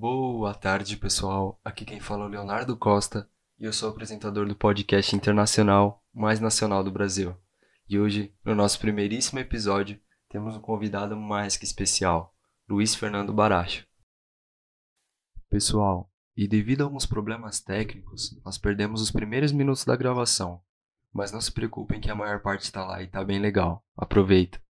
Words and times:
Boa 0.00 0.54
tarde, 0.54 0.96
pessoal. 0.96 1.60
Aqui 1.64 1.84
quem 1.84 1.98
fala 1.98 2.22
é 2.22 2.26
o 2.28 2.30
Leonardo 2.30 2.76
Costa 2.76 3.28
e 3.58 3.64
eu 3.64 3.72
sou 3.72 3.90
apresentador 3.90 4.46
do 4.46 4.54
podcast 4.54 5.16
internacional 5.16 6.04
mais 6.14 6.38
nacional 6.38 6.84
do 6.84 6.92
Brasil. 6.92 7.36
E 7.88 7.98
hoje, 7.98 8.32
no 8.44 8.54
nosso 8.54 8.78
primeiríssimo 8.78 9.40
episódio, 9.40 10.00
temos 10.28 10.54
um 10.54 10.60
convidado 10.60 11.16
mais 11.16 11.56
que 11.56 11.64
especial, 11.64 12.32
Luiz 12.68 12.94
Fernando 12.94 13.32
Baracho. 13.32 13.88
Pessoal, 15.50 16.08
e 16.36 16.46
devido 16.46 16.82
a 16.82 16.84
alguns 16.84 17.04
problemas 17.04 17.58
técnicos, 17.58 18.40
nós 18.44 18.56
perdemos 18.56 19.02
os 19.02 19.10
primeiros 19.10 19.50
minutos 19.50 19.84
da 19.84 19.96
gravação. 19.96 20.62
Mas 21.12 21.32
não 21.32 21.40
se 21.40 21.50
preocupem 21.50 22.00
que 22.00 22.08
a 22.08 22.14
maior 22.14 22.40
parte 22.40 22.62
está 22.62 22.86
lá 22.86 23.02
e 23.02 23.06
está 23.06 23.24
bem 23.24 23.40
legal. 23.40 23.84
Aproveita! 23.96 24.60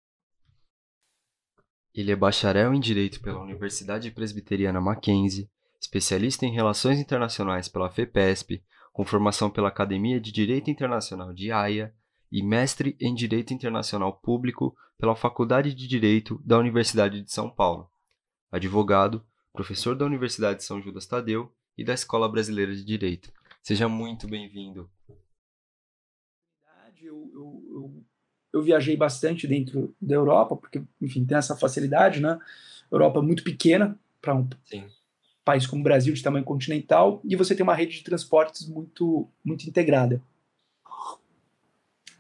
Ele 1.99 2.13
é 2.13 2.17
bacharel 2.17 2.73
em 2.73 2.79
Direito 2.79 3.21
pela 3.21 3.43
Universidade 3.43 4.09
Presbiteriana 4.13 4.81
Mackenzie, 4.81 5.51
especialista 5.81 6.47
em 6.47 6.53
Relações 6.53 7.01
Internacionais 7.01 7.69
pela 7.69 7.91
FEPESP, 7.91 8.63
com 8.93 9.05
formação 9.05 9.51
pela 9.51 9.67
Academia 9.67 10.21
de 10.21 10.31
Direito 10.31 10.71
Internacional 10.71 11.35
de 11.35 11.51
Haia 11.51 11.93
e 12.31 12.41
mestre 12.41 12.97
em 13.01 13.13
Direito 13.13 13.53
Internacional 13.53 14.13
Público 14.13 14.77
pela 14.97 15.17
Faculdade 15.17 15.75
de 15.75 15.89
Direito 15.89 16.41
da 16.45 16.57
Universidade 16.57 17.21
de 17.21 17.33
São 17.33 17.51
Paulo. 17.51 17.91
Advogado, 18.49 19.27
professor 19.53 19.97
da 19.97 20.07
Universidade 20.07 20.61
de 20.61 20.65
São 20.65 20.81
Judas 20.81 21.05
Tadeu 21.05 21.53
e 21.77 21.83
da 21.83 21.95
Escola 21.95 22.29
Brasileira 22.29 22.77
de 22.77 22.85
Direito. 22.85 23.33
Seja 23.61 23.89
muito 23.89 24.29
bem-vindo. 24.29 24.89
Eu, 27.01 27.31
eu, 27.33 27.63
eu, 27.73 28.05
eu, 28.59 28.63
viajei 28.63 28.97
bastante 28.97 29.47
dentro 29.47 29.95
da 30.01 30.15
Europa, 30.15 30.57
porque, 30.57 30.83
enfim, 31.01 31.25
tem 31.25 31.37
essa 31.37 31.57
facilidade, 31.57 32.21
né? 32.21 32.39
Europa 32.91 33.21
é 33.21 33.23
muito 33.23 33.45
pequena 33.45 33.99
para 34.21 34.35
um 34.35 34.49
Sim. 34.65 34.85
país 35.45 35.67
como 35.67 35.81
o 35.81 35.85
Brasil, 35.85 36.13
de 36.15 36.23
tamanho 36.23 36.45
continental, 36.45 37.21
e 37.25 37.37
você 37.37 37.55
tem 37.55 37.63
uma 37.63 37.75
rede 37.75 37.97
de 37.97 38.05
transportes 38.05 38.69
muito, 38.69 39.29
muito 39.45 39.69
integrada. 39.69 40.23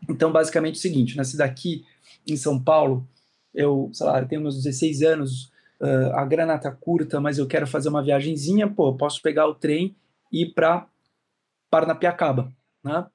Então, 0.08 0.32
basicamente 0.32 0.76
é 0.76 0.78
o 0.78 0.80
seguinte, 0.80 1.16
nasci 1.16 1.36
daqui 1.36 1.84
em 2.26 2.36
São 2.36 2.62
Paulo, 2.62 3.06
eu, 3.54 3.90
sei 3.92 4.06
lá, 4.06 4.20
eu 4.20 4.28
tenho 4.28 4.40
meus 4.40 4.56
16 4.56 5.02
anos, 5.02 5.52
uh, 5.80 6.14
a 6.14 6.24
grana 6.24 6.58
tá 6.58 6.70
curta, 6.70 7.20
mas 7.20 7.38
eu 7.38 7.46
quero 7.46 7.66
fazer 7.66 7.88
uma 7.88 8.02
viagenzinha, 8.02 8.68
pô, 8.68 8.94
posso 8.94 9.20
pegar 9.20 9.46
o 9.46 9.54
trem 9.54 9.96
e 10.32 10.42
ir 10.42 10.54
para 10.54 10.86
Paranapiacaba, 11.70 12.52
né? 12.82 13.06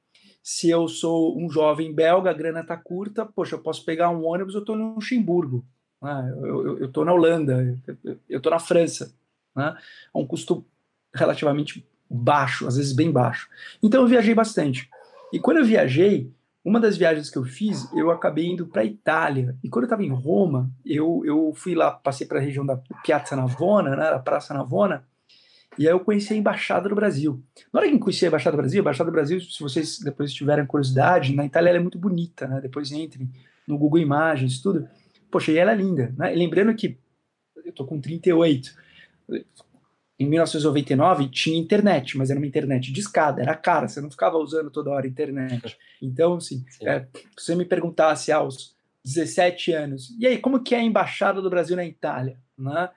Se 0.44 0.70
eu 0.70 0.90
sou 0.90 1.40
um 1.40 1.50
jovem 1.50 1.94
belga, 1.94 2.30
a 2.30 2.34
grana 2.34 2.66
tá 2.66 2.76
curta, 2.76 3.26
poxa, 3.26 3.56
eu 3.56 3.60
posso 3.60 3.86
pegar 3.86 4.10
um 4.10 4.26
ônibus, 4.26 4.54
eu 4.54 4.60
estou 4.60 4.76
no 4.76 4.96
Luxemburgo, 4.96 5.66
né? 6.02 6.34
eu 6.38 6.86
estou 6.86 7.06
na 7.06 7.14
Holanda, 7.14 7.80
eu 8.30 8.38
estou 8.38 8.52
na 8.52 8.60
França, 8.60 9.16
né? 9.56 9.78
É 10.14 10.18
um 10.18 10.28
custo 10.28 10.66
relativamente 11.16 11.88
baixo, 12.10 12.68
às 12.68 12.76
vezes 12.76 12.92
bem 12.92 13.10
baixo. 13.10 13.50
Então 13.82 14.02
eu 14.02 14.08
viajei 14.08 14.36
bastante. 14.36 14.90
E 15.32 15.40
quando 15.40 15.58
eu 15.58 15.66
viajei, 15.66 16.30
uma 16.64 16.80
das 16.80 16.98
viagens 16.98 17.30
que 17.30 17.38
eu 17.38 17.44
fiz, 17.44 17.92
eu 17.94 18.12
acabei 18.12 18.48
indo 18.48 18.68
para 18.68 18.86
Itália. 18.86 19.58
E 19.64 19.70
quando 19.70 19.84
eu 19.84 19.88
estava 19.88 20.04
em 20.04 20.10
Roma, 20.10 20.70
eu, 20.86 21.24
eu 21.26 21.54
fui 21.56 21.74
lá, 21.74 21.92
passei 21.92 22.28
para 22.28 22.40
a 22.40 22.42
região 22.42 22.66
da 22.66 22.78
Piazza 23.04 23.36
Navona, 23.36 23.96
né, 23.96 24.10
da 24.10 24.20
Praça 24.20 24.54
Navona, 24.54 25.06
e 25.78 25.88
aí 25.88 25.94
eu 25.94 26.00
conheci 26.00 26.34
a 26.34 26.38
Embaixada 26.38 26.90
do 26.90 26.96
Brasil. 26.96 27.44
Na 27.72 27.80
hora 27.80 27.90
que 27.90 27.96
eu 27.96 28.00
conheci 28.00 28.26
a 28.26 28.28
Embaixada 28.28 28.56
do 28.56 28.60
Brasil, 28.60 28.80
a 28.80 28.82
Embaixada 28.82 29.10
do 29.10 29.14
Brasil, 29.14 29.40
se 29.42 29.60
vocês 29.60 30.00
depois 30.00 30.34
tiverem 30.34 30.66
curiosidade, 30.66 31.36
na 31.36 31.46
Itália 31.46 31.70
ela 31.70 31.78
é 31.78 31.82
muito 31.82 31.98
bonita, 31.98 32.48
né? 32.48 32.62
Depois 32.62 32.92
entrem 32.92 33.30
no 33.68 33.78
Google 33.78 34.00
Imagens, 34.00 34.62
tudo. 34.62 34.88
Poxa, 35.32 35.52
e 35.52 35.58
ela 35.58 35.72
é 35.72 35.76
linda, 35.76 36.14
né? 36.18 36.34
E 36.34 36.38
lembrando 36.38 36.74
que 36.76 36.98
eu 37.66 37.72
tô 37.72 37.86
com 37.86 38.00
38, 38.00 38.74
em 40.20 40.28
1999 40.28 41.30
tinha 41.30 41.58
internet, 41.58 42.18
mas 42.18 42.30
era 42.30 42.40
uma 42.40 42.48
internet 42.48 42.92
de 42.92 43.00
escada, 43.00 43.42
era 43.42 43.56
cara, 43.56 43.88
você 43.88 44.00
não 44.00 44.12
ficava 44.12 44.38
usando 44.38 44.70
toda 44.70 44.92
hora 44.92 45.06
a 45.06 45.10
internet. 45.10 45.78
Então, 46.02 46.34
assim, 46.34 46.66
é, 46.82 47.08
se 47.40 47.46
você 47.46 47.56
me 47.56 47.64
perguntasse 47.64 48.30
aos 48.30 48.76
17 49.06 49.72
anos, 49.72 50.14
e 50.20 50.28
aí, 50.28 50.38
como 50.38 50.62
que 50.62 50.76
é 50.76 50.80
a 50.80 50.84
embaixada 50.84 51.42
do 51.42 51.50
Brasil 51.50 51.78
na 51.78 51.86
Itália? 51.86 52.38
Né? 52.58 52.90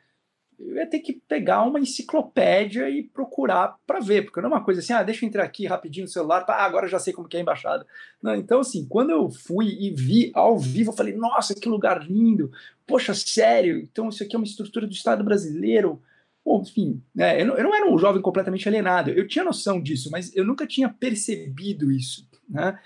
Eu 0.59 0.77
ia 0.77 0.87
ter 0.87 1.01
que 1.01 1.13
pegar 1.13 1.63
uma 1.63 1.79
enciclopédia 1.79 2.89
e 2.89 3.03
procurar 3.03 3.77
para 3.87 4.01
ver, 4.01 4.23
porque 4.23 4.41
não 4.41 4.49
é 4.49 4.53
uma 4.53 4.65
coisa 4.65 4.81
assim, 4.81 4.93
ah, 4.93 5.03
deixa 5.03 5.25
eu 5.25 5.29
entrar 5.29 5.45
aqui 5.45 5.67
rapidinho 5.67 6.07
no 6.07 6.11
celular, 6.11 6.45
ah, 6.49 6.65
agora 6.65 6.89
já 6.89 6.99
sei 6.99 7.13
como 7.13 7.29
que 7.29 7.37
é 7.37 7.41
a 7.41 7.43
embaixada. 7.43 7.87
Não, 8.23 8.35
então, 8.35 8.61
assim, 8.61 8.87
quando 8.89 9.11
eu 9.11 9.31
fui 9.31 9.67
e 9.79 9.91
vi 9.91 10.31
ao 10.35 10.59
vivo, 10.59 10.91
eu 10.91 10.97
falei, 10.97 11.15
nossa, 11.15 11.55
que 11.55 11.69
lugar 11.69 12.03
lindo, 12.03 12.51
poxa, 12.87 13.13
sério, 13.15 13.79
então 13.79 14.09
isso 14.09 14.23
aqui 14.23 14.35
é 14.35 14.39
uma 14.39 14.47
estrutura 14.47 14.87
do 14.87 14.93
Estado 14.93 15.23
brasileiro, 15.23 16.01
Bom, 16.47 16.63
enfim, 16.63 17.03
né, 17.13 17.43
eu, 17.43 17.47
não, 17.47 17.57
eu, 17.57 17.65
não, 17.65 17.75
era 17.75 17.91
um 17.91 17.99
jovem 17.99 18.23
completamente 18.23 18.69
alienado, 18.69 19.11
eu 19.11 19.27
tinha 19.27 19.45
noção 19.45 19.83
disso, 19.83 20.09
mas 20.13 20.35
eu 20.37 20.45
nunca 20.45 20.65
tinha 20.65 20.89
percebido 20.89 21.91
isso, 21.91 22.25
né? 22.49 22.79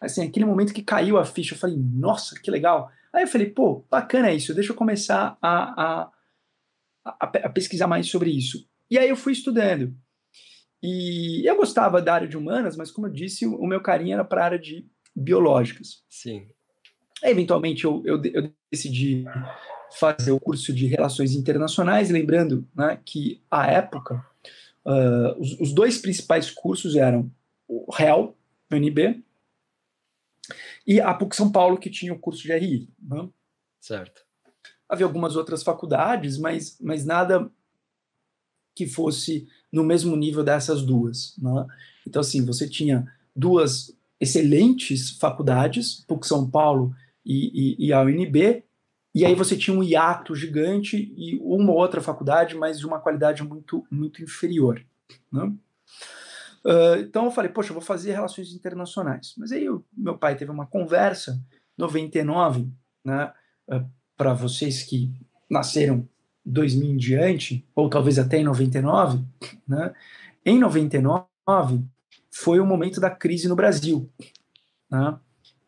Assim, 0.00 0.22
aquele 0.22 0.44
momento 0.44 0.72
que 0.72 0.84
caiu 0.84 1.18
a 1.18 1.24
ficha, 1.24 1.54
eu 1.54 1.58
falei, 1.58 1.76
nossa, 1.76 2.38
que 2.40 2.48
legal. 2.48 2.92
Aí 3.12 3.24
eu 3.24 3.26
falei, 3.26 3.50
pô, 3.50 3.84
bacana 3.90 4.32
isso, 4.32 4.54
deixa 4.54 4.70
eu 4.70 4.76
começar 4.76 5.36
a, 5.42 5.82
a, 5.82 6.10
a, 7.20 7.26
a 7.26 7.48
pesquisar 7.48 7.86
mais 7.86 8.08
sobre 8.08 8.30
isso. 8.30 8.68
E 8.90 8.98
aí 8.98 9.08
eu 9.08 9.16
fui 9.16 9.32
estudando. 9.32 9.94
E 10.82 11.48
eu 11.48 11.56
gostava 11.56 12.00
da 12.00 12.14
área 12.14 12.28
de 12.28 12.36
humanas, 12.36 12.76
mas 12.76 12.90
como 12.90 13.06
eu 13.06 13.12
disse, 13.12 13.46
o, 13.46 13.56
o 13.56 13.66
meu 13.66 13.80
carinho 13.80 14.14
era 14.14 14.24
para 14.24 14.42
a 14.42 14.44
área 14.44 14.58
de 14.58 14.86
biológicas. 15.14 16.04
Sim. 16.08 16.46
Eventualmente 17.22 17.84
eu, 17.84 18.02
eu, 18.04 18.22
eu 18.32 18.52
decidi 18.70 19.24
fazer 19.98 20.30
o 20.30 20.40
curso 20.40 20.72
de 20.72 20.86
Relações 20.86 21.34
Internacionais, 21.34 22.10
lembrando 22.10 22.66
né, 22.74 23.00
que, 23.04 23.42
à 23.50 23.66
época, 23.66 24.24
uh, 24.84 25.40
os, 25.40 25.58
os, 25.60 25.72
dois 25.72 25.98
principais 25.98 26.50
cursos 26.50 26.94
eram 26.94 27.30
o 27.66 27.90
REL, 27.92 28.36
UNB, 28.70 29.22
e 30.86 31.00
a 31.00 31.12
PUC 31.12 31.34
São 31.34 31.50
Paulo, 31.50 31.78
que 31.78 31.90
tinha 31.90 32.12
o 32.12 32.18
curso 32.18 32.42
de 32.42 32.52
RI. 32.52 32.88
Né? 33.02 33.28
Certo. 33.80 34.27
Havia 34.88 35.06
algumas 35.06 35.36
outras 35.36 35.62
faculdades, 35.62 36.38
mas, 36.38 36.78
mas 36.80 37.04
nada 37.04 37.50
que 38.74 38.86
fosse 38.86 39.48
no 39.72 39.84
mesmo 39.84 40.16
nível 40.16 40.42
dessas 40.42 40.82
duas. 40.82 41.36
Né? 41.38 41.66
Então, 42.06 42.20
assim, 42.20 42.44
você 42.44 42.68
tinha 42.68 43.06
duas 43.34 43.94
excelentes 44.20 45.10
faculdades, 45.10 46.04
PUC 46.06 46.26
São 46.26 46.48
Paulo 46.48 46.94
e, 47.24 47.76
e, 47.82 47.86
e 47.86 47.92
a 47.92 48.02
UNB, 48.02 48.64
e 49.14 49.24
aí 49.24 49.34
você 49.34 49.56
tinha 49.56 49.76
um 49.76 49.82
hiato 49.82 50.34
gigante 50.34 51.12
e 51.16 51.38
uma 51.42 51.72
outra 51.72 52.00
faculdade, 52.00 52.54
mas 52.54 52.78
de 52.78 52.86
uma 52.86 53.00
qualidade 53.00 53.42
muito, 53.42 53.84
muito 53.90 54.22
inferior. 54.22 54.84
Né? 55.32 55.52
Uh, 56.64 57.00
então 57.00 57.24
eu 57.24 57.30
falei, 57.30 57.50
poxa, 57.50 57.70
eu 57.70 57.74
vou 57.74 57.82
fazer 57.82 58.12
relações 58.12 58.52
internacionais. 58.52 59.34
Mas 59.36 59.52
aí 59.52 59.68
o 59.68 59.84
meu 59.92 60.16
pai 60.16 60.36
teve 60.36 60.50
uma 60.50 60.66
conversa, 60.66 61.40
99, 61.76 62.70
né, 63.04 63.32
uh, 63.72 63.84
para 64.18 64.34
vocês 64.34 64.82
que 64.82 65.10
nasceram 65.48 66.06
2000 66.44 66.90
em 66.90 66.96
diante, 66.96 67.64
ou 67.74 67.88
talvez 67.88 68.18
até 68.18 68.38
em 68.38 68.44
99, 68.44 69.24
né, 69.66 69.94
em 70.44 70.58
99 70.58 71.24
foi 72.30 72.58
o 72.58 72.66
momento 72.66 73.00
da 73.00 73.10
crise 73.10 73.48
no 73.48 73.56
Brasil. 73.56 74.10
Né? 74.90 75.16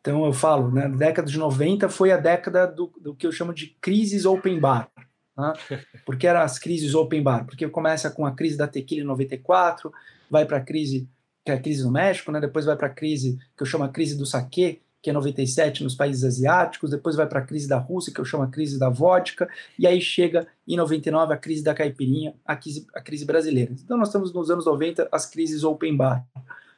Então 0.01 0.25
eu 0.25 0.33
falo, 0.33 0.71
né, 0.71 0.89
década 0.89 1.31
de 1.31 1.39
90 1.39 1.89
foi 1.89 2.11
a 2.11 2.17
década 2.17 2.67
do, 2.67 2.93
do 3.01 3.15
que 3.15 3.27
eu 3.27 3.33
chamo 3.33 3.55
de 3.55 3.77
crises 3.81 4.25
open 4.25 4.59
bar. 4.59 4.91
Né? 5.37 5.53
Porque 6.05 6.27
eram 6.27 6.41
as 6.41 6.59
crises 6.59 6.95
open 6.95 7.23
bar? 7.23 7.45
Porque 7.45 7.69
começa 7.69 8.11
com 8.11 8.27
a 8.27 8.33
crise 8.33 8.57
da 8.57 8.67
tequila 8.67 9.03
em 9.03 9.07
94, 9.07 9.93
vai 10.31 10.45
para 10.45 10.59
a 10.59 10.63
crise, 10.63 11.09
que 11.45 11.53
é 11.53 11.55
a 11.55 11.61
crise 11.61 11.85
no 11.85 11.91
México, 11.91 12.33
né? 12.33 12.41
depois 12.41 12.65
vai 12.65 12.77
para 12.77 12.89
a 12.89 12.91
crise 12.95 13.39
que 13.57 13.63
eu 13.63 13.67
chamo 13.67 13.85
a 13.85 13.89
crise 13.89 14.17
do 14.17 14.27
saque, 14.27 14.81
que 15.03 15.11
é 15.11 15.13
97 15.13 15.83
nos 15.83 15.95
países 15.95 16.25
asiáticos, 16.25 16.91
depois 16.91 17.17
vai 17.17 17.27
para 17.27 17.41
a 17.41 17.45
crise 17.45 17.69
da 17.69 17.79
Rússia, 17.79 18.13
que 18.13 18.21
eu 18.21 18.25
chamo 18.25 18.43
a 18.43 18.49
crise 18.49 18.79
da 18.79 18.89
vodka, 18.89 19.49
e 19.79 19.87
aí 19.87 20.01
chega 20.01 20.47
em 20.69 20.77
99 20.77 21.33
a 21.33 21.37
crise 21.37 21.63
da 21.63 21.75
caipirinha, 21.75 22.35
a 22.45 22.55
crise, 22.55 22.87
a 22.95 23.01
crise 23.01 23.25
brasileira. 23.25 23.73
Então 23.73 23.97
nós 23.97 24.09
estamos 24.09 24.33
nos 24.33 24.51
anos 24.51 24.67
90, 24.67 25.09
as 25.11 25.27
crises 25.27 25.65
open 25.65 25.97
bar. 25.97 26.27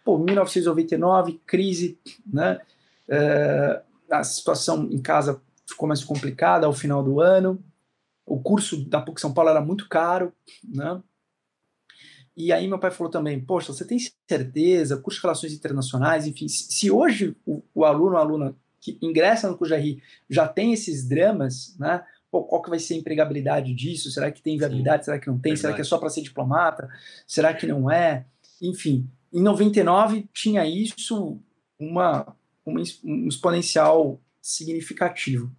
Pô, 0.05 0.19
1999, 0.19 1.41
crise, 1.47 1.99
né? 2.27 2.61
É, 3.09 3.83
a 4.11 4.23
situação 4.23 4.89
em 4.91 5.01
casa 5.01 5.41
ficou 5.67 5.89
mais 5.89 6.05
complicada 6.05 6.67
ao 6.67 6.73
final 6.73 7.03
do 7.03 7.21
ano. 7.21 7.63
O 8.25 8.41
curso 8.41 8.89
da 8.89 9.01
PUC 9.01 9.21
São 9.21 9.33
Paulo 9.33 9.51
era 9.51 9.61
muito 9.61 9.89
caro, 9.89 10.33
né? 10.65 11.01
E 12.37 12.53
aí 12.53 12.67
meu 12.67 12.79
pai 12.79 12.91
falou 12.91 13.11
também, 13.11 13.39
poxa, 13.41 13.73
você 13.73 13.85
tem 13.85 13.99
certeza, 14.29 14.97
curso 14.97 15.19
de 15.19 15.23
relações 15.23 15.53
internacionais, 15.53 16.27
enfim, 16.27 16.49
se 16.49 16.91
hoje 16.91 17.37
o, 17.47 17.63
o 17.75 17.85
aluno 17.85 18.13
ou 18.13 18.19
aluna 18.19 18.57
que 18.81 18.99
ingressa 19.03 19.49
no 19.49 19.57
curso 19.57 19.75
de 19.75 19.81
RI 19.81 20.03
já 20.29 20.49
tem 20.49 20.73
esses 20.73 21.07
dramas, 21.07 21.77
né? 21.79 22.03
Pô, 22.31 22.43
qual 22.45 22.63
que 22.63 22.71
vai 22.71 22.79
ser 22.79 22.95
a 22.95 22.97
empregabilidade 22.97 23.75
disso? 23.75 24.11
Será 24.11 24.31
que 24.33 24.41
tem 24.41 24.57
viabilidade? 24.57 25.03
Sim, 25.03 25.05
Será 25.05 25.19
que 25.19 25.27
não 25.27 25.39
tem? 25.39 25.53
Verdade. 25.53 25.61
Será 25.61 25.75
que 25.75 25.81
é 25.83 25.85
só 25.85 25.99
para 25.99 26.09
ser 26.09 26.23
diplomata? 26.23 26.89
Será 27.27 27.53
que 27.53 27.67
não 27.67 27.91
é? 27.91 28.25
Enfim, 28.61 29.07
em 29.31 29.43
99 29.43 30.27
tinha 30.33 30.67
isso 30.67 31.39
uma 31.79 32.35
um 32.67 32.79
exponencial 33.29 34.21
significativo. 34.41 35.53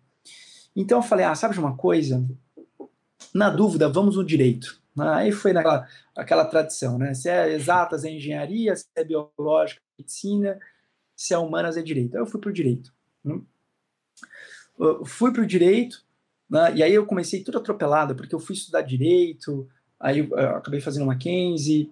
Então 0.75 0.97
eu 0.97 1.03
falei, 1.03 1.25
ah, 1.25 1.35
sabe 1.35 1.53
de 1.53 1.59
uma 1.59 1.75
coisa? 1.75 2.25
na 3.33 3.49
dúvida, 3.49 3.89
vamos 3.89 4.15
no 4.15 4.23
direito. 4.23 4.79
Aí 4.97 5.31
foi 5.31 5.53
naquela 5.53 5.87
aquela 6.15 6.45
tradição, 6.45 6.97
né? 6.97 7.13
Se 7.13 7.29
é 7.29 7.51
exatas 7.51 8.03
é 8.03 8.11
engenharia, 8.11 8.75
se 8.75 8.85
é 8.95 9.03
biológica 9.03 9.81
é 9.81 10.01
medicina, 10.01 10.59
se 11.15 11.33
é 11.33 11.37
humanas 11.37 11.77
é 11.77 11.81
direito. 11.81 12.15
Aí 12.15 12.21
eu 12.21 12.27
fui 12.27 12.39
para 12.39 12.49
o 12.49 12.53
direito. 12.53 12.93
Né? 13.23 13.39
Eu 14.79 15.05
fui 15.05 15.31
para 15.31 15.41
o 15.41 15.47
direito, 15.47 16.03
né? 16.49 16.73
e 16.75 16.83
aí 16.83 16.93
eu 16.93 17.05
comecei 17.05 17.43
tudo 17.43 17.57
atropelado, 17.57 18.15
porque 18.15 18.33
eu 18.33 18.39
fui 18.39 18.55
estudar 18.55 18.81
direito, 18.81 19.67
aí 19.99 20.19
eu 20.19 20.37
acabei 20.57 20.81
fazendo 20.81 21.05
Mackenzie, 21.05 21.91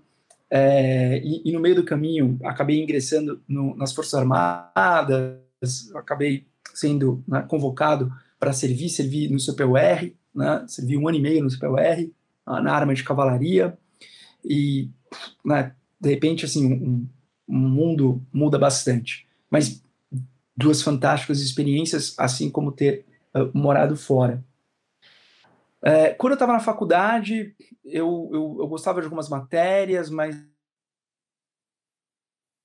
é, 0.50 1.19
e, 1.19 1.44
e, 1.45 1.51
no 1.54 1.62
meio 1.62 1.75
do 1.75 1.86
caminho 1.86 2.38
acabei 2.44 2.83
ingressando 2.83 3.42
no, 3.47 3.74
nas 3.77 3.94
Forças 3.94 4.15
Armadas, 4.15 5.39
acabei 5.95 6.45
sendo 6.74 7.24
né, 7.25 7.42
convocado 7.47 8.12
para 8.38 8.51
servir, 8.51 8.89
servi 8.89 9.30
no 9.30 9.39
CPUR, 9.39 10.12
né, 10.36 10.65
servi 10.68 10.97
um 10.97 11.07
ano 11.07 11.18
e 11.18 11.21
meio 11.21 11.42
no 11.42 11.50
CPUR, 11.50 12.12
na 12.46 12.74
arma 12.74 12.94
de 12.94 13.04
cavalaria, 13.04 13.78
e 14.44 14.90
né, 15.46 15.76
de 16.00 16.10
repente 16.10 16.46
assim 16.46 16.74
um, 16.74 17.08
um 17.48 17.70
mundo 17.70 18.22
muda 18.34 18.58
bastante. 18.58 19.28
Mas 19.50 19.84
duas 20.56 20.82
fantásticas 20.82 21.40
experiências, 21.40 22.16
assim 22.18 22.50
como 22.50 22.72
ter 22.72 23.06
uh, 23.36 23.58
morado 23.58 23.96
fora. 23.96 24.44
É, 25.84 26.14
quando 26.14 26.34
eu 26.34 26.36
estava 26.36 26.54
na 26.54 26.60
faculdade, 26.60 27.56
eu, 27.84 28.30
eu, 28.32 28.58
eu, 28.60 28.68
gostava 28.68 29.00
de 29.02 29.06
algumas 29.06 29.28
matérias, 29.30 30.12
mas 30.12 30.38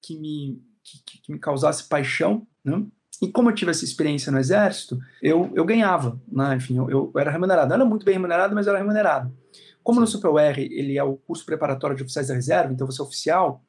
que 0.02 0.18
me, 0.18 0.62
que, 0.84 1.20
que 1.22 1.32
me 1.32 1.38
causasse 1.38 1.88
paixão, 1.88 2.46
né? 2.62 2.84
E 3.22 3.28
como 3.32 3.48
eu 3.48 3.54
tive 3.54 3.70
essa 3.70 3.84
experiência 3.84 4.30
no 4.30 4.38
exército, 4.38 5.00
eu, 5.22 5.50
eu 5.54 5.64
ganhava, 5.64 6.20
né? 6.28 6.56
enfim, 6.56 6.76
eu, 6.76 6.90
eu 6.90 7.12
era 7.16 7.30
remunerado. 7.30 7.68
Não 7.68 7.76
era 7.76 7.84
muito 7.84 8.04
bem 8.04 8.14
remunerado, 8.14 8.54
mas 8.54 8.66
eu 8.66 8.72
era 8.74 8.82
remunerado. 8.82 9.34
Como 9.86 10.00
no 10.00 10.06
SuperUR 10.08 10.58
ele 10.58 10.98
é 10.98 11.04
o 11.04 11.16
curso 11.16 11.46
preparatório 11.46 11.96
de 11.96 12.02
oficiais 12.02 12.26
da 12.26 12.34
reserva, 12.34 12.72
então 12.72 12.88
você 12.88 13.00
é 13.00 13.04
oficial, 13.04 13.64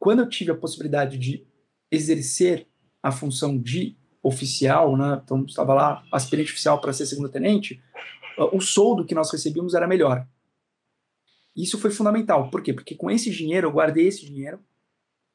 quando 0.00 0.18
eu 0.18 0.28
tive 0.28 0.50
a 0.50 0.56
possibilidade 0.56 1.16
de 1.16 1.46
exercer 1.92 2.66
a 3.00 3.12
função 3.12 3.56
de 3.56 3.96
oficial, 4.20 4.96
né, 4.96 5.22
então 5.22 5.44
estava 5.44 5.72
lá 5.72 6.04
aspirante 6.10 6.50
oficial 6.50 6.80
para 6.80 6.92
ser 6.92 7.06
segundo 7.06 7.28
tenente, 7.28 7.80
o 8.50 8.60
soldo 8.60 9.04
que 9.04 9.14
nós 9.14 9.30
recebíamos 9.30 9.74
era 9.74 9.86
melhor. 9.86 10.26
Isso 11.54 11.78
foi 11.78 11.92
fundamental. 11.92 12.50
Por 12.50 12.60
quê? 12.60 12.72
Porque 12.72 12.96
com 12.96 13.08
esse 13.08 13.30
dinheiro, 13.30 13.68
eu 13.68 13.72
guardei 13.72 14.08
esse 14.08 14.26
dinheiro, 14.26 14.58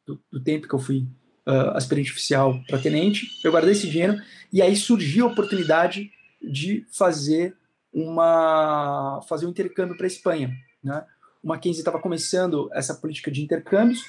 do, 0.06 0.22
do 0.30 0.44
tempo 0.44 0.68
que 0.68 0.76
eu 0.76 0.80
fui 0.80 1.08
uh, 1.48 1.78
aspirante 1.78 2.12
oficial 2.12 2.62
para 2.68 2.78
tenente, 2.78 3.26
eu 3.42 3.54
guardei 3.54 3.72
esse 3.72 3.90
dinheiro, 3.90 4.22
e 4.52 4.62
aí 4.62 4.76
surgiu 4.76 5.30
a 5.30 5.32
oportunidade 5.32 6.12
de 6.42 6.86
fazer 6.92 7.56
uma 7.94 9.22
fazer 9.28 9.46
um 9.46 9.50
intercâmbio 9.50 9.98
para 9.98 10.06
a 10.06 10.08
Espanha. 10.08 10.56
Né? 10.84 11.06
O 11.44 11.48
Mackenzie 11.48 11.82
estava 11.82 12.00
começando 12.00 12.70
essa 12.74 12.94
política 12.94 13.32
de 13.32 13.42
intercâmbios. 13.42 14.02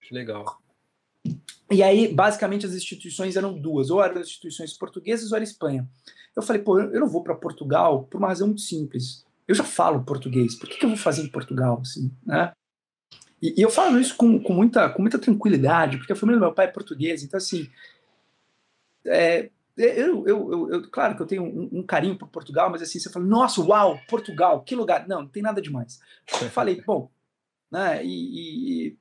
Que 0.00 0.14
legal. 0.14 0.60
E 1.70 1.82
aí, 1.82 2.12
basicamente, 2.12 2.66
as 2.66 2.74
instituições 2.74 3.36
eram 3.36 3.58
duas, 3.58 3.90
ou 3.90 4.02
eram 4.02 4.20
instituições 4.20 4.76
portuguesas 4.76 5.30
ou 5.30 5.36
era 5.36 5.44
Espanha. 5.44 5.88
Eu 6.36 6.42
falei, 6.42 6.62
pô, 6.62 6.78
eu 6.78 7.00
não 7.00 7.08
vou 7.08 7.22
para 7.22 7.34
Portugal 7.34 8.04
por 8.04 8.18
uma 8.18 8.28
razão 8.28 8.48
muito 8.48 8.60
simples. 8.60 9.24
Eu 9.46 9.54
já 9.54 9.64
falo 9.64 10.04
português, 10.04 10.54
por 10.54 10.68
que, 10.68 10.78
que 10.78 10.84
eu 10.84 10.90
vou 10.90 10.98
fazer 10.98 11.22
em 11.22 11.28
Portugal, 11.28 11.80
assim, 11.80 12.10
né? 12.24 12.52
E, 13.40 13.54
e, 13.58 13.62
eu 13.62 13.70
falo 13.70 13.98
isso 13.98 14.16
com, 14.16 14.40
com, 14.40 14.52
muita, 14.52 14.88
com 14.88 15.02
muita 15.02 15.18
tranquilidade, 15.18 15.98
porque 15.98 16.12
a 16.12 16.16
família 16.16 16.38
do 16.38 16.44
meu 16.44 16.54
pai 16.54 16.66
é 16.66 16.70
portuguesa, 16.70 17.24
então, 17.24 17.38
assim, 17.38 17.68
é, 19.04 19.50
eu, 19.76 20.26
eu, 20.26 20.52
eu, 20.52 20.70
eu, 20.70 20.90
claro 20.90 21.16
que 21.16 21.22
eu 21.22 21.26
tenho 21.26 21.42
um, 21.42 21.80
um, 21.80 21.82
carinho 21.82 22.16
por 22.16 22.28
Portugal, 22.28 22.70
mas 22.70 22.82
assim, 22.82 22.98
você 22.98 23.10
fala, 23.10 23.24
nossa, 23.24 23.60
uau, 23.62 23.98
Portugal, 24.08 24.62
que 24.62 24.74
lugar. 24.74 25.08
Não, 25.08 25.22
não 25.22 25.28
tem 25.28 25.42
nada 25.42 25.62
demais. 25.62 26.00
Eu 26.42 26.50
falei, 26.50 26.82
bom, 26.82 27.10
né, 27.70 28.04
e, 28.04 28.88
e 28.88 28.98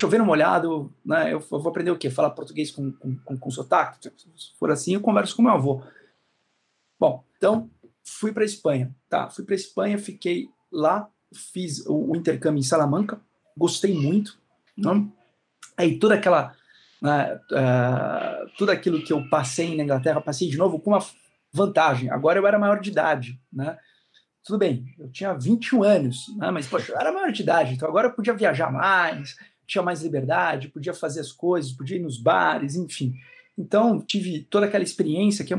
chovendo 0.00 0.24
molhado, 0.24 0.94
né, 1.04 1.32
eu, 1.32 1.40
eu, 1.40 1.60
vou 1.60 1.68
aprender 1.68 1.90
o 1.90 1.98
quê? 1.98 2.08
Falar 2.08 2.30
português 2.30 2.70
com, 2.70 2.92
com, 2.92 3.16
com, 3.16 3.36
com 3.36 3.50
sotaque? 3.50 4.10
Se 4.36 4.56
for 4.58 4.70
assim, 4.70 4.94
eu 4.94 5.00
converso 5.00 5.34
com 5.34 5.42
meu 5.42 5.52
avô. 5.52 5.82
Bom, 6.98 7.24
então, 7.36 7.68
fui 8.04 8.32
para 8.32 8.44
Espanha, 8.44 8.94
tá? 9.08 9.28
Fui 9.28 9.44
para 9.44 9.56
Espanha, 9.56 9.98
fiquei 9.98 10.48
lá, 10.70 11.08
fiz 11.32 11.84
o, 11.86 12.12
o, 12.12 12.16
intercâmbio 12.16 12.60
em 12.60 12.64
Salamanca, 12.64 13.20
gostei 13.56 13.92
muito, 13.92 14.38
né? 14.76 15.06
Aí 15.76 15.98
toda 15.98 16.14
aquela 16.14 16.54
né, 17.04 17.38
uh, 17.52 18.50
tudo 18.56 18.72
aquilo 18.72 19.04
que 19.04 19.12
eu 19.12 19.28
passei 19.28 19.76
na 19.76 19.84
Inglaterra, 19.84 20.22
passei 20.22 20.48
de 20.48 20.56
novo 20.56 20.80
com 20.80 20.92
uma 20.92 21.04
vantagem. 21.52 22.10
Agora 22.10 22.38
eu 22.38 22.46
era 22.46 22.58
maior 22.58 22.80
de 22.80 22.90
idade, 22.90 23.38
né? 23.52 23.76
Tudo 24.42 24.58
bem, 24.58 24.86
eu 24.98 25.10
tinha 25.10 25.34
21 25.34 25.82
anos, 25.82 26.24
né? 26.38 26.50
mas 26.50 26.66
poxa, 26.66 26.92
eu 26.92 26.98
era 26.98 27.12
maior 27.12 27.30
de 27.30 27.42
idade, 27.42 27.74
então 27.74 27.88
agora 27.88 28.08
eu 28.08 28.12
podia 28.12 28.34
viajar 28.34 28.70
mais, 28.70 29.36
tinha 29.66 29.82
mais 29.82 30.02
liberdade, 30.02 30.68
podia 30.68 30.92
fazer 30.92 31.20
as 31.20 31.32
coisas, 31.32 31.72
podia 31.72 31.96
ir 31.96 32.02
nos 32.02 32.18
bares, 32.18 32.74
enfim. 32.74 33.14
Então 33.56 34.00
tive 34.00 34.40
toda 34.40 34.64
aquela 34.64 34.84
experiência 34.84 35.44
que, 35.44 35.54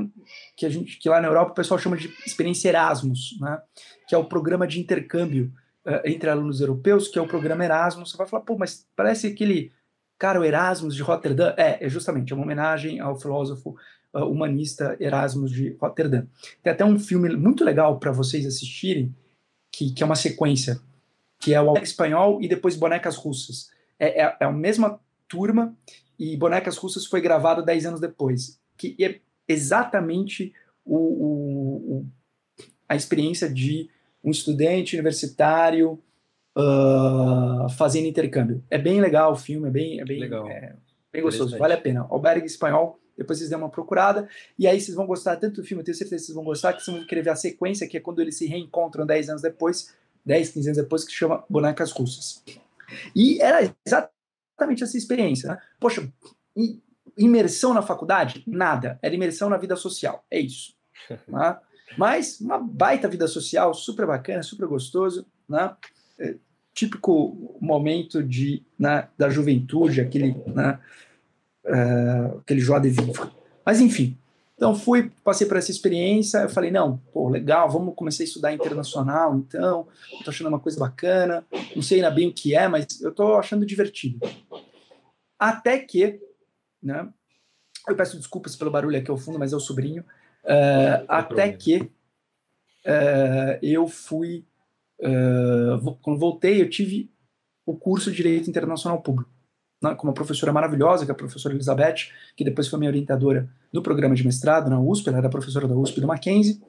que 0.58 0.66
a 0.66 0.70
gente 0.70 0.98
que 0.98 1.08
lá 1.08 1.22
na 1.22 1.28
Europa 1.28 1.52
o 1.52 1.56
pessoal 1.56 1.80
chama 1.80 1.96
de 1.96 2.12
experiência 2.26 2.70
Erasmus, 2.70 3.38
né? 3.40 3.62
Que 4.08 4.16
é 4.16 4.18
o 4.18 4.26
programa 4.26 4.68
de 4.68 4.80
intercâmbio 4.80 5.54
uh, 5.86 6.02
entre 6.06 6.30
alunos 6.30 6.60
europeus, 6.60 7.08
que 7.08 7.20
é 7.20 7.22
o 7.22 7.28
programa 7.28 7.64
Erasmus. 7.64 8.12
Você 8.12 8.18
vai 8.18 8.28
falar, 8.28 8.44
pô, 8.44 8.58
mas 8.58 8.88
parece 8.96 9.28
aquele 9.28 9.72
Cara, 10.18 10.40
o 10.40 10.44
Erasmus 10.44 10.96
de 10.96 11.02
Rotterdam 11.02 11.54
é, 11.58 11.86
é 11.86 11.90
justamente 11.90 12.34
uma 12.34 12.44
homenagem 12.44 13.00
ao 13.00 13.20
filósofo 13.20 13.76
uh, 14.14 14.24
humanista 14.24 14.96
Erasmus 15.00 15.52
de 15.52 15.76
Rotterdam. 15.80 16.26
Tem 16.64 16.72
até 16.72 16.86
um 16.86 16.98
filme 16.98 17.36
muito 17.36 17.64
legal 17.64 18.00
para 18.00 18.12
vocês 18.12 18.46
assistirem, 18.46 19.14
que, 19.72 19.92
que 19.92 20.02
é 20.02 20.06
uma 20.06 20.16
sequência, 20.16 20.80
que 21.40 21.54
é 21.54 21.62
o 21.62 21.78
Espanhol 21.78 22.42
e 22.42 22.48
depois 22.48 22.78
Bonecas 22.78 23.18
Russas. 23.18 23.70
É, 24.00 24.22
é, 24.22 24.38
é 24.40 24.46
a 24.46 24.52
mesma 24.52 25.00
turma 25.28 25.76
e 26.18 26.38
Bonecas 26.38 26.78
Russas 26.78 27.06
foi 27.06 27.20
gravado 27.20 27.64
dez 27.64 27.86
anos 27.86 28.00
depois, 28.00 28.60
que 28.78 28.96
é 29.00 29.20
exatamente 29.48 30.54
o, 30.86 30.98
o, 30.98 31.98
o 31.98 32.06
a 32.88 32.96
experiência 32.96 33.50
de 33.50 33.90
um 34.24 34.32
estudante 34.32 34.96
universitário 34.96 36.00
uh, 36.57 37.69
fazendo 37.78 38.07
intercâmbio. 38.07 38.63
É 38.69 38.78
bem 38.78 39.02
legal 39.02 39.34
o 39.34 39.36
filme, 39.36 39.68
é 39.68 39.72
bem, 39.72 40.00
é 40.00 40.06
bem, 40.06 40.19
legal. 40.19 40.48
É, 40.48 40.75
bem 41.12 41.22
gostoso, 41.22 41.57
vale 41.57 41.74
a 41.74 41.78
pena. 41.78 42.07
Albergue 42.10 42.46
Espanhol, 42.46 43.00
depois 43.18 43.40
vocês 43.40 43.50
dêem 43.50 43.62
uma 43.62 43.69
procurada, 43.69 44.28
e 44.57 44.68
aí 44.68 44.80
vocês 44.80 44.96
vão 44.96 45.06
gostar 45.06 45.38
tanto 45.38 45.62
do 45.62 45.68
filme, 45.68 45.81
eu 45.81 45.86
tenho 45.86 45.98
certeza 45.98 46.22
que 46.22 46.25
vocês 46.25 46.36
vão 46.36 46.44
gostar, 46.44 46.74
que 46.74 46.84
vocês 46.84 46.96
vão 46.96 47.06
querer 47.06 47.22
ver 47.22 47.31
a 47.31 47.36
sequência, 47.36 47.88
que 47.88 47.98
é 47.98 48.00
quando 48.00 48.22
eles 48.22 48.38
se 48.38 48.46
reencontram 48.46 49.06
10 49.06 49.30
anos 49.30 49.42
depois, 49.42 49.94
10, 50.25 50.50
15 50.50 50.68
anos 50.69 50.78
depois, 50.81 51.03
que 51.03 51.12
se 51.12 51.18
chama 51.18 51.44
Bonecas 51.50 51.91
Russas. 51.91 52.44
E 53.15 53.41
era 53.41 53.74
exatamente 53.86 54.84
essa 54.84 54.98
experiência, 54.98 55.50
né? 55.50 55.58
Poxa, 55.80 56.08
imersão 57.18 57.74
na 57.74 57.82
faculdade? 57.82 58.44
Nada. 58.46 59.00
Era 59.01 59.15
imersão 59.15 59.50
na 59.50 59.58
vida 59.58 59.75
social. 59.75 60.25
É 60.30 60.39
isso. 60.39 60.75
né? 61.27 61.58
Mas 61.98 62.39
uma 62.39 62.58
baita 62.60 63.08
vida 63.08 63.27
social, 63.27 63.74
super 63.74 64.06
bacana, 64.06 64.44
super 64.44 64.68
gostoso. 64.68 65.25
Né? 65.48 65.75
Típico 66.75 67.58
momento 67.60 68.22
de, 68.22 68.62
né, 68.77 69.08
da 69.17 69.29
juventude, 69.29 70.01
aquele, 70.01 70.36
né, 70.46 70.79
uh, 71.65 72.38
aquele 72.39 72.60
joie 72.60 72.82
de 72.82 72.89
vivre. 72.89 73.32
Mas 73.65 73.82
enfim, 73.82 74.15
então 74.55 74.75
fui, 74.75 75.12
passei 75.24 75.48
por 75.48 75.58
essa 75.58 75.72
experiência, 75.72 76.39
eu 76.39 76.50
falei, 76.50 76.72
não, 76.72 76.98
pô, 77.12 77.29
legal, 77.29 77.70
vamos 77.70 77.96
começar 77.96 78.24
a 78.24 78.25
estudar 78.25 78.53
internacional, 78.53 79.36
então, 79.36 79.88
estou 80.13 80.32
achando 80.32 80.48
uma 80.48 80.60
coisa 80.60 80.79
bacana, 80.79 81.46
não 81.75 81.82
sei 81.82 81.98
ainda 81.98 82.12
bem 82.12 82.29
o 82.29 82.34
que 82.34 82.55
é, 82.55 82.67
mas 82.67 83.01
eu 83.01 83.10
estou 83.10 83.38
achando 83.38 83.65
divertido. 83.65 84.20
Até 85.39 85.79
que, 85.79 86.22
né, 86.82 87.10
eu 87.88 87.96
peço 87.96 88.17
desculpas 88.17 88.55
pelo 88.55 88.72
barulho 88.72 88.98
aqui 88.98 89.12
ao 89.12 89.17
fundo, 89.17 89.39
mas 89.39 89.51
é 89.51 89.55
o 89.55 89.60
sobrinho, 89.60 90.03
uh, 90.44 91.05
até 91.08 91.51
que 91.51 91.77
uh, 92.86 93.60
eu 93.62 93.88
fui 93.88 94.46
uh, 95.02 95.96
quando 96.02 96.20
voltei, 96.20 96.62
eu 96.62 96.70
tive 96.70 97.12
o 97.66 97.75
curso 97.75 98.12
de 98.12 98.18
Direito 98.18 98.50
Internacional 98.50 99.02
Público, 99.02 99.30
né, 99.82 99.96
com 99.96 100.08
uma 100.08 100.14
professora 100.14 100.54
maravilhosa, 100.54 101.06
que 101.06 101.12
é 101.12 101.14
a 101.14 101.18
professora 101.18 101.56
Elizabeth, 101.56 102.10
que 102.36 102.44
depois 102.44 102.68
foi 102.68 102.80
minha 102.80 102.92
orientadora 102.92 103.50
no 103.74 103.82
programa 103.82 104.16
de 104.16 104.24
mestrado 104.25 104.70
na 104.70 104.80
USP, 104.80 105.10
ela 105.10 105.18
era 105.18 105.30
professora 105.30 105.68
da 105.68 105.75
USP 105.75 106.00
do 106.00 106.08
Mackenzie, 106.08 106.62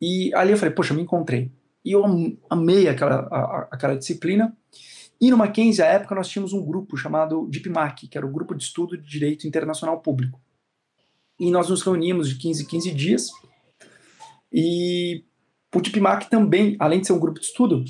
e 0.00 0.32
ali 0.34 0.52
eu 0.52 0.58
falei, 0.58 0.74
poxa, 0.74 0.94
me 0.94 1.02
encontrei. 1.02 1.50
E 1.84 1.92
eu 1.92 2.04
amei 2.50 2.88
aquela, 2.88 3.20
a, 3.30 3.68
aquela 3.70 3.96
disciplina, 3.96 4.56
e 5.20 5.30
no 5.30 5.36
Mackenzie, 5.36 5.82
à 5.82 5.86
época, 5.86 6.14
nós 6.14 6.28
tínhamos 6.28 6.52
um 6.52 6.64
grupo 6.64 6.96
chamado 6.96 7.48
DIPMAC, 7.50 8.06
que 8.06 8.16
era 8.16 8.26
o 8.26 8.30
Grupo 8.30 8.54
de 8.54 8.62
Estudo 8.62 8.96
de 8.96 9.08
Direito 9.08 9.48
Internacional 9.48 10.00
Público. 10.00 10.40
E 11.40 11.50
nós 11.50 11.68
nos 11.68 11.82
reuníamos 11.82 12.28
de 12.28 12.36
15 12.36 12.62
em 12.62 12.66
15 12.66 12.94
dias, 12.94 13.30
e 14.52 15.24
o 15.74 15.80
DeepMac 15.80 16.30
também, 16.30 16.76
além 16.78 17.00
de 17.00 17.06
ser 17.06 17.12
um 17.12 17.18
grupo 17.18 17.40
de 17.40 17.46
estudo, 17.46 17.84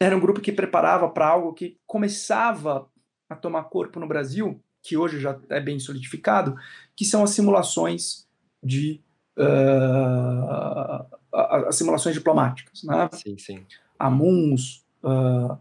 era 0.00 0.16
um 0.16 0.20
grupo 0.20 0.40
que 0.40 0.50
preparava 0.50 1.08
para 1.08 1.28
algo 1.28 1.52
que 1.52 1.78
começava 1.86 2.88
a 3.28 3.36
tomar 3.36 3.64
corpo 3.64 4.00
no 4.00 4.08
Brasil, 4.08 4.60
que 4.82 4.96
hoje 4.96 5.20
já 5.20 5.38
é 5.48 5.60
bem 5.60 5.78
solidificado, 5.78 6.56
que 6.96 7.04
são 7.04 7.22
as 7.22 7.30
simulações 7.30 8.26
de 8.62 9.00
uh, 9.38 11.06
as 11.32 11.76
simulações 11.76 12.14
diplomáticas, 12.14 12.82
né? 12.82 13.08
Sim, 13.12 13.38
sim. 13.38 13.64
A 13.98 14.10
MUNS, 14.10 14.84
uh, 15.04 15.56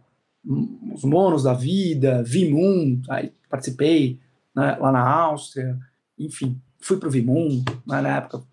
os 0.93 1.03
monos 1.03 1.43
da 1.43 1.53
vida, 1.53 2.23
Vimum, 2.23 3.01
aí 3.09 3.31
participei 3.47 4.19
né, 4.55 4.75
lá 4.79 4.91
na 4.91 5.07
Áustria, 5.07 5.77
enfim, 6.17 6.59
fui 6.79 6.97
para 6.97 7.07
o 7.07 7.11
Vimum, 7.11 7.63
né, 7.85 8.01
na 8.01 8.17
época 8.17 8.43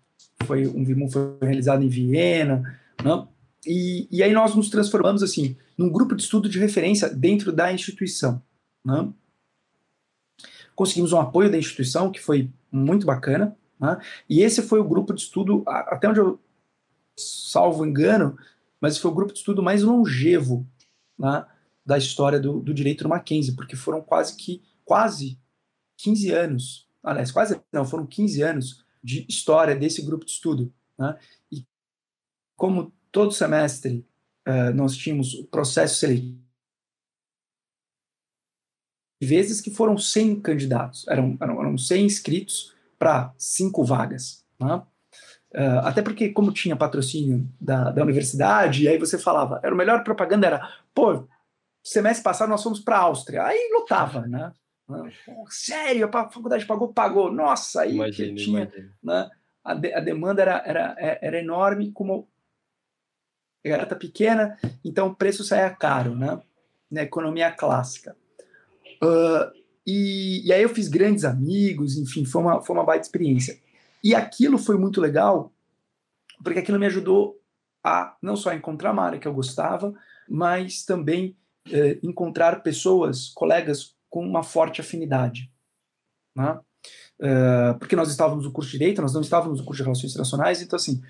foi 0.45 0.67
um 0.67 0.83
Vimum 0.83 1.09
foi 1.09 1.37
realizado 1.41 1.83
em 1.83 1.89
Viena, 1.89 2.79
né, 3.03 3.27
e, 3.65 4.07
e 4.11 4.23
aí 4.23 4.33
nós 4.33 4.55
nos 4.55 4.69
transformamos 4.69 5.21
assim 5.21 5.57
num 5.77 5.89
grupo 5.89 6.15
de 6.15 6.23
estudo 6.23 6.49
de 6.49 6.59
referência 6.59 7.09
dentro 7.09 7.51
da 7.51 7.71
instituição. 7.71 8.41
Né. 8.85 9.11
Conseguimos 10.75 11.11
um 11.13 11.19
apoio 11.19 11.51
da 11.51 11.57
instituição 11.57 12.11
que 12.11 12.19
foi 12.19 12.49
muito 12.71 13.05
bacana, 13.05 13.55
né, 13.79 13.99
e 14.29 14.41
esse 14.41 14.61
foi 14.61 14.79
o 14.79 14.87
grupo 14.87 15.13
de 15.13 15.21
estudo, 15.21 15.63
até 15.67 16.09
onde 16.09 16.19
eu 16.19 16.39
salvo 17.17 17.85
engano, 17.85 18.37
mas 18.81 18.97
foi 18.97 19.11
o 19.11 19.13
grupo 19.13 19.33
de 19.33 19.39
estudo 19.39 19.61
mais 19.61 19.83
longevo 19.83 20.65
né, 21.17 21.45
da 21.85 21.97
história 21.97 22.39
do, 22.39 22.59
do 22.61 22.73
direito 22.73 23.03
do 23.03 23.09
Mackenzie, 23.09 23.55
porque 23.55 23.75
foram 23.75 24.01
quase 24.01 24.35
que 24.35 24.61
quase 24.85 25.37
15 25.97 26.31
anos, 26.31 26.87
aliás, 27.03 27.31
quase 27.31 27.61
não, 27.71 27.85
foram 27.85 28.05
15 28.05 28.41
anos 28.41 28.85
de 29.03 29.25
história 29.27 29.75
desse 29.75 30.01
grupo 30.01 30.25
de 30.25 30.31
estudo. 30.31 30.73
Né? 30.97 31.17
E 31.51 31.65
como 32.55 32.93
todo 33.11 33.31
semestre 33.31 34.05
uh, 34.47 34.73
nós 34.75 34.95
tínhamos 34.95 35.33
o 35.33 35.45
processo 35.45 35.99
seletivo, 35.99 36.39
vezes 39.21 39.59
que 39.59 39.69
foram 39.69 39.97
100 39.97 40.41
candidatos, 40.41 41.07
eram, 41.07 41.37
eram, 41.41 41.59
eram 41.59 41.77
100 41.77 42.05
inscritos 42.05 42.73
para 42.97 43.33
cinco 43.37 43.83
vagas. 43.83 44.45
Né? 44.59 44.75
Uh, 45.55 45.79
até 45.83 46.01
porque, 46.01 46.29
como 46.29 46.53
tinha 46.53 46.75
patrocínio 46.75 47.47
da, 47.59 47.91
da 47.91 48.03
universidade, 48.03 48.87
aí 48.87 48.97
você 48.97 49.17
falava, 49.17 49.59
era 49.63 49.73
o 49.73 49.77
melhor 49.77 50.03
propaganda 50.03 50.47
era, 50.47 50.73
pô, 50.93 51.27
semestre 51.83 52.23
passado 52.23 52.49
nós 52.49 52.63
fomos 52.63 52.79
para 52.79 52.97
a 52.97 53.01
Áustria. 53.01 53.43
Aí 53.43 53.69
lotava, 53.73 54.27
né? 54.27 54.53
Sério, 55.49 56.07
a 56.07 56.29
faculdade 56.29 56.65
pagou? 56.65 56.93
Pagou. 56.93 57.31
Nossa, 57.31 57.81
aí 57.81 57.95
imagina, 57.95 58.29
que 58.29 58.35
tinha. 58.35 58.71
Né? 59.03 59.29
A, 59.63 59.73
de, 59.73 59.93
a, 59.93 59.99
demanda 59.99 60.41
era, 60.41 60.63
era, 60.65 60.95
era 60.99 61.39
enorme, 61.39 61.91
como 61.91 62.27
era 63.63 63.85
pequena, 63.95 64.57
então 64.83 65.07
o 65.07 65.15
preço 65.15 65.43
saía 65.43 65.69
caro, 65.69 66.15
né? 66.15 66.41
Na 66.89 67.03
economia 67.03 67.51
clássica. 67.51 68.15
Uh, 69.03 69.51
e, 69.85 70.47
e, 70.47 70.53
aí 70.53 70.63
eu 70.63 70.69
fiz 70.69 70.87
grandes 70.87 71.25
amigos, 71.25 71.97
enfim, 71.97 72.25
foi 72.25 72.41
uma, 72.41 72.61
foi 72.61 72.75
uma 72.75 72.85
baita 72.85 73.05
experiência. 73.05 73.59
E 74.03 74.15
aquilo 74.15 74.57
foi 74.57 74.77
muito 74.77 75.01
legal, 75.01 75.51
porque 76.43 76.59
aquilo 76.59 76.79
me 76.79 76.85
ajudou 76.85 77.39
a 77.83 78.15
não 78.21 78.35
só 78.35 78.53
encontrar 78.53 78.91
uma 78.91 79.03
área 79.03 79.19
que 79.19 79.27
eu 79.27 79.33
gostava, 79.33 79.93
mas 80.27 80.83
também 80.83 81.35
eh, 81.71 81.99
encontrar 82.03 82.61
pessoas, 82.61 83.29
colegas 83.29 83.95
com 84.09 84.25
uma 84.25 84.43
forte 84.43 84.81
afinidade. 84.81 85.51
Né? 86.35 86.59
Uh, 87.19 87.77
porque 87.77 87.95
nós 87.95 88.09
estávamos 88.09 88.45
no 88.45 88.51
curso 88.51 88.71
de 88.71 88.77
Direito, 88.77 89.01
nós 89.01 89.13
não 89.13 89.21
estávamos 89.21 89.59
no 89.59 89.65
curso 89.65 89.81
de 89.81 89.83
Relações 89.83 90.11
Internacionais, 90.11 90.61
então 90.61 90.77
assim, 90.77 91.01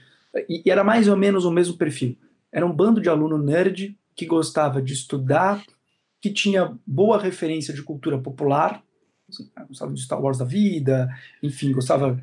e, 0.47 0.63
e 0.65 0.71
era 0.71 0.83
mais 0.83 1.07
ou 1.07 1.15
menos 1.15 1.45
o 1.45 1.51
mesmo 1.51 1.77
perfil. 1.77 2.17
Era 2.51 2.65
um 2.65 2.73
bando 2.73 2.99
de 2.99 3.09
aluno 3.09 3.37
nerd 3.37 3.97
que 4.15 4.25
gostava 4.25 4.81
de 4.81 4.93
estudar, 4.93 5.63
que 6.21 6.31
tinha 6.31 6.77
boa 6.85 7.19
referência 7.19 7.73
de 7.73 7.83
cultura 7.83 8.17
popular, 8.17 8.83
assim, 9.29 9.49
gostava 9.67 9.93
de 9.93 10.01
Star 10.01 10.21
Wars 10.21 10.37
da 10.37 10.45
vida, 10.45 11.09
enfim, 11.41 11.71
gostava 11.71 12.21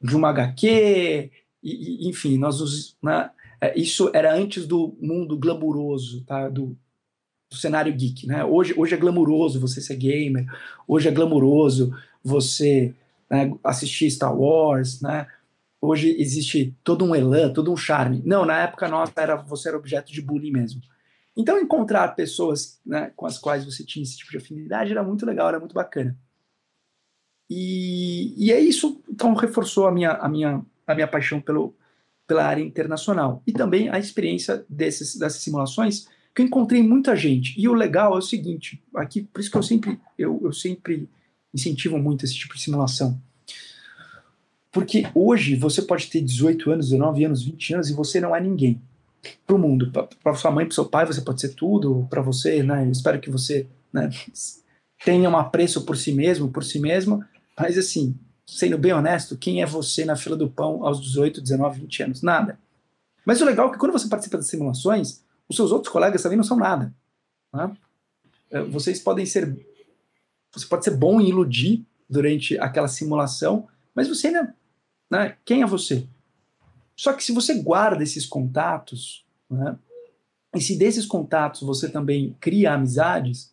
de 0.00 0.14
uma 0.14 0.28
HQ, 0.28 1.30
e, 1.62 2.06
e, 2.06 2.08
enfim, 2.08 2.36
nós 2.36 2.96
né, 3.02 3.30
é, 3.60 3.78
isso 3.78 4.10
era 4.12 4.34
antes 4.34 4.66
do 4.66 4.96
mundo 5.00 5.38
glamuroso, 5.38 6.24
tá? 6.24 6.48
Do, 6.48 6.76
do, 7.52 7.58
cenário 7.58 7.92
geek, 7.94 8.26
né? 8.26 8.44
Hoje, 8.44 8.74
hoje 8.76 8.94
é 8.94 8.96
glamuroso 8.96 9.60
você 9.60 9.80
ser 9.80 9.96
gamer, 9.96 10.46
hoje 10.86 11.08
é 11.08 11.10
glamuroso 11.12 11.94
você 12.22 12.94
né, 13.30 13.52
assistir 13.62 14.10
Star 14.10 14.36
Wars, 14.36 15.00
né? 15.00 15.26
Hoje 15.80 16.14
existe 16.18 16.76
todo 16.84 17.04
um 17.04 17.14
elan, 17.14 17.52
todo 17.52 17.72
um 17.72 17.76
charme. 17.76 18.22
Não, 18.24 18.44
na 18.44 18.60
época 18.60 18.88
nossa 18.88 19.12
era 19.16 19.36
você 19.36 19.68
era 19.68 19.76
objeto 19.76 20.12
de 20.12 20.22
bullying 20.22 20.52
mesmo. 20.52 20.80
Então 21.36 21.58
encontrar 21.58 22.14
pessoas 22.14 22.80
né, 22.84 23.12
com 23.16 23.26
as 23.26 23.38
quais 23.38 23.64
você 23.64 23.84
tinha 23.84 24.02
esse 24.02 24.16
tipo 24.16 24.30
de 24.30 24.36
afinidade 24.36 24.92
era 24.92 25.02
muito 25.02 25.26
legal, 25.26 25.48
era 25.48 25.58
muito 25.58 25.74
bacana. 25.74 26.16
E, 27.50 28.34
e 28.36 28.52
é 28.52 28.60
isso, 28.60 29.02
então 29.10 29.34
reforçou 29.34 29.86
a 29.86 29.92
minha, 29.92 30.12
a 30.12 30.28
minha, 30.28 30.64
a 30.86 30.94
minha 30.94 31.08
paixão 31.08 31.40
pelo, 31.40 31.74
pela 32.26 32.44
área 32.44 32.62
internacional. 32.62 33.42
E 33.46 33.52
também 33.52 33.88
a 33.88 33.98
experiência 33.98 34.64
desses, 34.68 35.16
dessas 35.16 35.42
simulações, 35.42 36.06
que 36.34 36.42
eu 36.42 36.46
encontrei 36.46 36.82
muita 36.82 37.14
gente. 37.14 37.54
E 37.60 37.68
o 37.68 37.74
legal 37.74 38.14
é 38.14 38.18
o 38.18 38.22
seguinte, 38.22 38.82
aqui, 38.94 39.22
por 39.22 39.40
isso 39.40 39.50
que 39.50 39.56
eu 39.56 39.62
sempre, 39.62 40.00
eu, 40.18 40.40
eu 40.42 40.52
sempre 40.52 41.08
incentivo 41.52 41.98
muito 41.98 42.24
esse 42.24 42.34
tipo 42.34 42.54
de 42.54 42.62
simulação. 42.62 43.20
Porque 44.70 45.06
hoje 45.14 45.54
você 45.54 45.82
pode 45.82 46.06
ter 46.06 46.22
18 46.22 46.70
anos, 46.70 46.88
19 46.88 47.24
anos, 47.24 47.42
20 47.42 47.74
anos 47.74 47.90
e 47.90 47.92
você 47.92 48.20
não 48.20 48.34
é 48.34 48.40
ninguém 48.40 48.80
para 49.46 49.54
o 49.54 49.58
mundo. 49.58 49.92
Para 50.22 50.34
sua 50.34 50.50
mãe, 50.50 50.64
para 50.64 50.74
seu 50.74 50.86
pai, 50.86 51.04
você 51.04 51.20
pode 51.20 51.42
ser 51.42 51.50
tudo. 51.50 52.06
Para 52.08 52.22
você, 52.22 52.62
né? 52.62 52.86
Eu 52.86 52.90
espero 52.90 53.20
que 53.20 53.28
você 53.28 53.66
né, 53.92 54.08
tenha 55.04 55.28
um 55.28 55.36
apreço 55.36 55.84
por 55.84 55.96
si 55.96 56.12
mesmo, 56.12 56.50
por 56.50 56.64
si 56.64 56.78
mesma. 56.78 57.28
Mas 57.58 57.76
assim, 57.76 58.18
sendo 58.46 58.78
bem 58.78 58.94
honesto, 58.94 59.36
quem 59.36 59.62
é 59.62 59.66
você 59.66 60.06
na 60.06 60.16
fila 60.16 60.36
do 60.36 60.48
pão 60.48 60.86
aos 60.86 61.02
18, 61.02 61.42
19, 61.42 61.80
20 61.80 62.02
anos? 62.04 62.22
Nada. 62.22 62.58
Mas 63.26 63.42
o 63.42 63.44
legal 63.44 63.68
é 63.68 63.72
que 63.72 63.78
quando 63.78 63.92
você 63.92 64.08
participa 64.08 64.38
das 64.38 64.46
simulações, 64.46 65.22
os 65.52 65.56
seus 65.56 65.70
outros 65.70 65.92
colegas 65.92 66.22
também 66.22 66.36
não 66.36 66.44
são 66.44 66.56
nada. 66.56 66.92
Né? 67.52 67.76
É, 68.50 68.62
vocês 68.62 68.98
podem 68.98 69.26
ser. 69.26 69.54
Você 70.50 70.66
pode 70.66 70.84
ser 70.84 70.96
bom 70.96 71.20
em 71.20 71.28
iludir 71.28 71.84
durante 72.08 72.58
aquela 72.58 72.88
simulação, 72.88 73.68
mas 73.94 74.08
você 74.08 74.28
ainda. 74.28 74.54
Né, 75.10 75.36
quem 75.44 75.62
é 75.62 75.66
você? 75.66 76.06
Só 76.96 77.12
que 77.12 77.22
se 77.22 77.32
você 77.32 77.60
guarda 77.60 78.02
esses 78.02 78.24
contatos, 78.24 79.26
né, 79.48 79.78
e 80.54 80.60
se 80.60 80.76
desses 80.76 81.04
contatos 81.04 81.60
você 81.60 81.86
também 81.86 82.34
cria 82.40 82.72
amizades, 82.72 83.52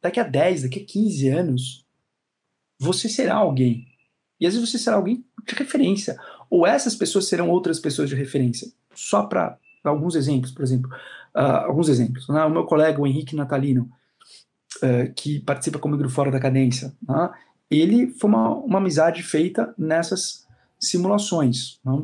daqui 0.00 0.18
a 0.18 0.24
10, 0.24 0.62
daqui 0.62 0.80
a 0.80 0.84
15 0.86 1.28
anos, 1.28 1.86
você 2.78 3.10
será 3.10 3.34
alguém. 3.34 3.86
E 4.38 4.46
às 4.46 4.54
vezes 4.54 4.70
você 4.70 4.78
será 4.78 4.96
alguém 4.96 5.22
de 5.46 5.54
referência. 5.54 6.18
Ou 6.48 6.66
essas 6.66 6.94
pessoas 6.94 7.28
serão 7.28 7.50
outras 7.50 7.78
pessoas 7.78 8.08
de 8.08 8.14
referência. 8.14 8.72
Só 8.94 9.24
para 9.24 9.58
alguns 9.88 10.14
exemplos, 10.14 10.52
por 10.52 10.62
exemplo. 10.62 10.90
Uh, 11.34 11.66
alguns 11.66 11.88
exemplos. 11.88 12.28
Né? 12.28 12.44
O 12.44 12.50
meu 12.50 12.64
colega, 12.64 13.00
o 13.00 13.06
Henrique 13.06 13.36
Natalino, 13.36 13.90
uh, 14.82 15.12
que 15.14 15.40
participa 15.40 15.78
comigo 15.78 16.02
do 16.02 16.10
Fora 16.10 16.30
da 16.30 16.40
Cadência, 16.40 16.92
né? 17.06 17.30
ele 17.70 18.08
foi 18.08 18.28
uma, 18.28 18.54
uma 18.56 18.78
amizade 18.78 19.22
feita 19.22 19.72
nessas 19.78 20.46
simulações. 20.78 21.78
Né? 21.84 22.02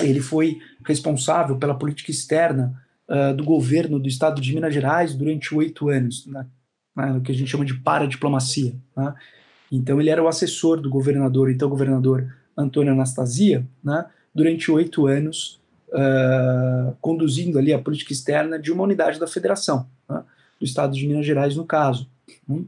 Ele 0.00 0.20
foi 0.20 0.58
responsável 0.84 1.56
pela 1.56 1.74
política 1.74 2.10
externa 2.10 2.82
uh, 3.08 3.34
do 3.34 3.44
governo 3.44 3.98
do 3.98 4.08
estado 4.08 4.40
de 4.40 4.54
Minas 4.54 4.74
Gerais 4.74 5.14
durante 5.14 5.54
oito 5.54 5.88
anos, 5.88 6.26
né? 6.26 6.46
né? 6.94 7.12
o 7.12 7.20
que 7.20 7.32
a 7.32 7.34
gente 7.34 7.50
chama 7.50 7.64
de 7.64 7.74
paradiplomacia. 7.74 8.74
Né? 8.96 9.14
Então 9.70 9.98
ele 9.98 10.10
era 10.10 10.22
o 10.22 10.28
assessor 10.28 10.80
do 10.80 10.90
governador, 10.90 11.50
então 11.50 11.68
governador 11.68 12.30
Antônio 12.56 12.92
Anastasia, 12.92 13.66
né, 13.82 14.04
durante 14.34 14.70
oito 14.70 15.06
anos, 15.06 15.58
uh, 15.92 16.96
conduzindo 17.00 17.58
ali 17.58 17.72
a 17.72 17.78
política 17.78 18.12
externa 18.12 18.58
de 18.58 18.72
uma 18.72 18.84
unidade 18.84 19.20
da 19.20 19.26
federação, 19.26 19.88
né, 20.08 20.22
do 20.58 20.64
estado 20.64 20.94
de 20.94 21.06
Minas 21.06 21.26
Gerais 21.26 21.56
no 21.56 21.64
caso. 21.64 22.08
Uh, 22.48 22.62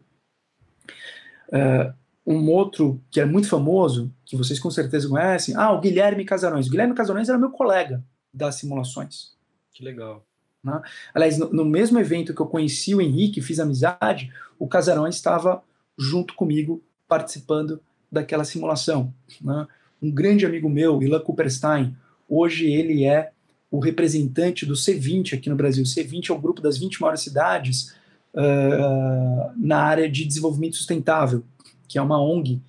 um 2.27 2.51
outro 2.51 3.01
que 3.11 3.21
é 3.21 3.25
muito 3.25 3.49
famoso, 3.49 4.11
que 4.25 4.37
vocês 4.37 4.59
com 4.59 4.71
certeza 4.71 5.09
conhecem, 5.09 5.55
ah, 5.57 5.73
o 5.73 5.81
Guilherme 5.81 6.25
Casarões. 6.25 6.67
O 6.67 6.71
Guilherme 6.71 6.95
Casarões 6.95 7.29
era 7.29 7.39
meu 7.39 7.51
colega 7.51 8.03
das 8.33 8.55
simulações. 8.57 9.35
Que 9.73 9.85
legal. 9.85 10.25
Né? 10.63 10.81
Aliás, 11.13 11.37
no, 11.37 11.53
no, 11.53 11.65
mesmo 11.65 11.99
evento 12.01 12.35
que 12.35 12.41
eu 12.41 12.47
conheci 12.47 12.95
o 12.95 13.01
Henrique, 13.01 13.43
fiz 13.43 13.61
amizade, 13.61 14.33
o 14.59 14.67
Casarões 14.67 15.15
estava 15.15 15.63
junto 15.99 16.35
comigo 16.35 16.83
participando 17.07 17.81
daquela 18.11 18.45
simulação. 18.45 19.13
Né? 19.41 19.67
Um 20.01 20.11
grande 20.11 20.47
amigo 20.47 20.71
meu, 20.71 21.03
Ilan 21.03 21.21
Cooperstein, 21.21 21.95
hoje 22.37 22.71
ele 22.71 23.05
é 23.05 23.31
o 23.71 23.79
representante 23.81 24.65
do 24.65 24.75
C20 24.75 25.35
aqui 25.35 25.51
no 25.51 25.57
Brasil. 25.57 25.83
O 25.83 25.87
C20 25.87 26.31
é 26.31 26.33
o 26.33 26.39
grupo 26.39 26.61
das 26.61 26.79
20 26.79 27.01
maiores 27.01 27.23
cidades 27.23 27.93
uh, 28.35 29.53
na 29.57 29.79
área 29.79 30.09
de 30.09 30.25
desenvolvimento 30.25 30.77
sustentável, 30.77 31.43
que 31.89 31.99
é 31.99 32.03
uma 32.03 32.23
ONG 32.23 32.61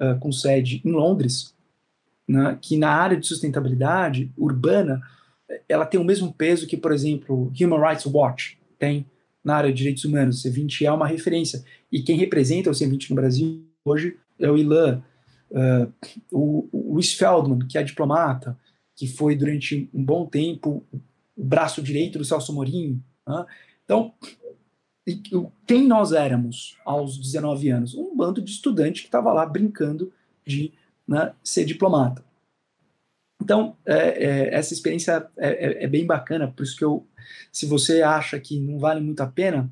uh, 0.00 0.18
com 0.20 0.30
sede 0.30 0.80
em 0.84 0.92
Londres, 0.92 1.52
né, 2.26 2.56
que 2.60 2.76
na 2.76 2.90
área 2.90 3.16
de 3.16 3.26
sustentabilidade 3.26 4.30
urbana 4.36 5.02
ela 5.68 5.84
tem 5.84 6.00
o 6.00 6.04
mesmo 6.04 6.32
peso 6.32 6.66
que, 6.66 6.76
por 6.76 6.92
exemplo, 6.92 7.52
Human 7.60 7.80
Rights 7.80 8.06
Watch 8.06 8.58
tem 8.78 9.06
na 9.42 9.56
área 9.56 9.70
de 9.70 9.76
direitos 9.76 10.04
humanos. 10.04 10.42
O 10.42 10.48
C20 10.48 10.86
é 10.86 10.92
uma 10.92 11.06
referência. 11.06 11.64
E 11.92 12.00
quem 12.00 12.16
representa 12.16 12.70
o 12.70 12.72
C20 12.72 13.10
no 13.10 13.16
Brasil 13.16 13.62
hoje 13.84 14.16
é 14.38 14.50
o 14.50 14.56
Ilan. 14.56 15.02
uh, 15.50 15.92
o, 16.32 16.96
o 16.96 17.02
Feldman, 17.02 17.66
que 17.68 17.76
é 17.76 17.82
diplomata, 17.82 18.56
que 18.96 19.06
foi 19.06 19.34
durante 19.36 19.88
um 19.92 20.04
bom 20.04 20.26
tempo 20.26 20.84
o 21.36 21.44
braço 21.44 21.82
direito 21.82 22.18
do 22.18 22.24
Celso 22.24 22.52
Morim. 22.52 23.02
Né? 23.26 23.46
Então, 23.84 24.14
quem 25.66 25.86
nós 25.86 26.12
éramos 26.12 26.78
aos 26.84 27.18
19 27.18 27.68
anos? 27.70 27.94
Um 27.94 28.16
bando 28.16 28.40
de 28.40 28.50
estudante 28.50 29.02
que 29.02 29.08
estava 29.08 29.32
lá 29.32 29.44
brincando 29.44 30.12
de 30.46 30.72
né, 31.06 31.34
ser 31.42 31.64
diplomata. 31.64 32.24
Então, 33.42 33.76
é, 33.84 34.24
é, 34.24 34.54
essa 34.54 34.72
experiência 34.72 35.28
é, 35.36 35.48
é, 35.48 35.84
é, 35.84 35.86
bem 35.86 36.06
bacana, 36.06 36.50
por 36.50 36.62
isso 36.62 36.76
que 36.76 36.84
eu, 36.84 37.06
se 37.52 37.66
você 37.66 38.00
acha 38.00 38.40
que 38.40 38.58
não 38.58 38.78
vale 38.78 39.00
muito 39.00 39.20
a 39.20 39.26
pena, 39.26 39.70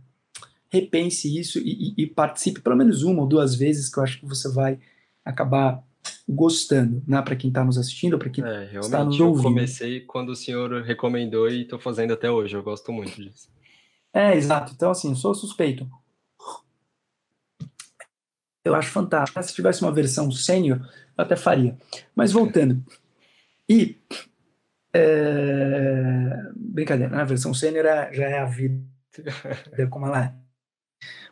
repense 0.70 1.38
isso 1.38 1.58
e, 1.58 1.94
e, 1.96 2.02
e 2.02 2.06
participe 2.06 2.60
pelo 2.60 2.76
menos 2.76 3.02
uma 3.02 3.22
ou 3.22 3.28
duas 3.28 3.54
vezes, 3.54 3.88
que 3.88 3.98
eu 3.98 4.02
acho 4.02 4.20
que 4.20 4.26
você 4.26 4.48
vai 4.50 4.78
acabar 5.24 5.82
gostando, 6.28 7.02
né? 7.06 7.20
Para 7.22 7.36
quem 7.36 7.48
está 7.48 7.64
nos 7.64 7.78
assistindo, 7.78 8.18
para 8.18 8.30
quem 8.30 8.44
é, 8.44 8.78
está 8.78 9.04
nos 9.04 9.18
ouvindo. 9.20 9.48
Eu 9.48 9.50
comecei 9.50 10.00
quando 10.00 10.30
o 10.30 10.36
senhor 10.36 10.82
recomendou 10.82 11.48
e 11.48 11.62
estou 11.62 11.78
fazendo 11.78 12.12
até 12.12 12.30
hoje. 12.30 12.56
Eu 12.56 12.62
gosto 12.62 12.92
muito 12.92 13.14
disso. 13.20 13.48
É, 14.12 14.36
exato. 14.36 14.72
Então, 14.74 14.90
assim, 14.90 15.10
eu 15.10 15.16
sou 15.16 15.34
suspeito. 15.34 15.88
Eu 18.64 18.74
acho 18.74 18.90
fantástico. 18.90 19.42
Se 19.42 19.54
tivesse 19.54 19.82
uma 19.82 19.92
versão 19.92 20.30
sênior, 20.30 20.78
eu 21.16 21.24
até 21.24 21.36
faria. 21.36 21.76
Mas 22.14 22.32
voltando. 22.32 22.82
E. 23.68 23.98
É... 24.94 26.50
Brincadeira, 26.54 27.16
né? 27.16 27.22
a 27.22 27.24
versão 27.24 27.54
sênior 27.54 27.86
é, 27.86 28.12
já 28.12 28.24
é 28.28 28.38
a 28.38 28.44
vida 28.44 28.84
como 29.90 30.06
ela 30.06 30.24
é. 30.24 30.34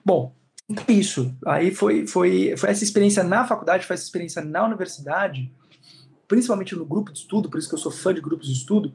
Bom, 0.05 0.35
então 0.71 0.85
isso. 0.89 1.35
Aí 1.45 1.75
foi, 1.75 2.07
foi, 2.07 2.57
foi 2.57 2.71
essa 2.71 2.85
experiência 2.85 3.25
na 3.25 3.45
faculdade, 3.45 3.85
foi 3.85 3.95
essa 3.95 4.05
experiência 4.05 4.41
na 4.43 4.65
universidade, 4.65 5.53
principalmente 6.29 6.77
no 6.77 6.87
grupo 6.87 7.13
de 7.13 7.19
estudo, 7.19 7.51
por 7.51 7.59
isso 7.59 7.69
que 7.69 7.75
eu 7.75 7.79
sou 7.79 7.91
fã 7.91 8.15
de 8.15 8.21
grupos 8.21 8.47
de 8.47 8.53
estudo, 8.53 8.93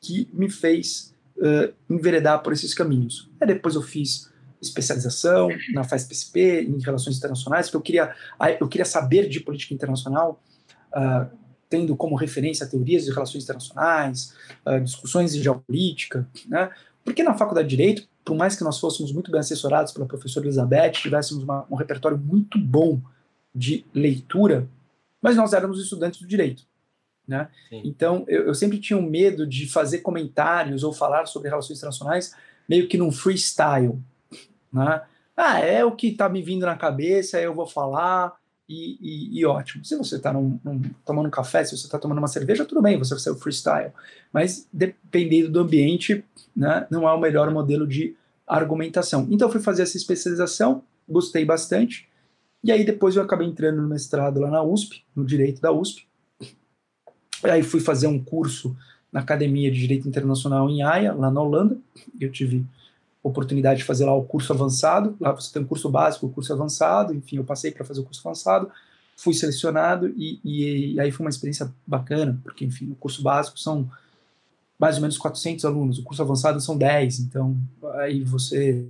que 0.00 0.26
me 0.32 0.48
fez 0.48 1.14
uh, 1.36 1.72
enveredar 1.90 2.42
por 2.42 2.52
esses 2.52 2.72
caminhos. 2.72 3.30
Aí 3.38 3.46
depois 3.46 3.74
eu 3.74 3.82
fiz 3.82 4.32
especialização 4.60 5.48
na 5.72 5.84
FASPSP 5.84 6.62
em 6.62 6.82
relações 6.82 7.18
internacionais, 7.18 7.66
porque 7.66 7.76
eu 7.76 7.82
queria, 7.82 8.14
eu 8.58 8.68
queria 8.68 8.84
saber 8.84 9.28
de 9.28 9.40
política 9.40 9.74
internacional, 9.74 10.42
uh, 10.96 11.28
tendo 11.68 11.94
como 11.94 12.16
referência 12.16 12.66
teorias 12.66 13.04
de 13.04 13.12
relações 13.12 13.44
internacionais, 13.44 14.34
uh, 14.66 14.80
discussões 14.80 15.32
de 15.32 15.42
geopolítica, 15.42 16.26
né? 16.46 16.70
Porque 17.08 17.22
na 17.22 17.32
faculdade 17.32 17.66
de 17.66 17.74
Direito, 17.74 18.06
por 18.22 18.36
mais 18.36 18.54
que 18.54 18.62
nós 18.62 18.78
fôssemos 18.78 19.10
muito 19.12 19.30
bem 19.30 19.40
assessorados 19.40 19.94
pela 19.94 20.04
professora 20.04 20.44
Elizabeth, 20.44 20.90
tivéssemos 20.90 21.42
uma, 21.42 21.66
um 21.70 21.74
repertório 21.74 22.18
muito 22.18 22.58
bom 22.58 23.00
de 23.54 23.86
leitura, 23.94 24.68
mas 25.22 25.34
nós 25.34 25.54
éramos 25.54 25.82
estudantes 25.82 26.20
do 26.20 26.28
direito. 26.28 26.64
Né? 27.26 27.48
Então, 27.72 28.26
eu, 28.28 28.48
eu, 28.48 28.54
sempre 28.54 28.78
tinha 28.78 28.98
um 28.98 29.08
medo 29.08 29.46
de 29.46 29.66
fazer 29.66 30.00
comentários 30.00 30.84
ou 30.84 30.92
falar 30.92 31.24
sobre 31.24 31.48
relações 31.48 31.78
internacionais 31.78 32.36
meio 32.68 32.86
que 32.86 32.98
num 32.98 33.10
freestyle. 33.10 33.98
Né? 34.70 35.00
Ah, 35.34 35.60
é 35.60 35.82
o 35.82 35.92
que 35.92 36.08
está 36.08 36.28
me 36.28 36.42
vindo 36.42 36.66
na 36.66 36.76
cabeça, 36.76 37.40
eu 37.40 37.54
vou 37.54 37.66
falar, 37.66 38.37
e, 38.68 38.98
e, 39.00 39.40
e 39.40 39.46
ótimo. 39.46 39.84
Se 39.84 39.96
você 39.96 40.16
está 40.16 40.32
tomando 41.04 41.26
um 41.26 41.30
café, 41.30 41.64
se 41.64 41.76
você 41.76 41.86
está 41.86 41.98
tomando 41.98 42.18
uma 42.18 42.28
cerveja, 42.28 42.64
tudo 42.64 42.82
bem, 42.82 42.98
você 42.98 43.14
vai 43.14 43.20
ser 43.20 43.30
o 43.30 43.36
freestyle. 43.36 43.92
Mas 44.32 44.68
dependendo 44.72 45.50
do 45.50 45.60
ambiente, 45.60 46.24
né, 46.54 46.86
não 46.90 47.08
é 47.08 47.12
o 47.12 47.20
melhor 47.20 47.50
modelo 47.50 47.86
de 47.86 48.14
argumentação. 48.46 49.26
Então 49.30 49.50
fui 49.50 49.60
fazer 49.60 49.82
essa 49.82 49.96
especialização, 49.96 50.82
gostei 51.08 51.44
bastante, 51.44 52.08
e 52.62 52.70
aí 52.70 52.84
depois 52.84 53.16
eu 53.16 53.22
acabei 53.22 53.46
entrando 53.46 53.80
no 53.80 53.88
mestrado 53.88 54.40
lá 54.40 54.50
na 54.50 54.62
USP, 54.62 55.04
no 55.14 55.24
Direito 55.24 55.60
da 55.60 55.72
USP. 55.72 56.06
E 57.44 57.50
aí 57.50 57.62
fui 57.62 57.80
fazer 57.80 58.08
um 58.08 58.22
curso 58.22 58.76
na 59.12 59.20
Academia 59.20 59.70
de 59.70 59.78
Direito 59.78 60.08
Internacional 60.08 60.68
em 60.68 60.82
Haia, 60.82 61.14
lá 61.14 61.30
na 61.30 61.40
Holanda. 61.40 61.78
Eu 62.20 62.30
tive 62.30 62.66
oportunidade 63.22 63.80
de 63.80 63.84
fazer 63.84 64.04
lá 64.04 64.14
o 64.14 64.24
curso 64.24 64.52
avançado. 64.52 65.16
Lá 65.20 65.32
você 65.32 65.52
tem 65.52 65.62
um 65.62 65.66
curso 65.66 65.88
básico, 65.88 66.26
o 66.26 66.28
um 66.28 66.32
curso 66.32 66.52
avançado. 66.52 67.14
Enfim, 67.14 67.36
eu 67.36 67.44
passei 67.44 67.70
para 67.70 67.84
fazer 67.84 68.00
o 68.00 68.04
curso 68.04 68.20
avançado, 68.26 68.70
fui 69.16 69.34
selecionado 69.34 70.08
e, 70.16 70.40
e, 70.44 70.94
e, 70.94 71.00
aí 71.00 71.10
foi 71.10 71.26
uma 71.26 71.30
experiência 71.30 71.72
bacana, 71.86 72.40
porque, 72.44 72.64
enfim, 72.64 72.90
o 72.90 72.94
curso 72.94 73.22
básico 73.22 73.58
são 73.58 73.90
mais 74.78 74.94
ou 74.96 75.02
menos 75.02 75.18
400 75.18 75.64
alunos, 75.64 75.98
o 75.98 76.04
curso 76.04 76.22
avançado 76.22 76.60
são 76.60 76.78
10. 76.78 77.20
Então, 77.20 77.56
aí 77.96 78.22
você. 78.22 78.86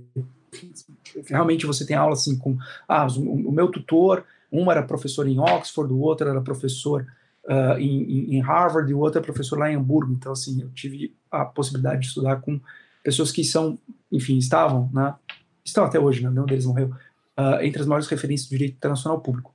Realmente 1.27 1.65
você 1.65 1.85
tem 1.85 1.95
aula 1.95 2.13
assim 2.13 2.37
com. 2.37 2.57
Ah, 2.87 3.07
o, 3.07 3.49
o 3.49 3.51
meu 3.51 3.69
tutor, 3.69 4.23
um 4.51 4.71
era 4.71 4.83
professor 4.83 5.27
em 5.27 5.39
Oxford, 5.39 5.91
o 5.91 5.99
outro 5.99 6.27
era 6.27 6.41
professor. 6.41 7.05
Uh, 7.45 7.79
em, 7.79 8.35
em, 8.35 8.41
Harvard 8.41 8.91
e 8.91 8.93
o 8.93 8.99
outro 8.99 9.19
é 9.19 9.23
professor 9.23 9.57
lá 9.57 9.71
em 9.71 9.75
Hamburgo. 9.75 10.13
Então, 10.13 10.31
assim, 10.31 10.61
eu 10.61 10.69
tive 10.69 11.15
a 11.31 11.43
possibilidade 11.45 12.01
de 12.01 12.07
estudar 12.07 12.35
com 12.41 12.59
pessoas 13.09 13.31
que 13.31 13.43
são, 13.43 13.79
enfim, 14.11 14.37
estavam, 14.37 14.87
né, 14.93 15.15
estão 15.65 15.83
até 15.83 15.99
hoje, 15.99 16.21
né, 16.21 16.29
nenhum 16.29 16.45
deles 16.45 16.65
morreu, 16.65 16.89
uh, 17.35 17.59
entre 17.63 17.81
as 17.81 17.87
maiores 17.87 18.07
referências 18.07 18.47
do 18.47 18.51
direito 18.51 18.75
internacional 18.75 19.19
público. 19.19 19.51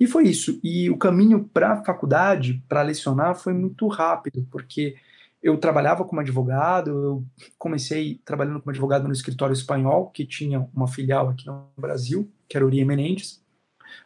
E 0.00 0.06
foi 0.06 0.24
isso. 0.24 0.58
E 0.64 0.88
o 0.88 0.96
caminho 0.96 1.44
para 1.52 1.74
a 1.74 1.84
faculdade, 1.84 2.62
para 2.66 2.80
lecionar, 2.80 3.34
foi 3.34 3.52
muito 3.52 3.86
rápido, 3.86 4.46
porque 4.50 4.96
eu 5.42 5.58
trabalhava 5.58 6.06
como 6.06 6.22
advogado, 6.22 6.90
eu 6.90 7.24
comecei 7.58 8.18
trabalhando 8.24 8.60
como 8.60 8.70
advogado 8.70 9.06
no 9.06 9.12
escritório 9.12 9.52
espanhol, 9.52 10.10
que 10.10 10.24
tinha 10.24 10.66
uma 10.74 10.88
filial 10.88 11.28
aqui 11.28 11.46
no 11.46 11.68
Brasil, 11.76 12.30
que 12.48 12.56
era 12.56 12.64
Uriah 12.64 12.86
Menendez. 12.86 13.44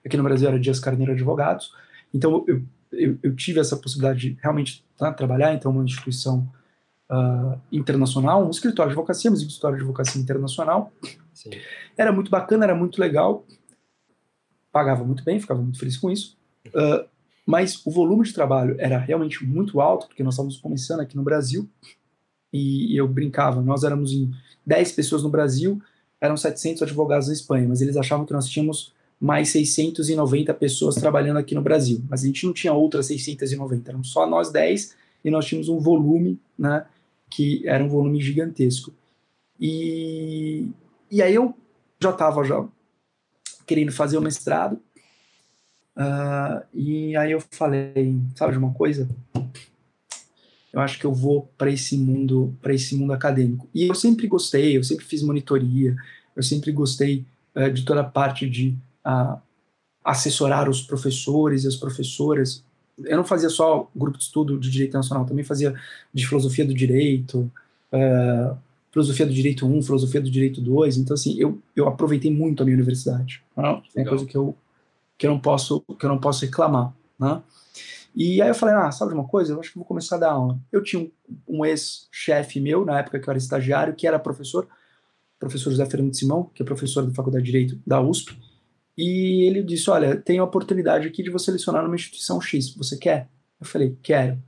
Aqui 0.04 0.16
no 0.16 0.24
Brasil 0.24 0.48
era 0.48 0.58
Dias 0.58 0.80
Carneiro 0.80 1.12
Advogados. 1.12 1.72
Então 2.12 2.44
eu, 2.48 2.62
eu, 2.92 3.18
eu 3.22 3.36
tive 3.36 3.60
essa 3.60 3.76
possibilidade 3.76 4.18
de 4.18 4.38
realmente 4.42 4.84
tá, 4.98 5.12
trabalhar, 5.12 5.54
então, 5.54 5.70
uma 5.70 5.84
instituição 5.84 6.50
uh, 7.10 7.60
internacional, 7.72 8.46
um 8.46 8.50
escritório 8.50 8.90
de 8.90 8.98
advocacia, 8.98 9.30
mas 9.30 9.42
um 9.42 9.46
escritório 9.46 9.76
de 9.76 9.82
advocacia 9.82 10.20
internacional. 10.20 10.92
Sim. 11.34 11.50
Era 11.96 12.12
muito 12.12 12.30
bacana, 12.30 12.64
era 12.64 12.74
muito 12.74 13.00
legal, 13.00 13.44
pagava 14.72 15.04
muito 15.04 15.24
bem, 15.24 15.40
ficava 15.40 15.60
muito 15.60 15.78
feliz 15.78 15.96
com 15.96 16.10
isso. 16.10 16.36
Uh, 16.68 17.04
mas 17.44 17.84
o 17.84 17.90
volume 17.90 18.24
de 18.24 18.32
trabalho 18.32 18.76
era 18.78 18.98
realmente 18.98 19.44
muito 19.44 19.80
alto, 19.80 20.06
porque 20.06 20.22
nós 20.22 20.34
estávamos 20.34 20.58
começando 20.58 21.00
aqui 21.00 21.16
no 21.16 21.22
Brasil, 21.22 21.68
e 22.52 22.98
eu 22.98 23.06
brincava, 23.08 23.60
nós 23.60 23.84
éramos 23.84 24.12
em 24.12 24.30
10 24.66 24.92
pessoas 24.92 25.22
no 25.22 25.28
Brasil, 25.28 25.80
eram 26.20 26.36
700 26.36 26.82
advogados 26.82 27.28
na 27.28 27.32
Espanha, 27.32 27.66
mas 27.68 27.80
eles 27.80 27.96
achavam 27.96 28.26
que 28.26 28.32
nós 28.32 28.46
tínhamos 28.46 28.92
mais 29.20 29.50
690 29.50 30.52
pessoas 30.54 30.94
trabalhando 30.96 31.38
aqui 31.38 31.54
no 31.54 31.62
Brasil, 31.62 32.02
mas 32.08 32.22
a 32.22 32.26
gente 32.26 32.46
não 32.46 32.52
tinha 32.52 32.72
outras 32.72 33.06
690, 33.06 33.90
eram 33.90 34.02
só 34.02 34.26
nós 34.26 34.50
10, 34.50 34.94
e 35.24 35.30
nós 35.30 35.44
tínhamos 35.44 35.68
um 35.68 35.78
volume, 35.78 36.38
né, 36.58 36.84
que 37.30 37.66
era 37.66 37.82
um 37.82 37.88
volume 37.88 38.20
gigantesco. 38.20 38.92
E, 39.58 40.68
e 41.10 41.22
aí 41.22 41.34
eu 41.34 41.54
já 42.00 42.10
estava 42.10 42.42
já 42.44 42.66
querendo 43.66 43.92
fazer 43.92 44.18
o 44.18 44.22
mestrado, 44.22 44.80
uh, 45.96 46.66
e 46.74 47.16
aí 47.16 47.30
eu 47.30 47.42
falei, 47.50 48.18
sabe 48.34 48.52
de 48.52 48.58
uma 48.58 48.72
coisa? 48.72 49.08
Eu 50.72 50.80
acho 50.80 50.98
que 50.98 51.04
eu 51.04 51.12
vou 51.12 51.52
para 51.58 51.70
esse 51.70 51.96
mundo, 51.96 52.56
para 52.62 52.72
esse 52.72 52.94
mundo 52.94 53.12
acadêmico. 53.12 53.68
E 53.74 53.86
eu 53.86 53.94
sempre 53.94 54.26
gostei, 54.26 54.76
eu 54.76 54.84
sempre 54.84 55.04
fiz 55.04 55.22
monitoria, 55.22 55.96
eu 56.34 56.42
sempre 56.42 56.72
gostei 56.72 57.24
uh, 57.54 57.70
de 57.70 57.84
toda 57.84 58.00
a 58.00 58.04
parte 58.04 58.48
de 58.48 58.76
uh, 59.06 59.40
assessorar 60.04 60.68
os 60.68 60.80
professores 60.80 61.64
e 61.64 61.68
as 61.68 61.76
professoras 61.76 62.64
eu 63.04 63.16
não 63.16 63.24
fazia 63.24 63.48
só 63.48 63.90
grupo 63.94 64.18
de 64.18 64.24
estudo 64.24 64.58
de 64.58 64.70
direito 64.70 64.90
internacional, 64.90 65.24
também 65.24 65.44
fazia 65.44 65.74
de 66.12 66.26
filosofia 66.26 66.64
do 66.64 66.74
direito, 66.74 67.50
uh, 67.92 68.56
filosofia 68.90 69.26
do 69.26 69.32
direito 69.32 69.66
1, 69.66 69.82
filosofia 69.82 70.20
do 70.20 70.30
direito 70.30 70.60
2, 70.60 70.98
então 70.98 71.14
assim, 71.14 71.38
eu, 71.38 71.58
eu 71.76 71.88
aproveitei 71.88 72.30
muito 72.30 72.62
a 72.62 72.64
minha 72.64 72.76
universidade, 72.76 73.42
né? 73.56 73.82
é 73.96 74.04
coisa 74.04 74.26
que 74.26 74.36
eu, 74.36 74.54
que 75.16 75.26
eu 75.26 75.30
não 75.30 75.40
posso 75.40 75.80
que 75.98 76.04
eu 76.04 76.08
não 76.08 76.18
posso 76.18 76.44
reclamar, 76.44 76.92
né? 77.18 77.42
E 78.14 78.42
aí 78.42 78.48
eu 78.48 78.54
falei, 78.54 78.74
ah, 78.74 78.90
sabe 78.90 79.12
de 79.12 79.18
uma 79.18 79.26
coisa? 79.26 79.52
Eu 79.52 79.60
acho 79.60 79.70
que 79.70 79.78
vou 79.78 79.84
começar 79.84 80.16
a 80.16 80.18
dar 80.18 80.32
aula. 80.32 80.58
Eu 80.72 80.82
tinha 80.82 81.00
um, 81.00 81.10
um 81.46 81.64
ex-chefe 81.64 82.60
meu, 82.60 82.84
na 82.84 82.98
época 82.98 83.20
que 83.20 83.28
eu 83.28 83.30
era 83.30 83.38
estagiário, 83.38 83.94
que 83.94 84.06
era 84.06 84.18
professor, 84.18 84.66
professor 85.38 85.70
José 85.70 85.86
Fernando 85.86 86.14
Simão, 86.14 86.50
que 86.52 86.60
é 86.60 86.66
professor 86.66 87.06
da 87.06 87.14
Faculdade 87.14 87.44
de 87.44 87.52
Direito 87.52 87.80
da 87.86 88.00
USP, 88.00 88.36
e 89.00 89.46
ele 89.46 89.62
disse: 89.62 89.88
Olha, 89.88 90.14
tem 90.16 90.38
a 90.38 90.44
oportunidade 90.44 91.08
aqui 91.08 91.22
de 91.22 91.30
você 91.30 91.50
lecionar 91.50 91.82
numa 91.82 91.94
instituição 91.94 92.40
X. 92.40 92.74
Você 92.74 92.98
quer? 92.98 93.28
Eu 93.58 93.66
falei: 93.66 93.96
Quero. 94.02 94.38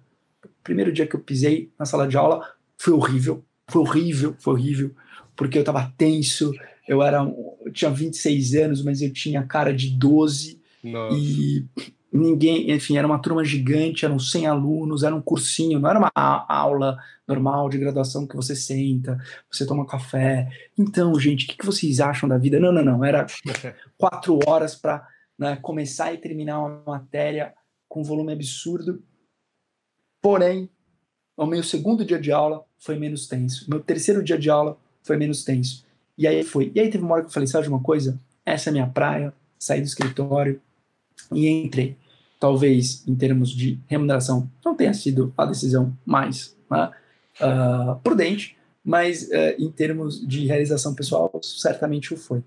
Primeiro 0.62 0.92
dia 0.92 1.06
que 1.06 1.16
eu 1.16 1.20
pisei 1.20 1.70
na 1.78 1.86
sala 1.86 2.06
de 2.06 2.16
aula 2.16 2.46
foi 2.76 2.92
horrível. 2.92 3.42
Foi 3.68 3.80
horrível, 3.80 4.36
foi 4.38 4.54
horrível, 4.54 4.94
porque 5.34 5.58
eu 5.58 5.64
tava 5.64 5.92
tenso. 5.96 6.52
Eu 6.86 7.02
era, 7.02 7.22
eu 7.64 7.72
tinha 7.72 7.90
26 7.90 8.54
anos, 8.56 8.84
mas 8.84 9.00
eu 9.00 9.10
tinha 9.10 9.42
cara 9.42 9.72
de 9.72 9.88
12. 9.90 10.60
Nossa. 10.82 11.16
E 11.16 11.64
ninguém, 12.12 12.70
enfim, 12.70 12.98
era 12.98 13.06
uma 13.06 13.18
turma 13.18 13.44
gigante, 13.44 14.04
eram 14.04 14.18
100 14.18 14.46
alunos, 14.46 15.02
era 15.02 15.14
um 15.14 15.22
cursinho, 15.22 15.80
não 15.80 15.88
era 15.88 15.98
uma 15.98 16.12
aula 16.14 16.98
normal 17.26 17.68
de 17.70 17.78
graduação 17.78 18.26
que 18.26 18.36
você 18.36 18.54
senta, 18.54 19.18
você 19.50 19.64
toma 19.64 19.86
café. 19.86 20.48
Então, 20.78 21.18
gente, 21.18 21.44
o 21.44 21.48
que, 21.48 21.56
que 21.56 21.66
vocês 21.66 22.00
acham 22.00 22.28
da 22.28 22.36
vida? 22.36 22.60
Não, 22.60 22.70
não, 22.70 22.84
não, 22.84 23.04
era 23.04 23.26
quatro 23.96 24.38
horas 24.46 24.74
para 24.74 25.06
né, 25.38 25.56
começar 25.56 26.12
e 26.12 26.18
terminar 26.18 26.60
uma 26.60 26.82
matéria 26.86 27.54
com 27.88 28.04
volume 28.04 28.32
absurdo. 28.32 29.02
Porém, 30.20 30.68
o 31.36 31.46
meu 31.46 31.62
segundo 31.62 32.04
dia 32.04 32.20
de 32.20 32.30
aula 32.30 32.64
foi 32.78 32.98
menos 32.98 33.26
tenso. 33.26 33.68
Meu 33.68 33.80
terceiro 33.80 34.22
dia 34.22 34.38
de 34.38 34.50
aula 34.50 34.76
foi 35.02 35.16
menos 35.16 35.44
tenso. 35.44 35.84
E 36.16 36.26
aí 36.26 36.42
foi. 36.44 36.70
E 36.74 36.80
aí 36.80 36.90
teve 36.90 37.02
uma 37.02 37.14
hora 37.14 37.22
que 37.22 37.28
eu 37.28 37.32
falei, 37.32 37.46
sabe 37.46 37.66
uma 37.68 37.82
coisa? 37.82 38.20
Essa 38.44 38.68
é 38.68 38.72
minha 38.72 38.86
praia. 38.86 39.32
Saí 39.58 39.80
do 39.80 39.86
escritório 39.86 40.60
e 41.32 41.48
entrei. 41.48 41.96
Talvez, 42.42 43.06
em 43.06 43.14
termos 43.14 43.50
de 43.50 43.78
remuneração, 43.86 44.50
não 44.64 44.74
tenha 44.74 44.92
sido 44.92 45.32
a 45.38 45.46
decisão 45.46 45.96
mais 46.04 46.58
né, 46.68 46.90
uh, 47.40 48.00
prudente, 48.02 48.58
mas 48.84 49.28
uh, 49.28 49.54
em 49.56 49.70
termos 49.70 50.26
de 50.26 50.44
realização 50.44 50.92
pessoal, 50.92 51.30
certamente 51.40 52.12
o 52.12 52.16
foi. 52.16 52.42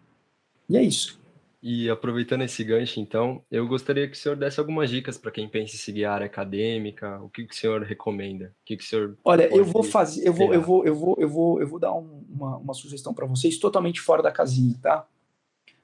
E 0.67 0.75
é 0.75 0.84
isso. 0.84 1.17
E 1.63 1.89
aproveitando 1.89 2.41
esse 2.41 2.62
gancho, 2.62 2.99
então, 2.99 3.41
eu 3.49 3.65
gostaria 3.69 4.05
que 4.05 4.17
o 4.17 4.19
senhor 4.19 4.36
desse 4.36 4.60
algumas 4.60 4.89
dicas 4.89 5.17
para 5.17 5.31
quem 5.31 5.47
pensa 5.47 5.75
em 5.75 5.79
seguir 5.79 6.03
a 6.03 6.13
área 6.13 6.25
acadêmica. 6.25 7.17
O 7.21 7.29
que, 7.29 7.45
que 7.45 7.55
o 7.55 7.58
senhor 7.58 7.81
recomenda? 7.81 8.47
O 8.47 8.65
que, 8.65 8.75
que 8.75 8.84
o 8.84 8.86
senhor 8.86 9.17
Olha, 9.23 9.47
eu 9.47 9.63
vou 9.63 9.81
fazer, 9.81 10.27
eu 10.27 10.34
vou, 10.34 10.53
eu 10.53 10.62
vou, 10.62 10.86
eu 10.86 10.93
vou, 10.93 11.15
eu 11.17 11.29
vou, 11.29 11.62
eu 11.62 11.67
vou 11.69 11.79
dar 11.79 11.93
um, 11.93 12.25
uma, 12.29 12.58
uma 12.58 12.73
sugestão 12.73 13.13
para 13.13 13.25
vocês 13.25 13.58
totalmente 13.58 14.01
fora 14.01 14.21
da 14.21 14.29
casinha, 14.29 14.77
tá? 14.81 15.08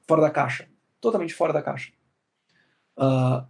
Fora 0.05 0.19
da 0.19 0.29
caixa, 0.29 0.67
totalmente 0.99 1.33
fora 1.33 1.53
da 1.53 1.61
caixa. 1.61 1.93
Uh, 2.97 3.49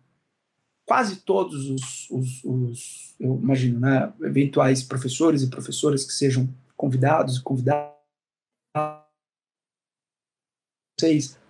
quase 0.91 1.21
todos 1.21 1.69
os, 1.69 2.09
os, 2.09 2.43
os, 2.43 3.15
eu 3.17 3.39
imagino, 3.41 3.79
né, 3.79 4.11
eventuais 4.23 4.83
professores 4.83 5.41
e 5.41 5.49
professoras 5.49 6.03
que 6.03 6.11
sejam 6.11 6.49
convidados 6.75 7.37
e 7.37 7.41
convidadas, 7.41 7.95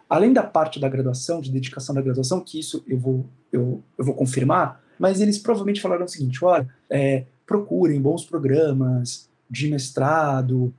além 0.07 0.31
da 0.31 0.43
parte 0.43 0.79
da 0.79 0.87
graduação, 0.87 1.41
de 1.41 1.51
dedicação 1.51 1.95
da 1.95 2.03
graduação, 2.03 2.39
que 2.39 2.59
isso 2.59 2.83
eu 2.87 2.99
vou, 2.99 3.25
eu, 3.51 3.83
eu 3.97 4.05
vou 4.05 4.13
confirmar, 4.13 4.79
mas 4.99 5.19
eles 5.19 5.39
provavelmente 5.39 5.81
falaram 5.81 6.05
o 6.05 6.07
seguinte: 6.07 6.45
olha, 6.45 6.71
é, 6.87 7.25
procurem 7.43 7.99
bons 7.99 8.23
programas 8.23 9.27
de 9.49 9.71
mestrado, 9.71 10.71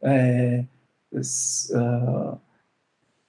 é, 0.00 0.64
uh, 1.12 2.38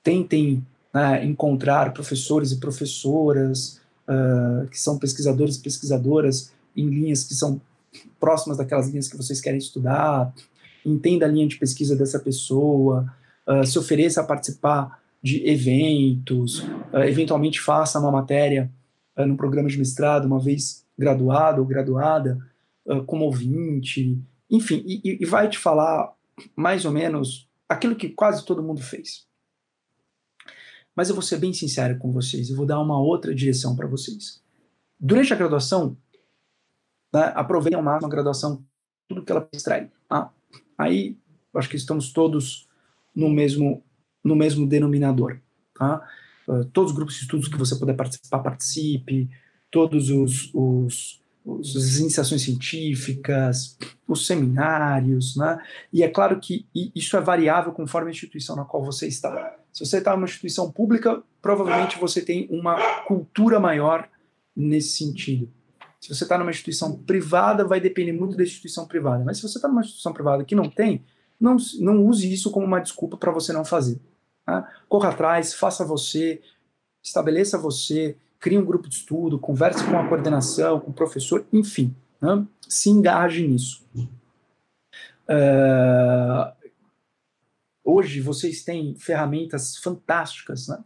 tentem 0.04 0.64
né, 0.94 1.26
encontrar 1.26 1.94
professores 1.94 2.52
e 2.52 2.60
professoras 2.60 3.82
uh, 4.08 4.68
que 4.68 4.80
são 4.80 4.98
pesquisadores 4.98 5.58
e 5.58 5.62
pesquisadoras 5.62 6.52
em 6.76 6.88
linhas 6.88 7.24
que 7.24 7.34
são 7.34 7.62
próximas 8.20 8.58
daquelas 8.58 8.90
linhas 8.90 9.08
que 9.08 9.18
vocês 9.18 9.42
querem 9.42 9.58
estudar, 9.58 10.34
entenda 10.86 11.26
a 11.26 11.30
linha 11.30 11.48
de 11.48 11.58
pesquisa 11.58 11.96
dessa 11.96 12.20
pessoa, 12.20 13.12
uh, 13.48 13.66
se 13.66 13.78
ofereça 13.78 14.22
a 14.22 14.24
participar 14.24 15.02
de 15.22 15.48
eventos, 15.48 16.60
uh, 16.60 17.04
eventualmente 17.08 17.60
faça 17.60 18.00
uma 18.00 18.12
matéria 18.12 18.72
uh, 19.18 19.26
no 19.26 19.36
programa 19.36 19.70
de 19.70 19.78
mestrado, 19.78 20.26
uma 20.26 20.40
vez 20.40 20.86
graduado 20.98 21.62
ou 21.62 21.68
graduada, 21.68 22.38
uh, 22.86 23.04
como 23.04 23.26
ouvinte, 23.26 24.18
enfim, 24.50 24.84
e, 24.86 25.18
e 25.22 25.26
vai 25.26 25.50
te 25.50 25.58
falar 25.58 26.14
mais 26.56 26.86
ou 26.86 26.92
menos 26.92 27.48
aquilo 27.68 27.96
que 27.96 28.10
quase 28.10 28.46
todo 28.46 28.64
mundo 28.64 28.82
fez. 28.82 29.26
Mas 30.98 31.10
eu 31.10 31.16
vou 31.16 31.22
ser 31.22 31.38
bem 31.38 31.54
sincero 31.54 32.00
com 32.00 32.12
vocês, 32.12 32.50
eu 32.50 32.56
vou 32.56 32.66
dar 32.66 32.82
uma 32.82 33.00
outra 33.00 33.36
direção 33.36 33.76
para 33.76 33.86
vocês. 33.86 34.42
Durante 35.00 35.32
a 35.32 35.36
graduação, 35.36 35.96
né, 37.14 37.34
ao 37.36 37.84
máximo 37.84 38.08
a 38.08 38.10
graduação, 38.10 38.66
tudo 39.08 39.24
que 39.24 39.32
ela 39.32 39.48
extrai. 39.54 39.92
Tá? 40.10 40.34
Aí, 40.76 41.16
acho 41.54 41.70
que 41.70 41.76
estamos 41.76 42.12
todos 42.12 42.68
no 43.16 43.30
mesmo 43.30 43.84
no 44.24 44.36
mesmo 44.36 44.68
denominador. 44.68 45.40
Tá? 45.78 46.02
Uh, 46.48 46.66
todos 46.66 46.92
os 46.92 46.98
grupos 46.98 47.16
de 47.16 47.22
estudos 47.22 47.48
que 47.48 47.58
você 47.58 47.76
puder 47.76 47.96
participar, 47.96 48.40
participe, 48.40 49.30
todos 49.70 50.10
os, 50.10 50.52
os, 50.54 51.22
os, 51.46 51.76
as 51.76 51.98
iniciações 52.00 52.42
científicas, 52.42 53.78
os 54.08 54.26
seminários, 54.26 55.38
né? 55.38 55.64
E 55.94 56.04
é 56.04 56.10
claro 56.10 56.40
que 56.40 56.68
isso 56.96 57.16
é 57.16 57.22
variável 57.22 57.72
conforme 57.72 58.10
a 58.10 58.12
instituição 58.12 58.56
na 58.56 58.66
qual 58.66 58.84
você 58.84 59.08
está. 59.08 59.57
Se 59.78 59.86
você 59.86 60.00
está 60.00 60.16
numa 60.16 60.26
instituição 60.26 60.72
pública, 60.72 61.22
provavelmente 61.40 62.00
você 62.00 62.20
tem 62.20 62.48
uma 62.50 63.04
cultura 63.04 63.60
maior 63.60 64.10
nesse 64.56 64.98
sentido. 64.98 65.48
Se 66.02 66.10
você 66.10 66.24
está 66.24 66.36
numa 66.36 66.50
instituição 66.50 66.98
privada, 66.98 67.64
vai 67.64 67.80
depender 67.80 68.12
muito 68.12 68.36
da 68.36 68.42
instituição 68.42 68.88
privada. 68.88 69.24
Mas 69.24 69.38
se 69.38 69.44
você 69.44 69.60
está 69.60 69.68
numa 69.68 69.82
instituição 69.82 70.12
privada 70.14 70.44
que 70.44 70.56
não 70.56 70.68
tem, 70.68 71.06
não, 71.40 71.58
não 71.80 72.04
use 72.04 72.34
isso 72.34 72.50
como 72.50 72.66
uma 72.66 72.80
desculpa 72.80 73.18
para 73.18 73.32
você 73.32 73.54
não 73.54 73.64
fazer. 73.64 74.00
Né? 74.48 74.68
Corra 74.90 75.10
atrás, 75.10 75.54
faça 75.54 75.86
você, 75.86 76.42
estabeleça 77.04 77.56
você, 77.56 78.18
crie 78.40 78.58
um 78.58 78.66
grupo 78.66 78.90
de 78.90 78.96
estudo, 78.96 79.38
converse 79.38 79.84
com 79.84 79.96
a 79.96 80.08
coordenação, 80.08 80.80
com 80.80 80.90
o 80.90 80.94
professor, 80.94 81.46
enfim, 81.54 81.96
né? 82.20 82.44
se 82.68 82.90
engaje 82.90 83.48
nisso. 83.48 83.86
Uh, 85.30 86.57
hoje 87.88 88.20
vocês 88.20 88.64
têm 88.64 88.96
ferramentas 88.96 89.78
fantásticas 89.78 90.68
né? 90.68 90.84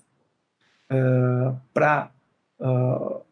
uh, 0.91 1.59
para 1.73 2.11
uh, 2.59 3.25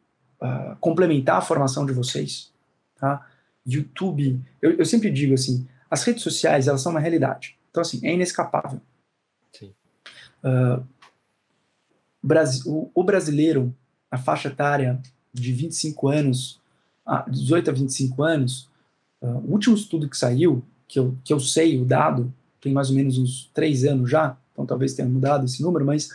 complementar 0.80 1.38
a 1.38 1.42
formação 1.42 1.86
de 1.86 1.94
vocês. 1.94 2.52
Tá? 2.96 3.30
YouTube, 3.66 4.42
eu, 4.60 4.72
eu 4.72 4.86
sempre 4.86 5.12
digo 5.12 5.36
assim, 5.36 5.68
as 5.90 6.04
redes 6.04 6.24
sociais 6.24 6.68
elas 6.68 6.82
são 6.82 6.92
uma 6.92 7.00
realidade. 7.00 7.60
Então 7.70 7.82
assim, 7.82 8.00
é 8.04 8.12
inescapável. 8.12 8.82
Uh, 10.44 10.84
o, 12.66 12.92
o, 12.94 13.04
brasileiro, 13.04 13.76
a 14.10 14.18
faixa 14.18 14.48
etária 14.48 15.00
de 15.34 15.52
25 15.52 16.08
anos, 16.08 16.60
a 17.06 17.30
18 17.30 17.70
a 17.70 17.74
25 17.74 18.24
anos, 18.24 18.70
uh, 19.22 19.28
o 19.28 19.52
último 19.52 19.76
estudo 19.76 20.10
que 20.10 20.18
saiu, 20.18 20.64
que 20.88 20.98
eu, 20.98 21.18
que 21.24 21.32
eu 21.32 21.40
sei 21.40 21.78
o 21.80 21.86
dado, 21.86 22.34
tem 22.62 22.74
mais 22.74 22.90
ou 22.90 22.96
menos 22.96 23.18
uns 23.18 23.50
três 23.54 23.84
anos 23.86 24.10
já, 24.10 24.38
então 24.52 24.66
talvez 24.66 24.94
tenha 24.94 25.08
mudado 25.08 25.46
esse 25.46 25.62
número, 25.62 25.86
mas 25.86 26.10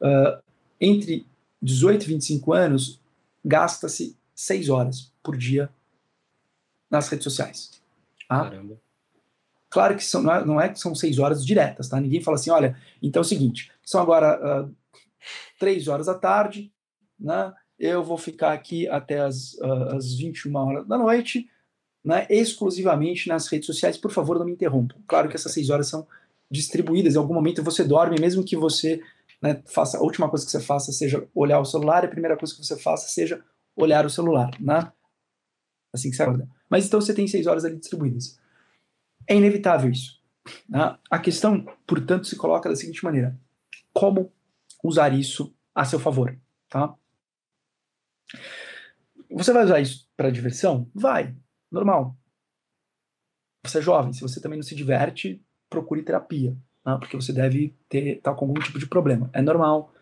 uh, 0.00 0.42
entre 0.80 1.26
18 1.62 2.04
e 2.04 2.08
25 2.08 2.52
anos, 2.52 3.00
gasta-se 3.44 4.16
6 4.34 4.68
horas 4.68 5.12
por 5.22 5.36
dia 5.36 5.70
nas 6.90 7.08
redes 7.08 7.24
sociais. 7.24 7.70
Tá? 8.28 8.44
Caramba. 8.44 8.80
Claro 9.68 9.96
que 9.96 10.04
são, 10.04 10.22
não, 10.22 10.34
é, 10.34 10.44
não 10.44 10.60
é 10.60 10.68
que 10.68 10.78
são 10.78 10.94
seis 10.94 11.18
horas 11.18 11.44
diretas, 11.44 11.88
tá? 11.88 12.00
Ninguém 12.00 12.22
fala 12.22 12.36
assim, 12.36 12.50
olha, 12.50 12.76
então 13.02 13.20
é 13.20 13.24
o 13.24 13.28
seguinte, 13.28 13.70
são 13.84 14.00
agora 14.00 14.64
uh, 14.64 14.74
três 15.58 15.88
horas 15.88 16.06
da 16.06 16.14
tarde, 16.14 16.72
né? 17.18 17.52
Eu 17.78 18.02
vou 18.02 18.16
ficar 18.16 18.52
aqui 18.52 18.88
até 18.88 19.20
as, 19.20 19.54
uh, 19.54 19.96
as 19.96 20.14
21 20.14 20.56
horas 20.56 20.86
da 20.86 20.96
noite, 20.96 21.50
né? 22.06 22.24
Exclusivamente 22.30 23.28
nas 23.28 23.48
redes 23.48 23.66
sociais. 23.66 23.98
Por 23.98 24.12
favor, 24.12 24.38
não 24.38 24.46
me 24.46 24.52
interrompam. 24.52 24.96
Claro 25.08 25.28
que 25.28 25.34
essas 25.34 25.52
seis 25.52 25.70
horas 25.70 25.88
são 25.88 26.06
distribuídas. 26.48 27.16
Em 27.16 27.18
algum 27.18 27.34
momento 27.34 27.64
você 27.64 27.82
dorme, 27.82 28.20
mesmo 28.20 28.44
que 28.44 28.56
você 28.56 29.02
né, 29.42 29.60
faça 29.66 29.98
a 29.98 30.00
última 30.00 30.30
coisa 30.30 30.44
que 30.46 30.52
você 30.52 30.60
faça 30.60 30.92
seja 30.92 31.26
olhar 31.34 31.58
o 31.58 31.64
celular, 31.64 32.04
a 32.04 32.08
primeira 32.08 32.36
coisa 32.36 32.54
que 32.54 32.64
você 32.64 32.78
faça 32.78 33.08
seja 33.08 33.44
olhar 33.74 34.06
o 34.06 34.10
celular, 34.10 34.52
né? 34.60 34.92
Assim 35.92 36.08
que 36.08 36.16
você 36.16 36.22
acorda. 36.22 36.48
Mas 36.70 36.86
então 36.86 37.00
você 37.00 37.12
tem 37.12 37.26
seis 37.26 37.48
horas 37.48 37.64
ali 37.64 37.76
distribuídas. 37.76 38.38
É 39.26 39.34
inevitável 39.34 39.90
isso. 39.90 40.22
Né? 40.68 40.96
A 41.10 41.18
questão, 41.18 41.66
portanto, 41.84 42.28
se 42.28 42.36
coloca 42.36 42.68
da 42.68 42.76
seguinte 42.76 43.04
maneira: 43.04 43.36
como 43.92 44.32
usar 44.84 45.12
isso 45.12 45.52
a 45.74 45.84
seu 45.84 45.98
favor? 45.98 46.38
Tá? 46.68 46.94
Você 49.28 49.52
vai 49.52 49.64
usar 49.64 49.80
isso 49.80 50.08
para 50.16 50.30
diversão? 50.30 50.88
Vai, 50.94 51.34
normal. 51.70 52.16
Você 53.64 53.78
é 53.78 53.82
jovem, 53.82 54.12
se 54.12 54.20
você 54.20 54.40
também 54.40 54.58
não 54.58 54.62
se 54.62 54.74
diverte, 54.74 55.40
procure 55.68 56.02
terapia, 56.02 56.56
né? 56.84 56.96
porque 56.98 57.16
você 57.16 57.32
deve 57.32 57.74
ter 57.88 58.20
tá 58.20 58.32
com 58.32 58.46
algum 58.46 58.60
tipo 58.60 58.78
de 58.78 58.86
problema. 58.86 59.28
É 59.32 59.42
normal. 59.42 59.92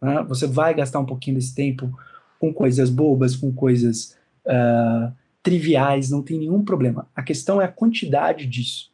Né? 0.00 0.22
Você 0.28 0.46
vai 0.46 0.74
gastar 0.74 1.00
um 1.00 1.06
pouquinho 1.06 1.36
desse 1.36 1.54
tempo 1.54 1.98
com 2.38 2.52
coisas 2.52 2.90
bobas, 2.90 3.34
com 3.34 3.52
coisas 3.52 4.16
uh, 4.46 5.12
triviais, 5.42 6.10
não 6.10 6.22
tem 6.22 6.38
nenhum 6.38 6.64
problema. 6.64 7.08
A 7.14 7.22
questão 7.22 7.60
é 7.60 7.64
a 7.64 7.72
quantidade 7.72 8.46
disso. 8.46 8.92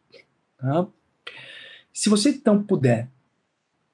Tá? 0.56 0.86
Se 1.92 2.08
você 2.08 2.30
então 2.30 2.62
puder 2.62 3.10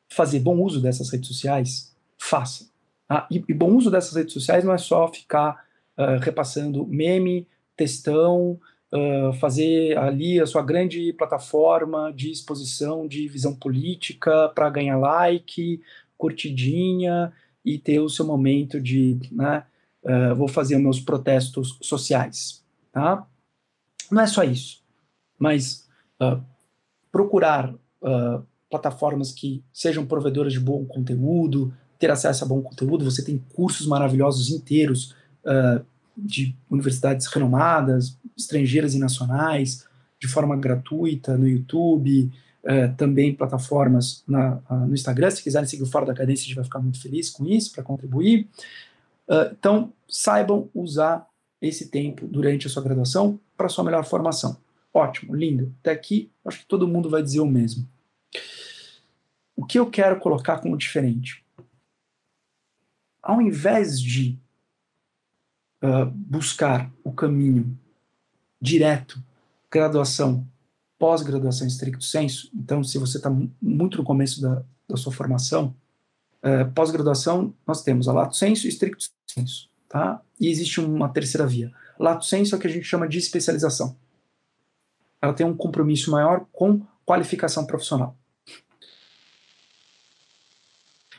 fazer 0.09 0.41
bom 0.41 0.59
uso 0.61 0.81
dessas 0.81 1.11
redes 1.11 1.29
sociais, 1.29 1.95
faça. 2.19 2.69
Tá? 3.07 3.27
E, 3.31 3.43
e, 3.49 3.55
bom 3.55 3.75
uso 3.75 3.91
dessas 3.91 4.15
redes 4.15 4.33
sociais 4.33 4.65
não 4.65 4.73
é 4.73 4.79
só 4.79 5.09
ficar 5.09 5.65
uh, 5.97 6.19
repassando 6.21 6.87
meme, 6.87 7.47
textão, 7.81 8.61
uh, 8.93 9.33
fazer 9.41 9.97
ali 9.97 10.39
a 10.39 10.47
sua 10.47 10.63
grande 10.63 11.15
plataforma 11.15 12.13
de 12.13 12.31
exposição 12.31 13.09
de 13.09 13.27
visão 13.27 13.55
política 13.55 14.51
para 14.55 14.69
ganhar 14.69 14.99
like, 14.99 15.81
curtidinha 16.19 17.33
e 17.65 17.79
ter 17.79 17.99
o 18.01 18.11
seu 18.11 18.27
momento 18.27 18.79
de 18.79 19.19
né, 19.33 19.65
uh, 20.05 20.35
vou 20.35 20.47
fazer 20.47 20.77
meus 20.79 21.01
protestos 21.01 21.79
sociais, 21.81 22.63
tá? 22.93 23.27
Não 24.11 24.21
é 24.21 24.27
só 24.27 24.45
isso, 24.45 24.83
mas 25.39 25.89
uh, 26.21 26.43
procurar 27.11 27.75
plataformas 28.71 29.31
que 29.31 29.63
sejam 29.75 30.07
provedoras 30.07 30.55
de 30.55 30.61
bom 30.61 30.87
conteúdo, 30.87 31.71
ter 31.99 32.11
acesso 32.11 32.45
a 32.45 32.49
bom 32.49 32.63
conteúdo, 32.63 33.05
você 33.05 33.23
tem 33.23 33.37
cursos 33.55 33.87
maravilhosos 33.87 34.49
inteiros 34.49 35.15
uh, 35.45 35.85
de 36.25 36.55
universidades 36.71 37.27
renomadas, 37.27 38.17
estrangeiras 38.37 38.95
e 38.95 38.99
nacionais, 38.99 39.87
de 40.19 40.29
forma 40.29 40.57
gratuita 40.57 41.37
no 41.37 41.49
YouTube, 41.49 42.31
uh, 42.65 42.95
também 42.97 43.35
plataformas 43.35 44.23
na, 44.27 44.61
no 44.87 44.95
Instagram. 44.95 45.31
Se 45.31 45.43
quiserem 45.43 45.69
seguir 45.69 45.83
o 45.83 45.87
Fora 45.87 46.07
da 46.07 46.15
Cadência, 46.15 46.45
a 46.45 46.47
gente 46.47 46.57
vai 46.57 46.65
ficar 46.65 46.81
muito 46.81 47.01
feliz 47.01 47.31
com 47.31 47.47
isso, 47.47 47.73
para 47.73 47.83
contribuir. 47.83 48.49
então, 49.53 49.93
saibam 50.09 50.69
usar 50.75 51.27
esse 51.61 51.89
tempo 51.89 52.27
durante 52.27 52.67
a 52.67 52.71
sua 52.71 52.83
graduação 52.83 53.39
para 53.57 53.69
sua 53.69 53.85
melhor 53.85 54.05
formação. 54.05 54.57
Ótimo, 54.93 55.35
lindo. 55.35 55.73
Até 55.81 55.93
aqui, 55.93 56.31
acho 56.45 56.61
que 56.61 56.67
todo 56.67 56.89
mundo 56.89 57.09
vai 57.09 57.23
dizer 57.23 57.41
o 57.41 57.47
mesmo. 57.47 57.87
O 59.55 59.65
que 59.65 59.79
eu 59.79 59.91
quero 59.91 60.19
colocar 60.19 60.59
como 60.59 60.77
diferente? 60.77 61.45
Ao 63.23 63.41
invés 63.41 64.01
de 64.01 64.39
uh, 65.83 66.07
buscar 66.11 66.91
o 67.05 67.13
caminho 67.13 67.79
direto, 68.61 69.23
graduação, 69.71 70.47
pós-graduação 70.99 71.67
em 71.67 71.71
stricto 71.71 72.05
senso, 72.05 72.51
então, 72.55 72.85
se 72.85 72.99
você 72.99 73.17
está 73.17 73.31
muito 73.61 73.99
no 73.99 74.05
começo 74.05 74.41
da, 74.41 74.63
da 74.89 74.97
sua 74.97 75.13
formação, 75.13 75.75
uh, 76.43 76.71
pós-graduação, 76.73 77.55
nós 77.67 77.83
temos 77.83 78.09
a 78.09 78.13
lato 78.13 78.37
senso 78.37 78.67
e 78.67 78.71
stricto 78.71 79.07
senso, 79.27 79.69
tá? 79.89 80.21
E 80.39 80.49
existe 80.49 80.81
uma 80.81 81.09
terceira 81.09 81.47
via. 81.47 81.73
Lato 81.99 82.25
senso 82.25 82.55
é 82.55 82.59
o 82.59 82.61
que 82.61 82.67
a 82.67 82.71
gente 82.71 82.85
chama 82.85 83.09
de 83.09 83.19
especialização 83.19 83.97
ela 85.21 85.35
tem 85.35 85.47
um 85.47 85.57
compromisso 85.57 86.11
maior 86.11 86.47
com 86.53 86.81
qualificação 87.05 87.67
profissional. 87.67 88.17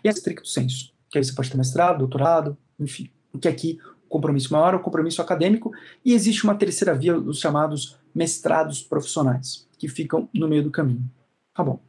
E 0.03 0.07
é 0.07 0.11
estricto 0.11 0.47
senso, 0.47 0.91
que 1.09 1.17
aí 1.17 1.23
você 1.23 1.33
pode 1.33 1.51
ter 1.51 1.57
mestrado, 1.57 1.99
doutorado, 1.99 2.57
enfim. 2.79 3.11
O 3.31 3.37
que 3.37 3.47
aqui 3.47 3.79
o 3.83 3.90
compromisso 4.11 4.53
maior 4.53 4.75
o 4.75 4.79
compromisso 4.79 5.21
acadêmico, 5.21 5.71
e 6.05 6.13
existe 6.13 6.43
uma 6.43 6.53
terceira 6.53 6.93
via, 6.93 7.17
os 7.17 7.39
chamados 7.39 7.97
mestrados 8.13 8.83
profissionais, 8.83 9.67
que 9.79 9.87
ficam 9.87 10.29
no 10.33 10.47
meio 10.47 10.63
do 10.63 10.69
caminho. 10.69 11.03
Tá 11.53 11.63
bom. 11.63 11.79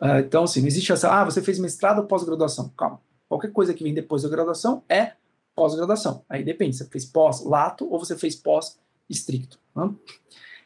Uh, 0.00 0.20
então, 0.20 0.44
assim, 0.44 0.60
não 0.60 0.68
existe 0.68 0.92
essa, 0.92 1.10
ah, 1.12 1.24
você 1.24 1.42
fez 1.42 1.58
mestrado 1.58 1.98
ou 1.98 2.04
pós-graduação. 2.04 2.72
Calma. 2.76 3.00
Qualquer 3.28 3.50
coisa 3.52 3.74
que 3.74 3.82
vem 3.82 3.92
depois 3.92 4.22
da 4.22 4.28
graduação 4.28 4.82
é 4.88 5.12
pós-graduação. 5.54 6.24
Aí 6.28 6.44
depende, 6.44 6.76
você 6.76 6.84
fez 6.84 7.04
pós-lato 7.04 7.86
ou 7.90 7.98
você 7.98 8.16
fez 8.16 8.36
pós-estricto. 8.36 9.58
Né? 9.74 9.92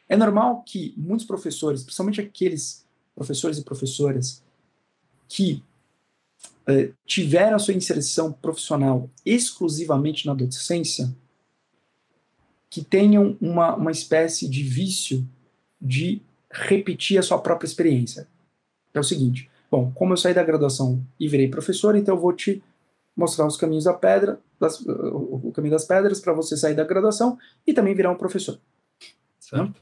É 0.07 0.15
normal 0.15 0.63
que 0.65 0.93
muitos 0.95 1.25
professores, 1.25 1.83
principalmente 1.83 2.21
aqueles 2.21 2.85
professores 3.15 3.57
e 3.57 3.63
professoras 3.63 4.43
que 5.27 5.63
eh, 6.67 6.91
tiveram 7.05 7.55
a 7.55 7.59
sua 7.59 7.73
inserção 7.73 8.31
profissional 8.31 9.09
exclusivamente 9.25 10.25
na 10.25 10.33
docência, 10.33 11.13
que 12.69 12.83
tenham 12.83 13.37
uma, 13.41 13.75
uma 13.75 13.91
espécie 13.91 14.47
de 14.47 14.63
vício 14.63 15.27
de 15.81 16.21
repetir 16.49 17.17
a 17.17 17.23
sua 17.23 17.37
própria 17.37 17.67
experiência. 17.67 18.27
É 18.93 18.99
o 18.99 19.03
seguinte: 19.03 19.49
bom, 19.69 19.91
como 19.93 20.13
eu 20.13 20.17
saí 20.17 20.33
da 20.33 20.43
graduação 20.43 21.05
e 21.19 21.27
virei 21.27 21.47
professor, 21.47 21.95
então 21.95 22.15
eu 22.15 22.21
vou 22.21 22.33
te 22.33 22.63
mostrar 23.15 23.45
os 23.45 23.57
caminhos 23.57 23.83
da 23.83 23.93
pedra, 23.93 24.39
das, 24.59 24.79
o 24.81 25.51
caminho 25.53 25.73
das 25.73 25.85
pedras 25.85 26.19
para 26.19 26.33
você 26.33 26.55
sair 26.57 26.75
da 26.75 26.83
graduação 26.83 27.37
e 27.67 27.73
também 27.73 27.93
virar 27.93 28.11
um 28.11 28.17
professor. 28.17 28.59
Certo. 29.39 29.73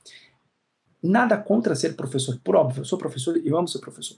Nada 1.02 1.38
contra 1.38 1.76
ser 1.76 1.96
professor, 1.96 2.40
por 2.44 2.56
óbvio, 2.56 2.82
eu 2.82 2.86
sou 2.86 2.98
professor 2.98 3.38
e 3.38 3.48
eu 3.48 3.58
amo 3.58 3.68
ser 3.68 3.80
professor. 3.80 4.18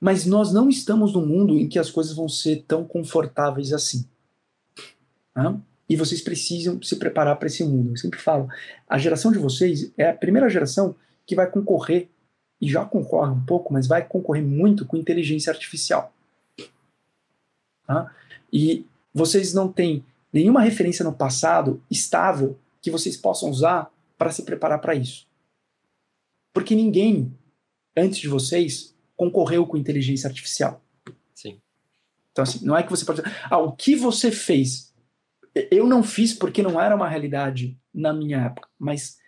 Mas 0.00 0.24
nós 0.24 0.52
não 0.52 0.68
estamos 0.68 1.12
num 1.12 1.26
mundo 1.26 1.58
em 1.58 1.68
que 1.68 1.78
as 1.78 1.90
coisas 1.90 2.14
vão 2.14 2.28
ser 2.28 2.64
tão 2.66 2.84
confortáveis 2.84 3.72
assim. 3.72 4.08
E 5.88 5.96
vocês 5.96 6.22
precisam 6.22 6.80
se 6.82 6.96
preparar 6.96 7.36
para 7.36 7.48
esse 7.48 7.62
mundo. 7.64 7.90
Eu 7.90 7.96
sempre 7.96 8.18
falo, 8.18 8.48
a 8.88 8.96
geração 8.96 9.30
de 9.30 9.38
vocês 9.38 9.92
é 9.98 10.08
a 10.08 10.14
primeira 10.14 10.48
geração 10.48 10.94
que 11.26 11.34
vai 11.34 11.50
concorrer, 11.50 12.08
e 12.60 12.68
já 12.68 12.84
concorre 12.84 13.30
um 13.30 13.44
pouco, 13.44 13.72
mas 13.72 13.86
vai 13.86 14.06
concorrer 14.06 14.44
muito 14.44 14.84
com 14.84 14.96
inteligência 14.96 15.50
artificial. 15.50 16.12
E 18.52 18.84
vocês 19.14 19.54
não 19.54 19.72
têm 19.72 20.04
nenhuma 20.32 20.60
referência 20.60 21.04
no 21.04 21.12
passado 21.12 21.82
estável 21.90 22.58
que 22.82 22.90
vocês 22.90 23.16
possam 23.16 23.50
usar 23.50 23.90
para 24.16 24.30
se 24.30 24.42
preparar 24.42 24.80
para 24.80 24.94
isso. 24.94 25.26
Porque 26.52 26.74
ninguém, 26.74 27.32
antes 27.96 28.18
de 28.18 28.28
vocês, 28.28 28.94
concorreu 29.20 29.66
com 29.66 29.76
inteligência 29.76 30.26
artificial. 30.26 30.82
Sim. 31.34 31.60
Então, 32.32 32.42
assim, 32.42 32.64
não 32.64 32.74
é 32.74 32.82
que 32.82 32.88
você 32.88 33.04
pode 33.04 33.20
ah, 33.50 33.58
o 33.58 33.72
que 33.72 33.94
você 33.94 34.32
fez? 34.32 34.94
Eu 35.70 35.86
não 35.86 36.02
fiz 36.02 36.32
porque 36.32 36.62
não 36.62 36.80
era 36.80 36.96
uma 36.96 37.06
realidade 37.06 37.78
na 37.92 38.14
minha 38.14 38.38
época, 38.46 38.66
mas 38.78 39.18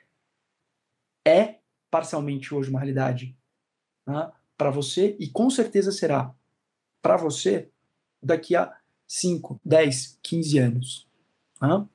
é 1.27 1.59
parcialmente 1.91 2.55
hoje 2.55 2.71
uma 2.71 2.79
realidade 2.79 3.37
né, 4.07 4.33
para 4.57 4.71
você 4.71 5.15
e 5.21 5.29
com 5.29 5.51
certeza 5.51 5.93
será 5.93 6.35
para 7.03 7.19
você 7.19 7.69
daqui 8.23 8.57
a 8.57 8.75
5, 9.07 9.61
10, 9.63 10.21
15 10.23 10.59
anos. 10.59 11.09
Né? 11.61 11.87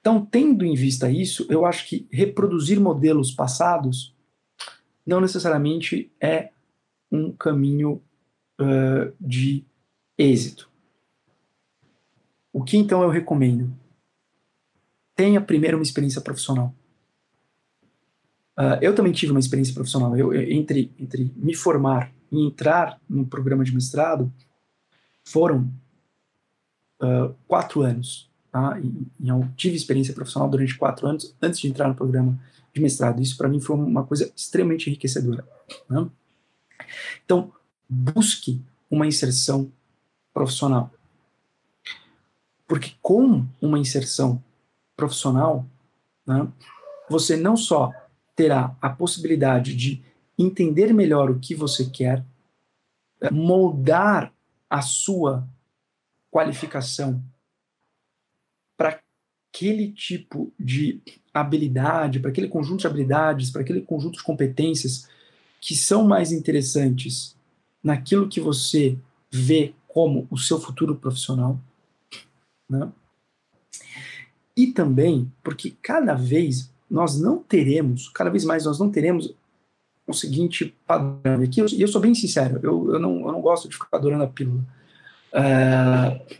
Então, 0.00 0.26
tendo 0.26 0.64
em 0.64 0.74
vista 0.74 1.08
isso, 1.08 1.46
eu 1.48 1.64
acho 1.64 1.86
que 1.86 2.08
reproduzir 2.10 2.80
modelos 2.80 3.30
passados 3.30 4.12
não 5.06 5.20
necessariamente 5.20 6.10
é 6.20 6.50
um 7.10 7.32
caminho 7.32 8.02
uh, 8.60 9.12
de 9.20 9.64
êxito. 10.16 10.70
O 12.52 12.62
que 12.62 12.76
então 12.76 13.02
eu 13.02 13.08
recomendo? 13.08 13.72
Tenha 15.14 15.40
primeiro 15.40 15.76
uma 15.76 15.82
experiência 15.82 16.20
profissional. 16.20 16.74
Uh, 18.56 18.78
eu 18.80 18.94
também 18.94 19.12
tive 19.12 19.32
uma 19.32 19.40
experiência 19.40 19.74
profissional. 19.74 20.16
Eu, 20.16 20.34
entre, 20.34 20.92
entre 20.98 21.32
me 21.36 21.54
formar 21.54 22.12
e 22.30 22.46
entrar 22.46 23.00
no 23.08 23.26
programa 23.26 23.64
de 23.64 23.74
mestrado, 23.74 24.32
foram 25.24 25.72
uh, 27.02 27.34
quatro 27.46 27.82
anos. 27.82 28.30
Tá? 28.52 28.78
E, 28.78 29.08
eu 29.26 29.48
tive 29.56 29.74
experiência 29.74 30.12
profissional 30.12 30.48
durante 30.48 30.76
quatro 30.76 31.06
anos 31.08 31.34
antes 31.40 31.58
de 31.58 31.68
entrar 31.68 31.88
no 31.88 31.94
programa 31.94 32.38
de 32.72 32.82
mestrado. 32.82 33.22
Isso 33.22 33.36
para 33.36 33.48
mim 33.48 33.60
foi 33.60 33.74
uma 33.74 34.04
coisa 34.04 34.30
extremamente 34.36 34.90
enriquecedora. 34.90 35.48
Né? 35.88 36.06
Então, 37.24 37.50
busque 37.88 38.60
uma 38.90 39.06
inserção 39.06 39.72
profissional. 40.34 40.90
Porque 42.66 42.92
com 43.00 43.46
uma 43.60 43.78
inserção 43.78 44.42
profissional, 44.94 45.66
né, 46.26 46.46
você 47.08 47.36
não 47.36 47.56
só 47.56 47.90
terá 48.36 48.76
a 48.80 48.90
possibilidade 48.90 49.74
de 49.74 50.02
entender 50.38 50.92
melhor 50.92 51.30
o 51.30 51.38
que 51.38 51.54
você 51.54 51.86
quer, 51.86 52.24
moldar 53.30 54.32
a 54.68 54.82
sua 54.82 55.46
qualificação 56.30 57.22
para 58.76 59.00
aquele 59.52 59.92
tipo 59.92 60.52
de 60.58 61.00
habilidade, 61.32 62.20
para 62.20 62.30
aquele 62.30 62.48
conjunto 62.48 62.80
de 62.80 62.86
habilidades, 62.86 63.50
para 63.50 63.62
aquele 63.62 63.82
conjunto 63.82 64.18
de 64.18 64.24
competências 64.24 65.08
que 65.60 65.76
são 65.76 66.04
mais 66.04 66.32
interessantes 66.32 67.36
naquilo 67.82 68.28
que 68.28 68.40
você 68.40 68.96
vê 69.30 69.74
como 69.86 70.26
o 70.30 70.38
seu 70.38 70.58
futuro 70.58 70.96
profissional, 70.96 71.58
né? 72.68 72.90
E 74.56 74.68
também 74.68 75.30
porque 75.42 75.74
cada 75.82 76.14
vez 76.14 76.70
nós 76.90 77.18
não 77.18 77.38
teremos, 77.38 78.08
cada 78.08 78.30
vez 78.30 78.44
mais 78.44 78.64
nós 78.64 78.78
não 78.78 78.90
teremos 78.90 79.34
o 80.06 80.12
seguinte 80.12 80.74
padrão. 80.86 81.42
Aqui 81.42 81.60
eu, 81.60 81.66
eu 81.78 81.88
sou 81.88 82.00
bem 82.00 82.14
sincero, 82.14 82.60
eu, 82.62 82.92
eu, 82.92 82.98
não, 82.98 83.20
eu 83.20 83.32
não 83.32 83.40
gosto 83.40 83.68
de 83.68 83.74
ficar 83.74 83.96
adorando 83.96 84.24
a 84.24 84.28
pílula. 84.28 84.62
Uh, 85.32 86.36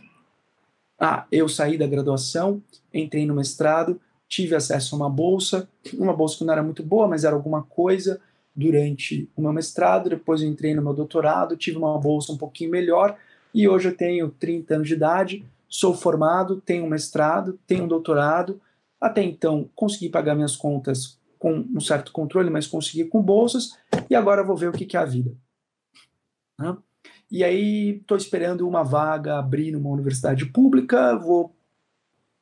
ah, 1.05 1.27
eu 1.29 1.49
saí 1.49 1.77
da 1.77 1.85
graduação, 1.85 2.63
entrei 2.93 3.25
no 3.25 3.35
mestrado, 3.35 3.99
tive 4.25 4.55
acesso 4.55 4.95
a 4.95 4.97
uma 4.97 5.09
bolsa, 5.09 5.67
uma 5.95 6.13
bolsa 6.13 6.37
que 6.37 6.45
não 6.45 6.53
era 6.53 6.63
muito 6.63 6.81
boa, 6.81 7.09
mas 7.09 7.25
era 7.25 7.35
alguma 7.35 7.61
coisa 7.61 8.21
durante 8.55 9.29
o 9.35 9.41
meu 9.41 9.51
mestrado. 9.51 10.09
Depois 10.09 10.41
eu 10.41 10.47
entrei 10.47 10.73
no 10.73 10.81
meu 10.81 10.93
doutorado, 10.93 11.57
tive 11.57 11.77
uma 11.77 11.99
bolsa 11.99 12.31
um 12.31 12.37
pouquinho 12.37 12.71
melhor 12.71 13.17
e 13.53 13.67
hoje 13.67 13.89
eu 13.89 13.97
tenho 13.97 14.29
30 14.29 14.75
anos 14.75 14.87
de 14.87 14.93
idade, 14.93 15.45
sou 15.67 15.93
formado, 15.93 16.61
tenho 16.61 16.85
um 16.85 16.89
mestrado, 16.89 17.59
tenho 17.67 17.83
um 17.83 17.87
doutorado. 17.89 18.61
Até 19.01 19.21
então 19.21 19.69
consegui 19.75 20.07
pagar 20.07 20.35
minhas 20.35 20.55
contas 20.55 21.19
com 21.37 21.67
um 21.75 21.81
certo 21.81 22.13
controle, 22.13 22.49
mas 22.49 22.65
consegui 22.65 23.03
com 23.03 23.21
bolsas 23.21 23.77
e 24.09 24.15
agora 24.15 24.41
vou 24.41 24.55
ver 24.55 24.69
o 24.69 24.71
que, 24.71 24.85
que 24.85 24.95
é 24.95 25.01
a 25.01 25.05
vida. 25.05 25.35
Né? 26.57 26.77
E 27.33 27.43
aí 27.43 27.97
estou 27.97 28.15
esperando 28.15 28.67
uma 28.67 28.83
vaga 28.83 29.39
abrir 29.39 29.71
numa 29.71 29.89
universidade 29.89 30.45
pública, 30.45 31.17
vou 31.17 31.57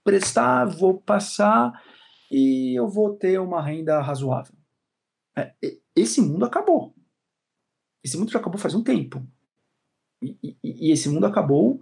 prestar, 0.03 0.65
vou 0.65 0.99
passar 0.99 1.81
e 2.29 2.77
eu 2.77 2.89
vou 2.89 3.15
ter 3.15 3.39
uma 3.39 3.61
renda 3.61 4.01
razoável. 4.01 4.53
É, 5.33 5.55
esse 5.95 6.19
mundo 6.19 6.43
acabou. 6.43 6.93
Esse 8.03 8.17
mundo 8.17 8.33
já 8.33 8.39
acabou 8.39 8.59
faz 8.59 8.75
um 8.75 8.83
tempo. 8.83 9.25
e, 10.21 10.37
e, 10.43 10.57
e 10.61 10.91
esse 10.91 11.07
mundo 11.07 11.25
acabou 11.25 11.81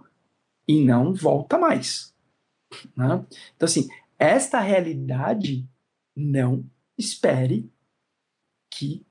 e 0.68 0.80
não 0.80 1.12
volta 1.12 1.58
mais. 1.58 2.14
Né? 2.96 3.26
Então, 3.56 3.66
assim, 3.66 3.88
esta 4.16 4.60
realidade 4.60 5.68
não 6.14 6.64
espere 6.96 7.68
que 8.72 9.04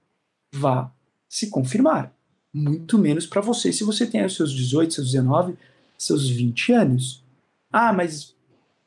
vá 0.55 0.89
se 1.27 1.49
confirmar. 1.49 2.17
Muito 2.53 2.97
menos 2.97 3.27
para 3.27 3.41
você 3.41 3.71
se 3.71 3.83
você 3.83 4.07
tem 4.07 4.25
os 4.25 4.35
seus 4.35 4.51
18, 4.51 4.93
seus 4.93 5.11
19, 5.11 5.57
seus 5.97 6.27
20 6.29 6.73
anos. 6.73 7.23
Ah, 7.71 7.93
mas 7.93 8.35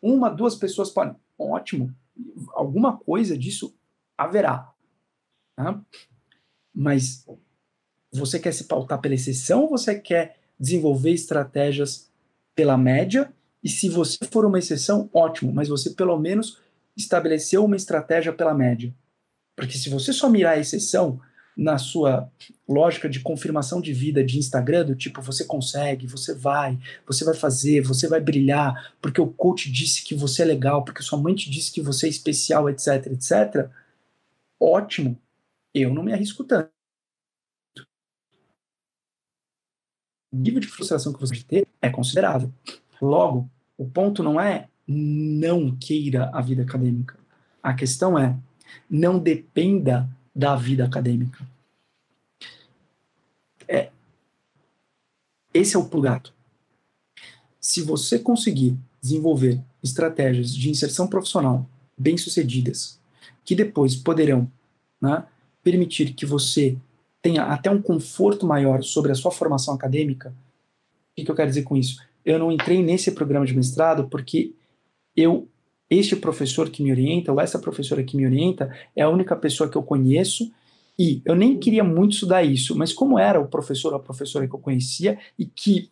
uma, 0.01 0.29
duas 0.29 0.57
pessoas 0.57 0.90
podem. 0.90 1.14
Ótimo. 1.38 1.94
Alguma 2.55 2.96
coisa 2.96 3.38
disso 3.38 3.75
haverá. 4.18 4.72
Tá? 5.57 5.81
Mas 6.75 7.25
você 8.12 8.38
quer 8.38 8.53
se 8.53 8.64
pautar 8.64 9.01
pela 9.01 9.14
exceção 9.14 9.62
ou 9.62 9.70
você 9.70 9.98
quer 9.98 10.38
desenvolver 10.59 11.11
estratégias 11.11 12.11
pela 12.55 12.77
média? 12.77 13.33
E 13.62 13.68
se 13.68 13.88
você 13.88 14.18
for 14.27 14.44
uma 14.44 14.59
exceção, 14.59 15.09
ótimo, 15.12 15.53
mas 15.53 15.68
você 15.68 15.90
pelo 15.90 16.18
menos 16.18 16.61
estabeleceu 16.96 17.64
uma 17.64 17.77
estratégia 17.77 18.33
pela 18.33 18.53
média. 18.53 18.92
Porque 19.57 19.79
se 19.79 19.88
você 19.88 20.12
só 20.12 20.29
mirar 20.29 20.57
a 20.57 20.61
exceção 20.61 21.20
na 21.57 21.77
sua 21.79 22.31
lógica 22.69 23.09
de 23.09 23.21
confirmação 23.21 23.81
de 23.81 23.93
vida 23.93 24.25
de 24.25 24.38
Instagram, 24.38 24.87
do 24.87 24.97
tipo, 24.97 25.21
você 25.21 25.45
consegue, 25.45 26.07
você 26.07 26.35
vai, 26.35 26.79
você 27.07 27.25
vai 27.25 27.35
fazer, 27.35 27.83
você 27.83 28.09
vai 28.09 28.21
brilhar, 28.21 28.95
porque 29.01 29.21
o 29.21 29.27
coach 29.27 29.71
disse 29.71 30.03
que 30.03 30.15
você 30.15 30.43
é 30.43 30.47
legal, 30.47 30.85
porque 30.85 31.03
sua 31.03 31.21
mãe 31.21 31.35
te 31.35 31.51
disse 31.51 31.71
que 31.71 31.83
você 31.83 32.07
é 32.07 32.11
especial, 32.11 32.69
etc, 32.71 33.07
etc, 33.07 33.71
ótimo. 34.61 35.19
Eu 35.75 35.93
não 35.93 36.03
me 36.03 36.12
arrisco 36.12 36.45
tanto. 36.45 36.71
O 40.33 40.37
nível 40.37 40.61
de 40.61 40.67
frustração 40.67 41.12
que 41.12 41.21
você 41.21 41.35
pode 41.35 41.45
ter 41.45 41.69
é 41.81 41.91
considerável. 41.91 42.51
Logo, 43.01 43.51
o 43.77 43.88
ponto 43.88 44.23
não 44.23 44.41
é 44.41 44.69
não 44.87 45.77
queira 45.77 46.31
a 46.33 46.41
vida 46.41 46.62
acadêmica. 46.62 47.19
A 47.62 47.75
questão 47.75 48.19
é 48.19 48.38
não 48.88 49.19
dependa 49.19 50.09
da 50.35 50.57
vida 50.57 50.85
acadêmica. 50.85 51.47
É, 53.68 53.90
esse 55.53 55.77
é 55.77 55.79
o 55.79 55.85
pulo 55.85 56.03
gato. 56.03 56.33
Se 57.61 57.83
você 57.83 58.18
conseguir 58.18 58.77
desenvolver 59.01 59.61
estratégias 59.83 60.55
de 60.55 60.71
inserção 60.71 61.07
profissional 61.07 61.68
bem-sucedidas, 61.97 62.99
que 63.45 63.55
depois 63.55 63.95
poderão 63.95 64.51
né, 65.01 65.25
permitir 65.62 66.14
que 66.14 66.25
você 66.25 66.77
tenha 67.21 67.45
até 67.45 67.71
um 67.71 67.81
conforto 67.81 68.47
maior 68.47 68.83
sobre 68.83 69.12
a 69.12 69.14
sua 69.14 69.31
formação 69.31 69.75
acadêmica, 69.75 70.35
o 71.12 71.25
que 71.25 71.31
eu 71.31 71.35
quero 71.35 71.49
dizer 71.49 71.62
com 71.62 71.77
isso? 71.77 72.03
Eu 72.25 72.38
não 72.38 72.51
entrei 72.51 72.83
nesse 72.83 73.12
programa 73.12 73.45
de 73.45 73.55
mestrado 73.55 74.09
porque 74.09 74.53
eu 75.16 75.49
este 75.92 76.16
professor 76.16 76.70
que 76.70 76.83
me 76.83 76.90
orienta, 76.90 77.33
ou 77.33 77.40
essa 77.40 77.59
professora 77.59 78.02
que 78.02 78.16
me 78.16 78.24
orienta, 78.24 78.74
é 78.96 79.02
a 79.02 79.09
única 79.09 79.37
pessoa 79.37 79.68
que 79.68 79.76
eu 79.76 79.83
conheço 79.83 80.50
e 80.98 81.22
eu 81.24 81.35
nem 81.35 81.59
queria 81.59 81.83
muito 81.83 82.12
estudar 82.12 82.42
isso, 82.42 82.76
mas 82.76 82.92
como 82.92 83.18
era 83.18 83.40
o 83.40 83.48
professor 83.48 83.92
ou 83.92 83.98
a 83.98 84.02
professora 84.02 84.46
que 84.46 84.55
eu 84.55 84.59
conhecia 84.59 85.18
e 85.38 85.46
que 85.46 85.90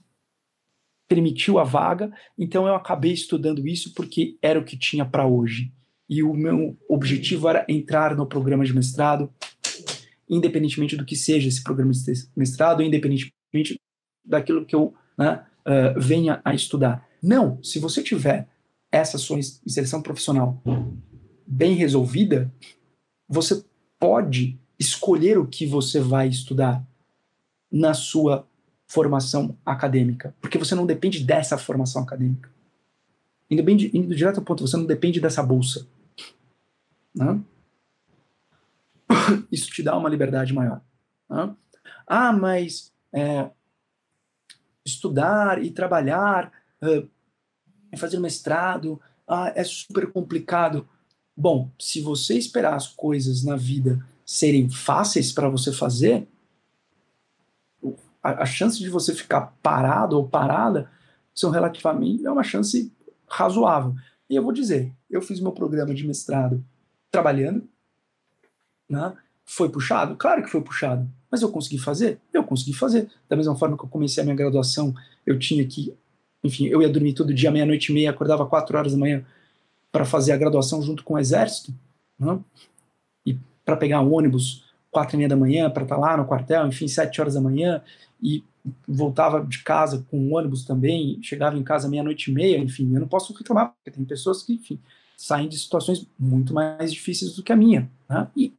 permitiu 1.08 1.58
a 1.58 1.64
vaga, 1.64 2.12
então 2.38 2.66
eu 2.66 2.74
acabei 2.74 3.12
estudando 3.12 3.66
isso 3.66 3.92
porque 3.94 4.36
era 4.40 4.60
o 4.60 4.64
que 4.64 4.76
tinha 4.76 5.04
para 5.04 5.26
hoje. 5.26 5.72
E 6.08 6.22
o 6.22 6.32
meu 6.34 6.76
objetivo 6.88 7.48
era 7.48 7.64
entrar 7.68 8.16
no 8.16 8.26
programa 8.26 8.64
de 8.64 8.72
mestrado, 8.72 9.32
independentemente 10.28 10.96
do 10.96 11.04
que 11.04 11.16
seja 11.16 11.48
esse 11.48 11.62
programa 11.62 11.92
de 11.92 12.12
mestrado, 12.36 12.82
independentemente 12.82 13.80
daquilo 14.24 14.64
que 14.64 14.74
eu 14.74 14.94
né, 15.18 15.44
uh, 15.66 16.00
venha 16.00 16.40
a 16.44 16.54
estudar. 16.54 17.04
Não, 17.22 17.62
se 17.62 17.78
você 17.78 18.02
tiver 18.02 18.48
essa 18.90 19.18
sua 19.18 19.38
inserção 19.38 20.02
profissional 20.02 20.60
bem 21.46 21.74
resolvida, 21.74 22.52
você 23.28 23.64
pode 23.98 24.58
escolher 24.78 25.38
o 25.38 25.46
que 25.46 25.66
você 25.66 26.00
vai 26.00 26.28
estudar 26.28 26.84
na 27.70 27.94
sua 27.94 28.46
formação 28.86 29.56
acadêmica, 29.64 30.34
porque 30.40 30.58
você 30.58 30.74
não 30.74 30.86
depende 30.86 31.22
dessa 31.22 31.56
formação 31.56 32.02
acadêmica. 32.02 32.50
Indo, 33.48 33.62
bem, 33.62 33.76
indo 33.94 34.14
direto 34.14 34.38
ao 34.38 34.44
ponto, 34.44 34.66
você 34.66 34.76
não 34.76 34.86
depende 34.86 35.20
dessa 35.20 35.42
bolsa. 35.42 35.86
Né? 37.14 37.40
Isso 39.50 39.70
te 39.70 39.82
dá 39.82 39.96
uma 39.96 40.08
liberdade 40.08 40.52
maior. 40.52 40.80
Né? 41.28 41.54
Ah, 42.06 42.32
mas 42.32 42.92
é, 43.12 43.50
estudar 44.84 45.62
e 45.62 45.70
trabalhar 45.70 46.52
uh, 46.82 47.08
é 47.90 47.96
fazer 47.96 48.18
mestrado, 48.18 49.00
ah, 49.26 49.52
é 49.54 49.64
super 49.64 50.10
complicado. 50.10 50.88
Bom, 51.36 51.70
se 51.78 52.00
você 52.00 52.36
esperar 52.36 52.74
as 52.74 52.88
coisas 52.88 53.44
na 53.44 53.56
vida 53.56 54.04
serem 54.24 54.68
fáceis 54.68 55.32
para 55.32 55.48
você 55.48 55.72
fazer, 55.72 56.28
a, 58.22 58.42
a, 58.42 58.46
chance 58.46 58.78
de 58.78 58.88
você 58.88 59.14
ficar 59.14 59.56
parado 59.62 60.16
ou 60.16 60.28
parada 60.28 60.90
são 61.34 61.50
relativamente 61.50 62.26
é 62.26 62.30
uma 62.30 62.42
chance 62.42 62.92
razoável. 63.26 63.94
E 64.28 64.36
eu 64.36 64.42
vou 64.42 64.52
dizer, 64.52 64.92
eu 65.08 65.22
fiz 65.22 65.40
meu 65.40 65.52
programa 65.52 65.94
de 65.94 66.06
mestrado 66.06 66.64
trabalhando, 67.10 67.66
né? 68.88 69.16
Foi 69.44 69.68
puxado? 69.68 70.16
Claro 70.16 70.42
que 70.42 70.50
foi 70.50 70.60
puxado. 70.60 71.10
Mas 71.30 71.42
eu 71.42 71.50
consegui 71.50 71.78
fazer? 71.78 72.20
Eu 72.32 72.44
consegui 72.44 72.72
fazer. 72.72 73.10
Da 73.28 73.36
mesma 73.36 73.56
forma 73.56 73.76
que 73.76 73.84
eu 73.84 73.88
comecei 73.88 74.20
a 74.20 74.24
minha 74.24 74.36
graduação, 74.36 74.94
eu 75.26 75.38
tinha 75.38 75.66
que 75.66 75.96
enfim, 76.42 76.66
eu 76.66 76.80
ia 76.82 76.88
dormir 76.88 77.12
todo 77.12 77.34
dia, 77.34 77.50
meia-noite 77.50 77.90
e 77.90 77.94
meia, 77.94 78.10
acordava 78.10 78.46
quatro 78.46 78.76
horas 78.76 78.92
da 78.92 78.98
manhã 78.98 79.24
para 79.92 80.04
fazer 80.04 80.32
a 80.32 80.36
graduação 80.36 80.82
junto 80.82 81.02
com 81.04 81.14
o 81.14 81.18
exército, 81.18 81.74
né? 82.18 82.38
e 83.26 83.36
para 83.64 83.76
pegar 83.76 84.00
um 84.00 84.14
ônibus 84.14 84.64
quatro 84.90 85.16
e 85.16 85.18
meia 85.18 85.28
da 85.28 85.36
manhã 85.36 85.70
para 85.70 85.82
estar 85.82 85.96
tá 85.96 86.00
lá 86.00 86.16
no 86.16 86.24
quartel, 86.24 86.66
enfim, 86.66 86.88
sete 86.88 87.20
horas 87.20 87.34
da 87.34 87.40
manhã, 87.40 87.82
e 88.22 88.42
voltava 88.86 89.44
de 89.44 89.62
casa 89.62 90.04
com 90.10 90.18
o 90.18 90.34
ônibus 90.36 90.64
também, 90.64 91.18
chegava 91.22 91.56
em 91.56 91.62
casa 91.62 91.88
meia-noite 91.88 92.30
e 92.30 92.34
meia, 92.34 92.58
enfim, 92.58 92.92
eu 92.94 93.00
não 93.00 93.08
posso 93.08 93.32
reclamar, 93.32 93.72
porque 93.72 93.90
tem 93.90 94.04
pessoas 94.04 94.42
que, 94.42 94.54
enfim, 94.54 94.78
saem 95.16 95.48
de 95.48 95.58
situações 95.58 96.06
muito 96.18 96.52
mais 96.54 96.92
difíceis 96.92 97.34
do 97.36 97.42
que 97.42 97.52
a 97.52 97.56
minha, 97.56 97.90
né? 98.08 98.28
e 98.36 98.52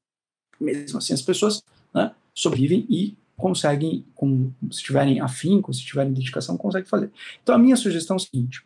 mesmo 0.60 1.00
assim 1.00 1.14
as 1.14 1.22
pessoas 1.22 1.64
né, 1.94 2.12
sobrevivem 2.34 2.86
e 2.90 3.18
conseguem, 3.42 4.06
com, 4.16 4.54
se 4.72 4.84
tiverem 4.84 5.20
afinco, 5.20 5.74
se 5.74 5.84
tiverem 5.84 6.14
dedicação, 6.14 6.56
conseguem 6.56 6.88
fazer. 6.88 7.12
Então, 7.42 7.56
a 7.56 7.58
minha 7.58 7.76
sugestão 7.76 8.16
é 8.16 8.18
o 8.18 8.20
seguinte: 8.20 8.66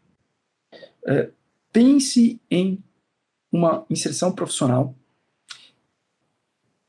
é, 1.07 1.31
pense 1.71 2.39
em 2.51 2.83
uma 3.51 3.85
inserção 3.89 4.31
profissional 4.31 4.93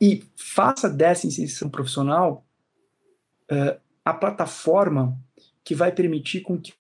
e 0.01 0.25
faça 0.37 0.91
dessa 0.91 1.27
inserção 1.27 1.71
profissional 1.71 2.45
é, 3.49 3.79
a 4.05 4.13
plataforma 4.13 5.19
que 5.65 5.75
vai 5.75 5.93
permitir 5.93 6.41
com 6.41 6.61
que 6.61 6.75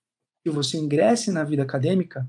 você 0.44 0.76
ingresse 0.76 1.30
na 1.30 1.44
vida 1.44 1.62
acadêmica 1.62 2.28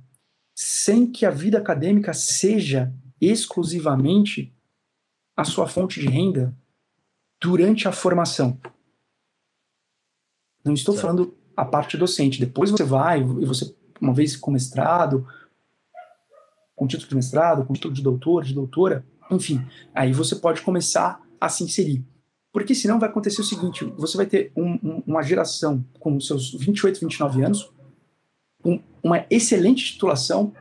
sem 0.56 1.12
que 1.12 1.26
a 1.26 1.30
vida 1.30 1.58
acadêmica 1.58 2.14
seja 2.14 2.92
exclusivamente 3.22 4.52
a 5.36 5.44
sua 5.44 5.68
fonte 5.68 6.00
de 6.00 6.08
renda 6.08 6.52
durante 7.40 7.88
a 7.88 7.92
formação. 7.92 8.60
Não 10.64 10.74
estou 10.74 10.94
certo. 10.94 11.06
falando 11.06 11.38
a 11.56 11.66
parte 11.66 11.98
docente. 11.98 12.40
Depois 12.40 12.70
você 12.70 12.84
vai 12.84 13.22
e 13.22 13.46
você, 13.46 13.74
uma 14.02 14.14
vez 14.14 14.36
com 14.36 14.52
mestrado, 14.52 15.28
com 16.76 16.88
título 16.88 17.10
de 17.10 17.16
mestrado, 17.16 17.66
com 17.66 17.74
título 17.74 17.94
de 17.94 18.04
doutor, 18.04 18.44
de 18.44 18.54
doutora, 18.54 19.06
enfim, 19.32 19.66
aí 19.94 20.14
você 20.14 20.36
pode 20.36 20.62
começar 20.62 21.22
a 21.40 21.50
se 21.50 21.64
inserir. 21.64 22.06
Porque 22.52 22.74
senão 22.74 23.00
vai 23.00 23.10
acontecer 23.10 23.42
o 23.42 23.44
seguinte: 23.44 23.86
você 23.98 24.18
vai 24.18 24.26
ter 24.26 24.52
um, 24.56 24.74
um, 24.84 25.04
uma 25.06 25.22
geração 25.22 25.84
com 26.00 26.20
seus 26.20 26.54
28, 26.54 27.00
29 27.00 27.44
anos, 27.44 27.72
com 28.62 28.82
uma 29.04 29.26
excelente 29.30 29.94
titulação 29.94 30.54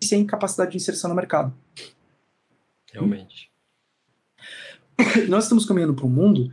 e 0.00 0.06
sem 0.06 0.26
capacidade 0.26 0.72
de 0.72 0.76
inserção 0.78 1.10
no 1.10 1.16
mercado. 1.16 1.52
Realmente 2.92 3.49
nós 5.28 5.44
estamos 5.44 5.64
caminhando 5.64 5.94
para 5.94 6.06
um 6.06 6.10
mundo, 6.10 6.52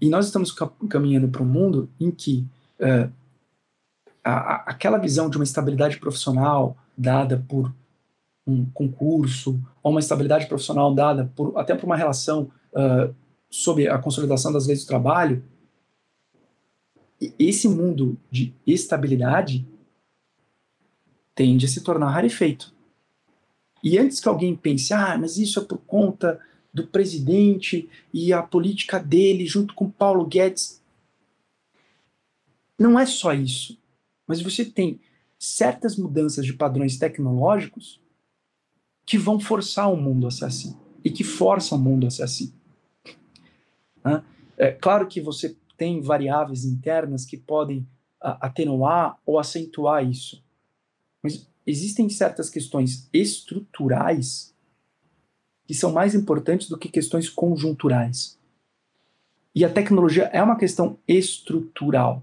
e 0.00 0.08
nós 0.08 0.26
estamos 0.26 0.54
caminhando 0.88 1.28
para 1.28 1.42
um 1.42 1.46
mundo 1.46 1.88
em 2.00 2.10
que 2.10 2.46
uh, 2.80 3.10
a, 4.24 4.70
aquela 4.70 4.98
visão 4.98 5.30
de 5.30 5.36
uma 5.36 5.44
estabilidade 5.44 5.98
profissional 5.98 6.76
dada 6.96 7.44
por 7.48 7.72
um 8.46 8.64
concurso, 8.66 9.60
ou 9.82 9.92
uma 9.92 10.00
estabilidade 10.00 10.46
profissional 10.46 10.94
dada 10.94 11.30
por, 11.36 11.56
até 11.56 11.74
por 11.74 11.86
uma 11.86 11.96
relação 11.96 12.50
uh, 12.72 13.14
sob 13.48 13.86
a 13.86 13.98
consolidação 13.98 14.52
das 14.52 14.66
leis 14.66 14.84
do 14.84 14.88
trabalho, 14.88 15.44
esse 17.38 17.68
mundo 17.68 18.16
de 18.30 18.52
estabilidade 18.66 19.64
tende 21.34 21.66
a 21.66 21.68
se 21.68 21.80
tornar 21.82 22.10
rarefeito. 22.10 22.74
E 23.82 23.98
antes 23.98 24.20
que 24.20 24.28
alguém 24.28 24.54
pense, 24.56 24.92
ah, 24.92 25.16
mas 25.18 25.36
isso 25.36 25.60
é 25.60 25.64
por 25.64 25.78
conta 25.78 26.40
do 26.72 26.86
presidente 26.86 27.88
e 28.12 28.32
a 28.32 28.42
política 28.42 28.98
dele 28.98 29.46
junto 29.46 29.74
com 29.74 29.90
Paulo 29.90 30.26
Guedes. 30.26 30.82
não 32.78 32.98
é 32.98 33.04
só 33.04 33.32
isso, 33.34 33.78
mas 34.26 34.40
você 34.40 34.64
tem 34.64 35.00
certas 35.38 35.96
mudanças 35.96 36.46
de 36.46 36.52
padrões 36.52 36.96
tecnológicos 36.96 38.00
que 39.04 39.18
vão 39.18 39.38
forçar 39.38 39.92
o 39.92 39.96
mundo 39.96 40.26
a 40.26 40.30
ser 40.30 40.46
assim 40.46 40.76
e 41.04 41.10
que 41.10 41.24
forçam 41.24 41.76
o 41.76 41.80
mundo 41.80 42.06
a 42.06 42.10
ser 42.10 42.22
assim. 42.22 42.52
É 44.56 44.70
claro 44.70 45.06
que 45.08 45.20
você 45.20 45.56
tem 45.76 46.00
variáveis 46.00 46.64
internas 46.64 47.24
que 47.24 47.36
podem 47.36 47.86
atenuar 48.20 49.18
ou 49.26 49.38
acentuar 49.38 50.08
isso, 50.08 50.42
mas 51.22 51.48
existem 51.66 52.08
certas 52.08 52.48
questões 52.48 53.08
estruturais 53.12 54.51
que 55.72 55.78
são 55.78 55.90
mais 55.90 56.14
importantes 56.14 56.68
do 56.68 56.76
que 56.76 56.86
questões 56.86 57.30
conjunturais. 57.30 58.38
E 59.54 59.64
a 59.64 59.70
tecnologia 59.70 60.24
é 60.24 60.42
uma 60.42 60.58
questão 60.58 60.98
estrutural. 61.08 62.22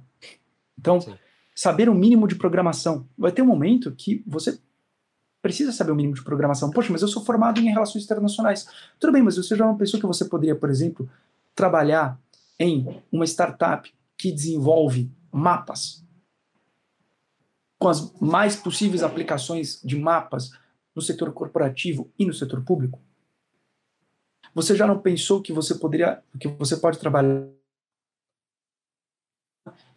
Então, 0.78 1.02
Sim. 1.02 1.16
saber 1.56 1.90
o 1.90 1.96
mínimo 1.96 2.28
de 2.28 2.36
programação. 2.36 3.08
Vai 3.18 3.32
ter 3.32 3.42
um 3.42 3.48
momento 3.48 3.92
que 3.92 4.24
você 4.28 4.60
precisa 5.42 5.72
saber 5.72 5.92
o 5.92 5.96
mínimo 5.96 6.14
de 6.14 6.24
programação. 6.24 6.70
Poxa, 6.70 6.92
mas 6.92 7.02
eu 7.02 7.08
sou 7.08 7.26
formado 7.26 7.60
em 7.60 7.72
relações 7.72 8.04
internacionais. 8.04 8.68
Tudo 9.00 9.14
bem, 9.14 9.24
mas 9.24 9.36
você 9.36 9.56
já 9.56 9.66
é 9.66 9.68
uma 9.68 9.80
pessoa 9.80 10.00
que 10.00 10.06
você 10.06 10.26
poderia, 10.26 10.56
por 10.56 10.70
exemplo, 10.70 11.10
trabalhar 11.56 12.22
em 12.60 13.02
uma 13.12 13.26
startup 13.26 13.92
que 14.16 14.32
desenvolve 14.32 15.10
mapas 15.32 16.06
com 17.80 17.88
as 17.88 18.14
mais 18.22 18.56
possíveis 18.56 19.02
aplicações 19.02 19.82
de 19.84 19.98
mapas 19.98 20.52
no 20.96 21.02
setor 21.02 21.34
corporativo 21.34 22.12
e 22.20 22.28
no 22.28 22.34
setor 22.34 22.64
público? 22.64 23.00
Você 24.54 24.76
já 24.76 24.88
não 24.88 25.00
pensou 25.00 25.42
que 25.42 25.54
você 25.54 25.76
poderia, 25.76 26.24
que 26.40 26.48
você 26.48 26.78
pode 26.78 27.00
trabalhar 27.00 27.48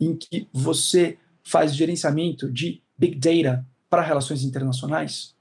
em 0.01 0.17
que 0.17 0.49
você 0.53 1.19
faz 1.43 1.75
gerenciamento 1.75 2.51
de 2.51 2.83
big 2.97 3.17
data 3.17 3.67
para 3.89 4.03
relações 4.03 4.43
internacionais? 4.43 5.37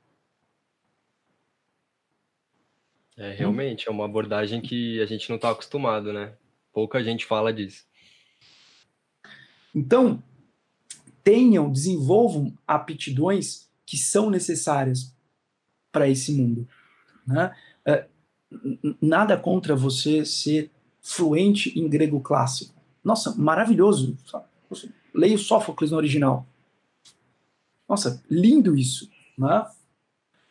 É, 3.18 3.34
realmente, 3.34 3.88
é 3.88 3.91
uma 3.91 4.05
abordagem 4.05 4.62
que 4.62 4.99
a 5.01 5.05
gente 5.05 5.30
não 5.30 5.36
está 5.36 5.51
acostumado, 5.51 6.12
né? 6.12 6.34
Pouca 6.74 7.03
gente 7.03 7.26
fala 7.26 7.53
disso. 7.53 7.86
Então, 9.76 10.24
tenham, 11.24 11.72
desenvolvam 11.72 12.57
aptidões 12.68 13.70
que 13.86 13.97
são 13.97 14.30
necessárias 14.30 15.16
para 15.91 16.09
esse 16.09 16.34
mundo. 16.34 16.68
Né? 17.28 17.55
Nada 19.01 19.37
contra 19.37 19.75
você 19.75 20.25
ser 20.25 20.71
fluente 21.01 21.77
em 21.77 21.87
grego 21.89 22.19
clássico. 22.19 22.73
Nossa, 23.03 23.35
maravilhoso. 23.35 24.17
Leio 25.13 25.37
Sófocles 25.37 25.91
no 25.91 25.97
original. 25.97 26.45
Nossa, 27.87 28.23
lindo 28.29 28.75
isso. 28.77 29.09
Né? 29.37 29.65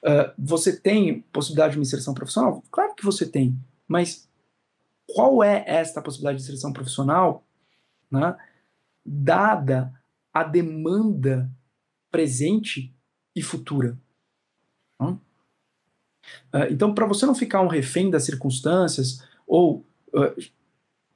Uh, 0.02 0.32
você 0.38 0.76
tem 0.76 1.20
possibilidade 1.32 1.72
de 1.72 1.78
uma 1.78 1.82
inserção 1.82 2.14
profissional? 2.14 2.62
Claro 2.70 2.94
que 2.94 3.04
você 3.04 3.26
tem. 3.26 3.56
Mas 3.86 4.28
qual 5.06 5.42
é 5.42 5.64
esta 5.66 6.02
possibilidade 6.02 6.38
de 6.38 6.44
inserção 6.44 6.72
profissional, 6.72 7.44
né, 8.10 8.36
dada 9.04 9.92
a 10.32 10.44
demanda 10.44 11.50
presente 12.10 12.94
e 13.34 13.42
futura? 13.42 13.98
Uh, 15.00 15.18
então, 16.70 16.94
para 16.94 17.06
você 17.06 17.26
não 17.26 17.34
ficar 17.34 17.62
um 17.62 17.68
refém 17.68 18.10
das 18.10 18.24
circunstâncias, 18.24 19.22
ou 19.46 19.84
uh, 20.14 20.42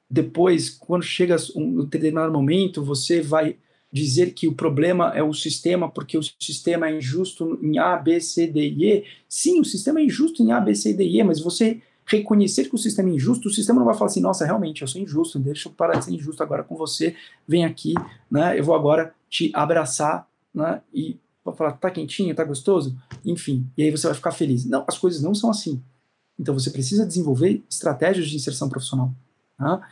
depois, 0.09 0.69
quando 0.69 1.03
chega 1.03 1.35
um 1.55 1.83
determinado 1.85 2.31
momento, 2.31 2.83
você 2.83 3.21
vai 3.21 3.57
dizer 3.91 4.33
que 4.33 4.47
o 4.47 4.53
problema 4.53 5.13
é 5.15 5.23
o 5.23 5.33
sistema 5.33 5.89
porque 5.89 6.17
o 6.17 6.23
sistema 6.39 6.89
é 6.89 6.97
injusto 6.97 7.57
em 7.61 7.77
A, 7.77 7.95
B, 7.95 8.19
C, 8.19 8.45
D 8.45 8.67
e 8.67 8.91
E. 8.91 9.03
Sim, 9.27 9.61
o 9.61 9.65
sistema 9.65 9.99
é 9.99 10.03
injusto 10.03 10.43
em 10.43 10.51
A, 10.51 10.59
B, 10.59 10.75
C, 10.75 10.93
D 10.93 11.05
e 11.05 11.19
E, 11.19 11.23
mas 11.23 11.39
você 11.39 11.81
reconhecer 12.05 12.65
que 12.69 12.75
o 12.75 12.77
sistema 12.77 13.09
é 13.09 13.13
injusto, 13.13 13.47
o 13.47 13.51
sistema 13.51 13.79
não 13.79 13.85
vai 13.85 13.95
falar 13.95 14.11
assim, 14.11 14.21
nossa, 14.21 14.45
realmente, 14.45 14.81
eu 14.81 14.87
sou 14.87 15.01
injusto, 15.01 15.39
deixa 15.39 15.69
eu 15.69 15.73
parar 15.73 15.97
de 15.97 16.05
ser 16.05 16.13
injusto 16.13 16.43
agora 16.43 16.63
com 16.63 16.75
você, 16.75 17.15
vem 17.47 17.65
aqui, 17.65 17.93
né, 18.29 18.59
eu 18.59 18.63
vou 18.63 18.75
agora 18.75 19.13
te 19.29 19.49
abraçar, 19.53 20.27
né, 20.53 20.81
e 20.93 21.17
vou 21.45 21.55
falar, 21.55 21.73
tá 21.73 21.91
quentinho, 21.91 22.33
tá 22.35 22.43
gostoso? 22.43 22.97
Enfim, 23.23 23.69
e 23.77 23.83
aí 23.83 23.91
você 23.91 24.07
vai 24.07 24.15
ficar 24.15 24.31
feliz. 24.31 24.65
Não, 24.65 24.83
as 24.87 24.97
coisas 24.97 25.21
não 25.21 25.35
são 25.35 25.49
assim. 25.49 25.81
Então 26.37 26.53
você 26.53 26.71
precisa 26.71 27.05
desenvolver 27.05 27.63
estratégias 27.69 28.27
de 28.27 28.35
inserção 28.35 28.67
profissional. 28.67 29.13
Tá? 29.57 29.87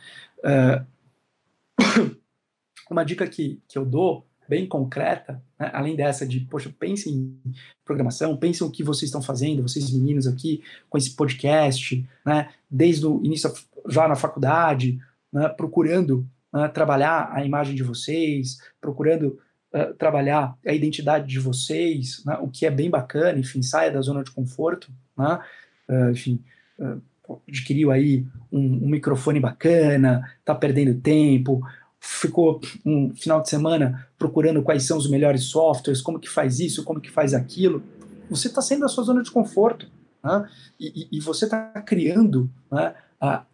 Uh, 1.80 2.16
uma 2.90 3.04
dica 3.04 3.26
que, 3.26 3.62
que 3.68 3.78
eu 3.78 3.84
dou, 3.86 4.26
bem 4.48 4.66
concreta, 4.66 5.42
né, 5.58 5.70
além 5.72 5.96
dessa 5.96 6.26
de, 6.26 6.40
poxa, 6.40 6.72
pensem 6.78 7.14
em 7.14 7.52
programação, 7.84 8.36
pensem 8.36 8.66
o 8.66 8.70
que 8.70 8.84
vocês 8.84 9.08
estão 9.08 9.22
fazendo, 9.22 9.62
vocês 9.62 9.90
meninos 9.90 10.26
aqui, 10.26 10.62
com 10.90 10.98
esse 10.98 11.10
podcast, 11.10 12.06
né, 12.26 12.50
desde 12.70 13.06
o 13.06 13.24
início, 13.24 13.50
já 13.88 14.06
na 14.06 14.16
faculdade, 14.16 15.00
né, 15.32 15.48
procurando 15.48 16.28
né, 16.52 16.68
trabalhar 16.68 17.30
a 17.32 17.44
imagem 17.44 17.74
de 17.74 17.82
vocês, 17.82 18.58
procurando 18.80 19.38
uh, 19.74 19.94
trabalhar 19.94 20.56
a 20.66 20.72
identidade 20.72 21.26
de 21.26 21.40
vocês, 21.40 22.22
né, 22.24 22.38
o 22.40 22.48
que 22.48 22.64
é 22.64 22.70
bem 22.70 22.88
bacana, 22.88 23.38
enfim, 23.38 23.62
saia 23.62 23.90
da 23.90 24.00
zona 24.00 24.22
de 24.22 24.30
conforto, 24.30 24.92
né, 25.16 25.40
uh, 25.88 26.10
enfim, 26.10 26.42
uh, 26.78 27.00
adquiriu 27.48 27.90
aí 27.90 28.24
um, 28.52 28.84
um 28.84 28.88
microfone 28.88 29.40
bacana, 29.40 30.22
tá 30.44 30.54
perdendo 30.54 31.00
tempo, 31.00 31.60
ficou 31.98 32.60
um 32.84 33.14
final 33.14 33.40
de 33.40 33.48
semana 33.48 34.06
procurando 34.18 34.62
quais 34.62 34.84
são 34.84 34.98
os 34.98 35.08
melhores 35.08 35.44
softwares, 35.44 36.02
como 36.02 36.20
que 36.20 36.28
faz 36.28 36.60
isso, 36.60 36.84
como 36.84 37.00
que 37.00 37.10
faz 37.10 37.34
aquilo, 37.34 37.82
você 38.28 38.48
está 38.48 38.60
saindo 38.60 38.82
da 38.82 38.88
sua 38.88 39.04
zona 39.04 39.22
de 39.22 39.30
conforto. 39.30 39.90
Né? 40.22 40.48
E, 40.78 41.08
e, 41.12 41.20
você 41.20 41.44
está 41.44 41.70
criando 41.82 42.50
né, 42.70 42.94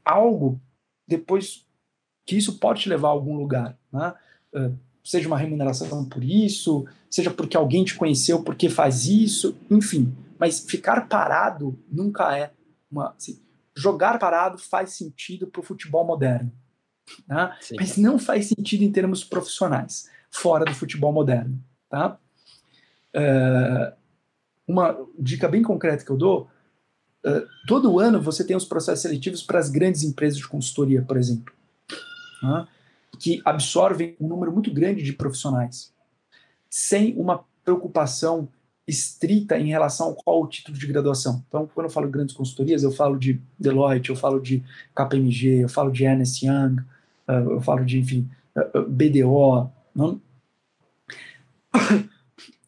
algo 0.04 0.60
depois 1.06 1.66
que 2.26 2.36
isso 2.36 2.58
pode 2.58 2.82
te 2.82 2.88
levar 2.88 3.08
a 3.08 3.12
algum 3.12 3.36
lugar. 3.36 3.76
Né? 3.92 4.14
Seja 5.10 5.26
uma 5.26 5.36
remuneração 5.36 6.04
por 6.04 6.22
isso, 6.22 6.86
seja 7.10 7.32
porque 7.32 7.56
alguém 7.56 7.82
te 7.82 7.96
conheceu 7.96 8.44
porque 8.44 8.68
faz 8.68 9.06
isso, 9.06 9.56
enfim. 9.68 10.16
Mas 10.38 10.60
ficar 10.60 11.08
parado 11.08 11.76
nunca 11.90 12.38
é 12.38 12.52
uma. 12.88 13.12
Assim, 13.18 13.42
jogar 13.74 14.20
parado 14.20 14.56
faz 14.56 14.92
sentido 14.92 15.48
para 15.48 15.58
o 15.58 15.64
futebol 15.64 16.06
moderno. 16.06 16.52
Tá? 17.26 17.58
Mas 17.76 17.96
não 17.96 18.20
faz 18.20 18.46
sentido 18.46 18.84
em 18.84 18.92
termos 18.92 19.24
profissionais, 19.24 20.08
fora 20.30 20.64
do 20.64 20.74
futebol 20.76 21.12
moderno. 21.12 21.60
Tá? 21.88 22.16
Uh, 23.12 23.92
uma 24.64 24.96
dica 25.18 25.48
bem 25.48 25.64
concreta 25.64 26.04
que 26.04 26.10
eu 26.12 26.16
dou: 26.16 26.48
uh, 27.26 27.48
todo 27.66 27.98
ano 27.98 28.22
você 28.22 28.44
tem 28.44 28.54
os 28.54 28.64
processos 28.64 29.02
seletivos 29.02 29.42
para 29.42 29.58
as 29.58 29.68
grandes 29.68 30.04
empresas 30.04 30.38
de 30.38 30.46
consultoria, 30.46 31.02
por 31.02 31.16
exemplo, 31.16 31.52
tá? 32.40 32.68
Que 33.18 33.40
absorvem 33.44 34.16
um 34.20 34.28
número 34.28 34.52
muito 34.52 34.72
grande 34.72 35.02
de 35.02 35.12
profissionais, 35.12 35.92
sem 36.68 37.14
uma 37.16 37.44
preocupação 37.64 38.48
estrita 38.86 39.58
em 39.58 39.68
relação 39.68 40.08
ao 40.08 40.14
qual 40.16 40.42
o 40.42 40.48
título 40.48 40.76
de 40.76 40.86
graduação. 40.86 41.44
Então, 41.46 41.68
quando 41.72 41.86
eu 41.86 41.90
falo 41.90 42.06
de 42.06 42.12
grandes 42.12 42.34
consultorias, 42.34 42.82
eu 42.82 42.90
falo 42.90 43.18
de 43.18 43.40
Deloitte, 43.58 44.10
eu 44.10 44.16
falo 44.16 44.40
de 44.40 44.64
KPMG, 44.94 45.64
eu 45.64 45.68
falo 45.68 45.92
de 45.92 46.04
Ernst 46.04 46.42
Young, 46.42 46.80
uh, 47.28 47.50
eu 47.52 47.60
falo 47.60 47.84
de, 47.84 47.98
enfim, 47.98 48.28
uh 48.56 48.82
BDO, 48.88 49.70
não? 49.94 50.20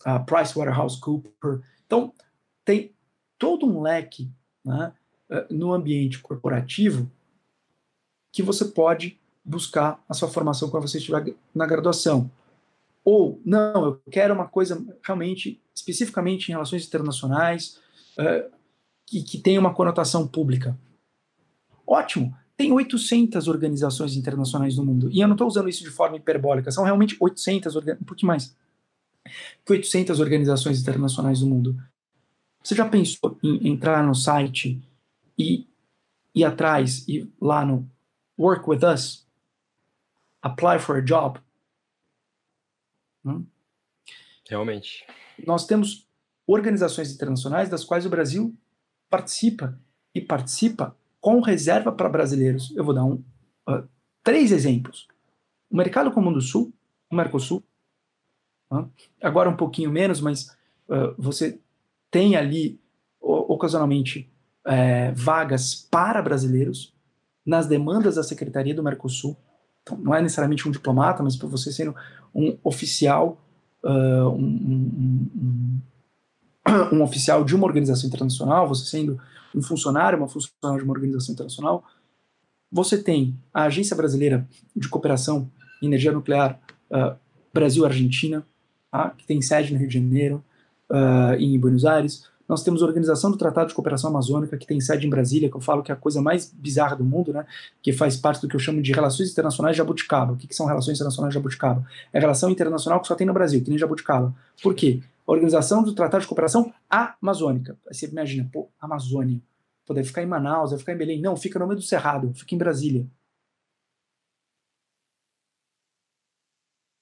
uh, 0.06 0.24
PricewaterhouseCoopers. 0.24 1.60
Então, 1.86 2.12
tem 2.64 2.92
todo 3.36 3.66
um 3.66 3.82
leque 3.82 4.30
né, 4.64 4.92
uh, 5.28 5.52
no 5.52 5.72
ambiente 5.72 6.20
corporativo 6.20 7.10
que 8.30 8.42
você 8.42 8.64
pode 8.66 9.18
buscar 9.44 10.02
a 10.08 10.14
sua 10.14 10.28
formação 10.28 10.70
quando 10.70 10.86
você 10.86 10.98
estiver 10.98 11.34
na 11.54 11.66
graduação. 11.66 12.30
Ou, 13.04 13.40
não, 13.44 13.84
eu 13.84 14.02
quero 14.10 14.32
uma 14.32 14.46
coisa 14.46 14.84
realmente, 15.02 15.60
especificamente 15.74 16.48
em 16.48 16.52
relações 16.52 16.86
internacionais, 16.86 17.80
uh, 18.18 18.50
que, 19.06 19.22
que 19.22 19.38
tenha 19.38 19.58
uma 19.58 19.74
conotação 19.74 20.26
pública. 20.26 20.78
Ótimo, 21.86 22.36
tem 22.56 22.72
800 22.72 23.48
organizações 23.48 24.16
internacionais 24.16 24.76
no 24.76 24.84
mundo. 24.84 25.10
E 25.10 25.20
eu 25.20 25.26
não 25.26 25.34
estou 25.34 25.48
usando 25.48 25.68
isso 25.68 25.82
de 25.82 25.90
forma 25.90 26.16
hiperbólica, 26.16 26.70
são 26.70 26.84
realmente 26.84 27.16
800, 27.18 27.74
um 27.76 28.04
pouquinho 28.04 28.28
mais 28.28 28.54
que 29.64 29.72
800 29.72 30.20
organizações 30.20 30.80
internacionais 30.80 31.40
no 31.40 31.48
mundo. 31.48 31.76
Você 32.62 32.74
já 32.74 32.88
pensou 32.88 33.38
em 33.42 33.68
entrar 33.68 34.04
no 34.04 34.14
site 34.14 34.80
e 35.38 35.66
ir 36.34 36.44
atrás, 36.44 37.06
e 37.08 37.28
lá 37.40 37.64
no 37.64 37.88
Work 38.38 38.68
with 38.68 38.80
Us, 38.84 39.26
apply 40.42 40.78
for 40.78 40.96
a 40.96 41.00
job? 41.00 41.40
Hum? 43.24 43.46
Realmente. 44.48 45.06
Nós 45.46 45.66
temos 45.66 46.06
organizações 46.46 47.12
internacionais 47.12 47.68
das 47.68 47.84
quais 47.84 48.04
o 48.04 48.10
Brasil 48.10 48.54
participa 49.08 49.78
e 50.14 50.20
participa 50.20 50.96
com 51.20 51.40
reserva 51.40 51.92
para 51.92 52.08
brasileiros. 52.08 52.74
Eu 52.76 52.84
vou 52.84 52.94
dar 52.94 53.04
um, 53.04 53.22
uh, 53.68 53.88
três 54.22 54.50
exemplos. 54.50 55.06
O 55.70 55.76
Mercado 55.76 56.10
Comum 56.10 56.32
do 56.32 56.40
Sul, 56.40 56.72
o 57.10 57.14
Mercosul. 57.14 57.62
Né? 58.70 58.86
Agora 59.22 59.48
um 59.48 59.56
pouquinho 59.56 59.90
menos, 59.90 60.20
mas 60.20 60.48
uh, 60.88 61.14
você 61.16 61.58
tem 62.10 62.36
ali, 62.36 62.78
ocasionalmente, 63.20 64.30
é, 64.64 65.10
vagas 65.12 65.74
para 65.74 66.22
brasileiros 66.22 66.94
nas 67.44 67.66
demandas 67.66 68.16
da 68.16 68.22
Secretaria 68.22 68.74
do 68.74 68.82
Mercosul. 68.82 69.36
Então, 69.82 69.98
não 69.98 70.14
é 70.14 70.22
necessariamente 70.22 70.66
um 70.68 70.70
diplomata, 70.70 71.22
mas 71.22 71.36
para 71.36 71.48
você 71.48 71.72
sendo 71.72 71.94
um 72.34 72.56
oficial, 72.62 73.44
uh, 73.84 74.28
um, 74.28 74.44
um, 74.44 75.80
um, 76.68 76.96
um, 76.96 77.02
oficial 77.02 77.44
de 77.44 77.54
uma 77.54 77.66
organização 77.66 78.08
internacional, 78.08 78.68
você 78.68 78.86
sendo 78.86 79.20
um 79.54 79.62
funcionário, 79.62 80.18
uma 80.18 80.28
funcionária 80.28 80.78
de 80.78 80.84
uma 80.84 80.94
organização 80.94 81.32
internacional, 81.34 81.84
você 82.70 82.96
tem 82.96 83.38
a 83.52 83.64
Agência 83.64 83.94
Brasileira 83.94 84.48
de 84.74 84.88
Cooperação 84.88 85.50
em 85.82 85.86
Energia 85.86 86.12
Nuclear 86.12 86.58
uh, 86.90 87.16
Brasil-Argentina, 87.52 88.46
tá? 88.90 89.10
que 89.10 89.26
tem 89.26 89.42
sede 89.42 89.72
no 89.72 89.78
Rio 89.78 89.88
de 89.88 89.94
Janeiro 89.94 90.42
uh, 90.90 91.34
em 91.38 91.58
Buenos 91.58 91.84
Aires. 91.84 92.30
Nós 92.48 92.62
temos 92.62 92.82
a 92.82 92.86
Organização 92.86 93.30
do 93.30 93.36
Tratado 93.36 93.68
de 93.68 93.74
Cooperação 93.74 94.10
Amazônica, 94.10 94.56
que 94.56 94.66
tem 94.66 94.80
sede 94.80 95.06
em 95.06 95.10
Brasília, 95.10 95.48
que 95.48 95.56
eu 95.56 95.60
falo 95.60 95.82
que 95.82 95.90
é 95.90 95.94
a 95.94 95.98
coisa 95.98 96.20
mais 96.20 96.52
bizarra 96.52 96.96
do 96.96 97.04
mundo, 97.04 97.32
né? 97.32 97.46
que 97.80 97.92
faz 97.92 98.16
parte 98.16 98.40
do 98.40 98.48
que 98.48 98.56
eu 98.56 98.60
chamo 98.60 98.82
de 98.82 98.92
Relações 98.92 99.30
Internacionais 99.30 99.76
Jabuticaba. 99.76 100.32
O 100.32 100.36
que, 100.36 100.46
que 100.46 100.54
são 100.54 100.66
Relações 100.66 100.96
Internacionais 100.96 101.32
Jabuticaba? 101.32 101.86
É 102.12 102.18
a 102.18 102.20
relação 102.20 102.50
internacional 102.50 103.00
que 103.00 103.06
só 103.06 103.14
tem 103.14 103.26
no 103.26 103.32
Brasil, 103.32 103.62
que 103.62 103.70
nem 103.70 103.78
Jabuticaba. 103.78 104.34
Por 104.62 104.74
quê? 104.74 105.02
Organização 105.26 105.82
do 105.82 105.94
Tratado 105.94 106.22
de 106.22 106.28
Cooperação 106.28 106.72
Amazônica. 106.90 107.78
Aí 107.88 107.94
você 107.94 108.06
imagina, 108.06 108.48
pô, 108.52 108.68
Amazônia. 108.80 109.40
Pô, 109.86 109.94
deve 109.94 110.08
ficar 110.08 110.22
em 110.22 110.26
Manaus, 110.26 110.70
deve 110.70 110.80
ficar 110.80 110.92
em 110.92 110.98
Belém. 110.98 111.20
Não, 111.20 111.36
fica 111.36 111.58
no 111.58 111.66
meio 111.66 111.78
do 111.78 111.84
Cerrado, 111.84 112.32
fica 112.34 112.54
em 112.54 112.58
Brasília. 112.58 113.06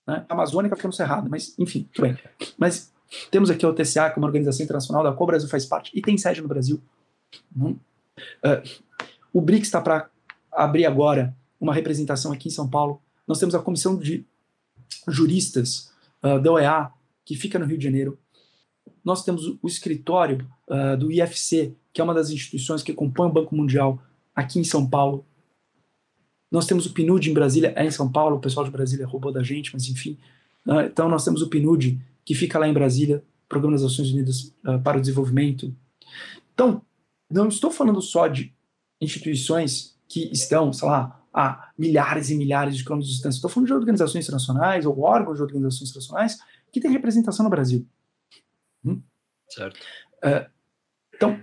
Né? 0.07 0.27
A 0.29 0.35
Amazônica 0.35 0.77
fica 0.77 0.89
no 0.89 0.93
Cerrado, 0.93 1.29
mas 1.31 1.59
enfim, 1.59 1.89
tudo 1.93 2.09
bem. 2.09 2.19
Mas 2.59 2.93
temos 3.31 3.51
aqui 3.51 3.65
a 3.65 3.69
OTCA, 3.69 4.11
que 4.11 4.15
é 4.15 4.17
uma 4.17 4.27
organização 4.27 4.65
internacional 4.65 5.03
da 5.03 5.13
qual 5.13 5.25
o 5.25 5.27
Brasil 5.27 5.49
faz 5.49 5.67
parte 5.67 5.91
e 5.95 6.01
tem 6.01 6.17
sede 6.17 6.41
no 6.41 6.49
Brasil. 6.49 6.81
Uh, 7.57 7.75
o 9.33 9.41
BRICS 9.41 9.69
está 9.69 9.81
para 9.81 10.09
abrir 10.53 10.87
agora 10.87 11.35
uma 11.61 11.75
representação 11.75 12.33
aqui 12.33 12.49
em 12.49 12.53
São 12.53 12.69
Paulo. 12.69 13.01
Nós 13.27 13.39
temos 13.39 13.55
a 13.55 13.59
comissão 13.59 13.97
de 13.97 14.25
juristas 15.09 15.93
uh, 16.23 16.39
da 16.41 16.53
OEA, 16.53 16.91
que 17.25 17.37
fica 17.37 17.59
no 17.59 17.67
Rio 17.67 17.79
de 17.79 17.85
Janeiro. 17.85 18.19
Nós 19.05 19.25
temos 19.25 19.47
o 19.63 19.67
escritório 19.67 20.47
uh, 20.69 20.97
do 20.97 21.11
IFC, 21.11 21.75
que 21.93 22.01
é 22.01 22.05
uma 22.05 22.15
das 22.15 22.31
instituições 22.31 22.83
que 22.83 22.93
compõe 22.93 23.29
o 23.29 23.33
Banco 23.33 23.55
Mundial, 23.55 24.01
aqui 24.35 24.59
em 24.59 24.65
São 24.65 24.89
Paulo. 24.89 25.25
Nós 26.51 26.67
temos 26.67 26.87
o 26.87 26.93
PNUD 26.93 27.31
em 27.31 27.35
Brasília, 27.35 27.73
é 27.77 27.85
em 27.85 27.91
São 27.91 28.11
Paulo, 28.11 28.37
o 28.37 28.41
pessoal 28.41 28.65
de 28.65 28.73
Brasília 28.73 29.07
roubou 29.07 29.33
da 29.33 29.43
gente, 29.43 29.73
mas 29.73 29.89
enfim. 29.89 30.19
então 30.85 31.09
nós 31.09 31.25
temos 31.25 31.43
o 31.43 31.49
PNUD 31.49 32.01
que 32.25 32.35
fica 32.35 32.59
lá 32.59 32.69
em 32.69 32.73
Brasília, 32.73 33.25
Programa 33.49 33.75
das 33.75 33.83
Nações 33.83 34.13
Unidas 34.13 34.55
uh, 34.65 34.81
para 34.83 34.99
o 34.99 35.01
Desenvolvimento. 35.01 35.75
Então, 36.55 36.83
não 37.31 37.49
estou 37.49 37.71
falando 37.71 38.01
só 38.01 38.29
de 38.29 38.55
instituições 39.01 39.99
que 40.09 40.31
estão, 40.33 40.73
sei 40.73 40.89
lá, 40.89 41.21
a 41.33 41.73
milhares 41.79 42.31
e 42.31 42.37
milhares 42.37 42.77
de 42.77 42.83
quilômetros 42.83 43.09
de 43.09 43.15
distância. 43.15 43.39
Estou 43.39 43.51
falando 43.51 43.69
de 43.69 43.73
organizações 43.73 44.25
internacionais 44.25 44.85
ou 44.85 45.01
órgãos 45.01 45.37
de 45.37 45.43
organizações 45.43 45.91
internacionais 45.91 46.39
que 46.73 46.81
têm 46.81 46.91
representação 46.91 47.45
no 47.45 47.51
Brasil. 47.51 47.87
Hum? 48.85 49.01
Certo. 49.49 49.79
Uh, 50.25 50.51
então, 51.15 51.41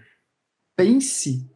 pense 0.76 1.50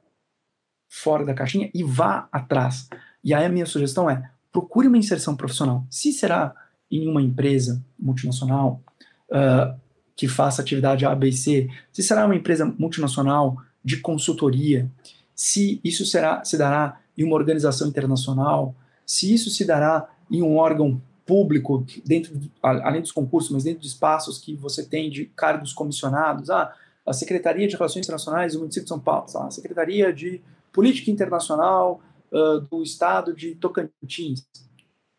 fora 0.90 1.26
da 1.26 1.34
caixinha 1.34 1.70
e 1.74 1.84
vá 1.84 2.28
atrás. 2.32 2.90
E 3.24 3.34
aí 3.34 3.46
a 3.46 3.50
minha 3.50 3.66
sugestão 3.66 4.10
é, 4.10 4.32
procure 4.52 4.88
uma 4.88 4.98
inserção 4.98 5.36
profissional. 5.36 5.86
Se 5.90 6.12
será 6.12 6.54
em 6.90 7.08
uma 7.08 7.22
empresa 7.22 7.84
multinacional, 7.98 8.84
uh, 9.32 9.80
que 10.16 10.28
faça 10.28 10.62
atividade 10.62 11.06
A, 11.06 11.16
B 11.16 11.30
e 11.30 11.34
C, 11.34 11.70
se 11.92 12.04
será 12.04 12.26
uma 12.26 12.36
empresa 12.36 12.66
multinacional 12.78 13.58
de 13.84 13.98
consultoria, 13.98 14.90
se 15.34 15.80
isso 15.84 16.06
será, 16.06 16.44
se 16.44 16.58
dará 16.58 17.00
em 17.18 17.24
uma 17.24 17.36
organização 17.36 17.88
internacional, 17.88 18.76
se 19.06 19.34
isso 19.34 19.50
se 19.50 19.66
dará 19.66 20.08
em 20.30 20.42
um 20.42 20.58
órgão 20.58 21.02
público, 21.26 21.86
dentro, 22.06 22.40
além 22.62 23.02
dos 23.02 23.12
concursos, 23.12 23.52
mas 23.52 23.64
dentro 23.64 23.82
de 23.82 23.88
espaços 23.88 24.38
que 24.38 24.56
você 24.56 24.84
tem 24.84 25.10
de 25.10 25.26
cargos 25.26 25.74
comissionados, 25.74 26.50
ah, 26.50 26.74
a 27.06 27.14
Secretaria 27.14 27.68
de 27.68 27.76
Relações 27.76 28.06
Internacionais 28.06 28.54
do 28.54 28.60
município 28.60 28.84
de 28.84 28.90
São 28.90 29.00
Paulo, 29.00 29.26
a 29.38 29.52
Secretaria 29.52 30.14
de 30.14 30.42
Política 30.72 31.10
Internacional 31.10 32.02
uh, 32.32 32.62
do 32.62 32.84
Estado 32.84 33.34
de 33.34 33.56
Tocantins, 33.56 34.46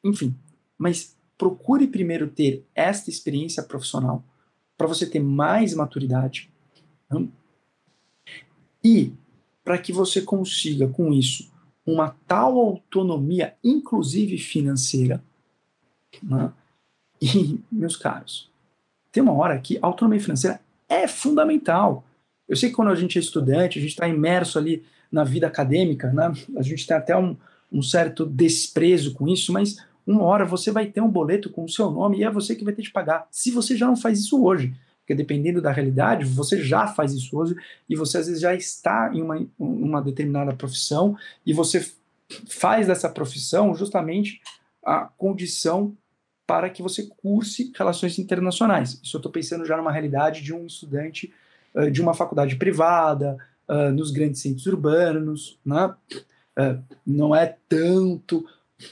enfim, 0.04 0.34
mas 0.78 1.16
procure 1.42 1.88
primeiro 1.88 2.28
ter 2.28 2.64
esta 2.72 3.10
experiência 3.10 3.64
profissional 3.64 4.22
para 4.78 4.86
você 4.86 5.04
ter 5.04 5.18
mais 5.18 5.74
maturidade 5.74 6.48
né? 7.10 7.26
e 8.84 9.12
para 9.64 9.76
que 9.76 9.92
você 9.92 10.22
consiga 10.22 10.86
com 10.86 11.12
isso 11.12 11.50
uma 11.84 12.16
tal 12.28 12.60
autonomia, 12.60 13.56
inclusive 13.64 14.38
financeira. 14.38 15.20
Né? 16.22 16.52
E, 17.20 17.58
meus 17.72 17.96
caros, 17.96 18.48
tem 19.10 19.20
uma 19.20 19.32
hora 19.32 19.58
que 19.58 19.78
a 19.82 19.86
autonomia 19.86 20.20
financeira 20.20 20.60
é 20.88 21.08
fundamental. 21.08 22.04
Eu 22.48 22.54
sei 22.54 22.68
que 22.68 22.76
quando 22.76 22.92
a 22.92 22.94
gente 22.94 23.18
é 23.18 23.20
estudante, 23.20 23.80
a 23.80 23.82
gente 23.82 23.90
está 23.90 24.06
imerso 24.06 24.60
ali 24.60 24.84
na 25.10 25.24
vida 25.24 25.48
acadêmica, 25.48 26.12
né? 26.12 26.32
a 26.56 26.62
gente 26.62 26.86
tem 26.86 26.96
até 26.96 27.16
um, 27.16 27.36
um 27.72 27.82
certo 27.82 28.24
desprezo 28.24 29.12
com 29.12 29.26
isso, 29.26 29.52
mas 29.52 29.84
uma 30.06 30.22
hora 30.22 30.44
você 30.44 30.70
vai 30.70 30.86
ter 30.86 31.00
um 31.00 31.08
boleto 31.08 31.50
com 31.50 31.64
o 31.64 31.68
seu 31.68 31.90
nome 31.90 32.18
e 32.18 32.24
é 32.24 32.30
você 32.30 32.54
que 32.54 32.64
vai 32.64 32.74
ter 32.74 32.82
de 32.82 32.90
pagar. 32.90 33.26
Se 33.30 33.50
você 33.50 33.76
já 33.76 33.86
não 33.86 33.96
faz 33.96 34.18
isso 34.18 34.44
hoje, 34.44 34.74
porque 35.00 35.14
dependendo 35.14 35.60
da 35.60 35.72
realidade, 35.72 36.24
você 36.24 36.62
já 36.62 36.86
faz 36.86 37.12
isso 37.12 37.36
hoje 37.36 37.56
e 37.88 37.96
você 37.96 38.18
às 38.18 38.26
vezes 38.26 38.40
já 38.40 38.54
está 38.54 39.10
em 39.12 39.22
uma, 39.22 39.46
uma 39.58 40.02
determinada 40.02 40.54
profissão 40.54 41.16
e 41.44 41.52
você 41.52 41.84
faz 42.48 42.86
dessa 42.86 43.08
profissão 43.08 43.74
justamente 43.74 44.40
a 44.84 45.08
condição 45.16 45.96
para 46.46 46.68
que 46.70 46.82
você 46.82 47.08
curse 47.22 47.72
relações 47.76 48.18
internacionais. 48.18 49.00
Isso 49.02 49.16
eu 49.16 49.18
estou 49.18 49.32
pensando 49.32 49.64
já 49.64 49.76
numa 49.76 49.92
realidade 49.92 50.42
de 50.42 50.52
um 50.52 50.66
estudante 50.66 51.32
uh, 51.74 51.90
de 51.90 52.02
uma 52.02 52.14
faculdade 52.14 52.56
privada, 52.56 53.36
uh, 53.68 53.92
nos 53.92 54.10
grandes 54.10 54.40
centros 54.40 54.66
urbanos, 54.66 55.58
né? 55.64 55.94
Uh, 56.58 56.82
não 57.06 57.34
é 57.34 57.56
tanto 57.68 58.44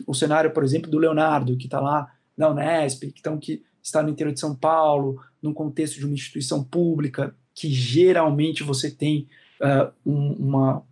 o 0.07 0.15
cenário, 0.15 0.53
por 0.53 0.65
exemplo, 0.65 0.91
do 0.91 0.99
Leonardo, 0.99 1.57
que 1.57 1.67
está 1.67 1.81
lá 1.81 2.13
na 2.37 2.49
Unesp, 2.49 3.13
que, 3.13 3.21
então, 3.21 3.39
que 3.39 3.63
está 3.83 4.03
no 4.03 4.11
interior 4.11 4.33
de 4.33 4.41
São 4.41 4.55
Paulo, 4.55 5.23
num 5.43 5.53
contexto 5.53 5.99
de 5.99 6.05
uma 6.05 6.15
instituição 6.15 6.63
pública, 6.63 7.35
que 7.55 7.71
geralmente 7.71 8.63
você 8.63 8.91
tem 8.91 9.29
uh, 9.61 9.93
um, 10.05 10.33
uma, 10.33 10.83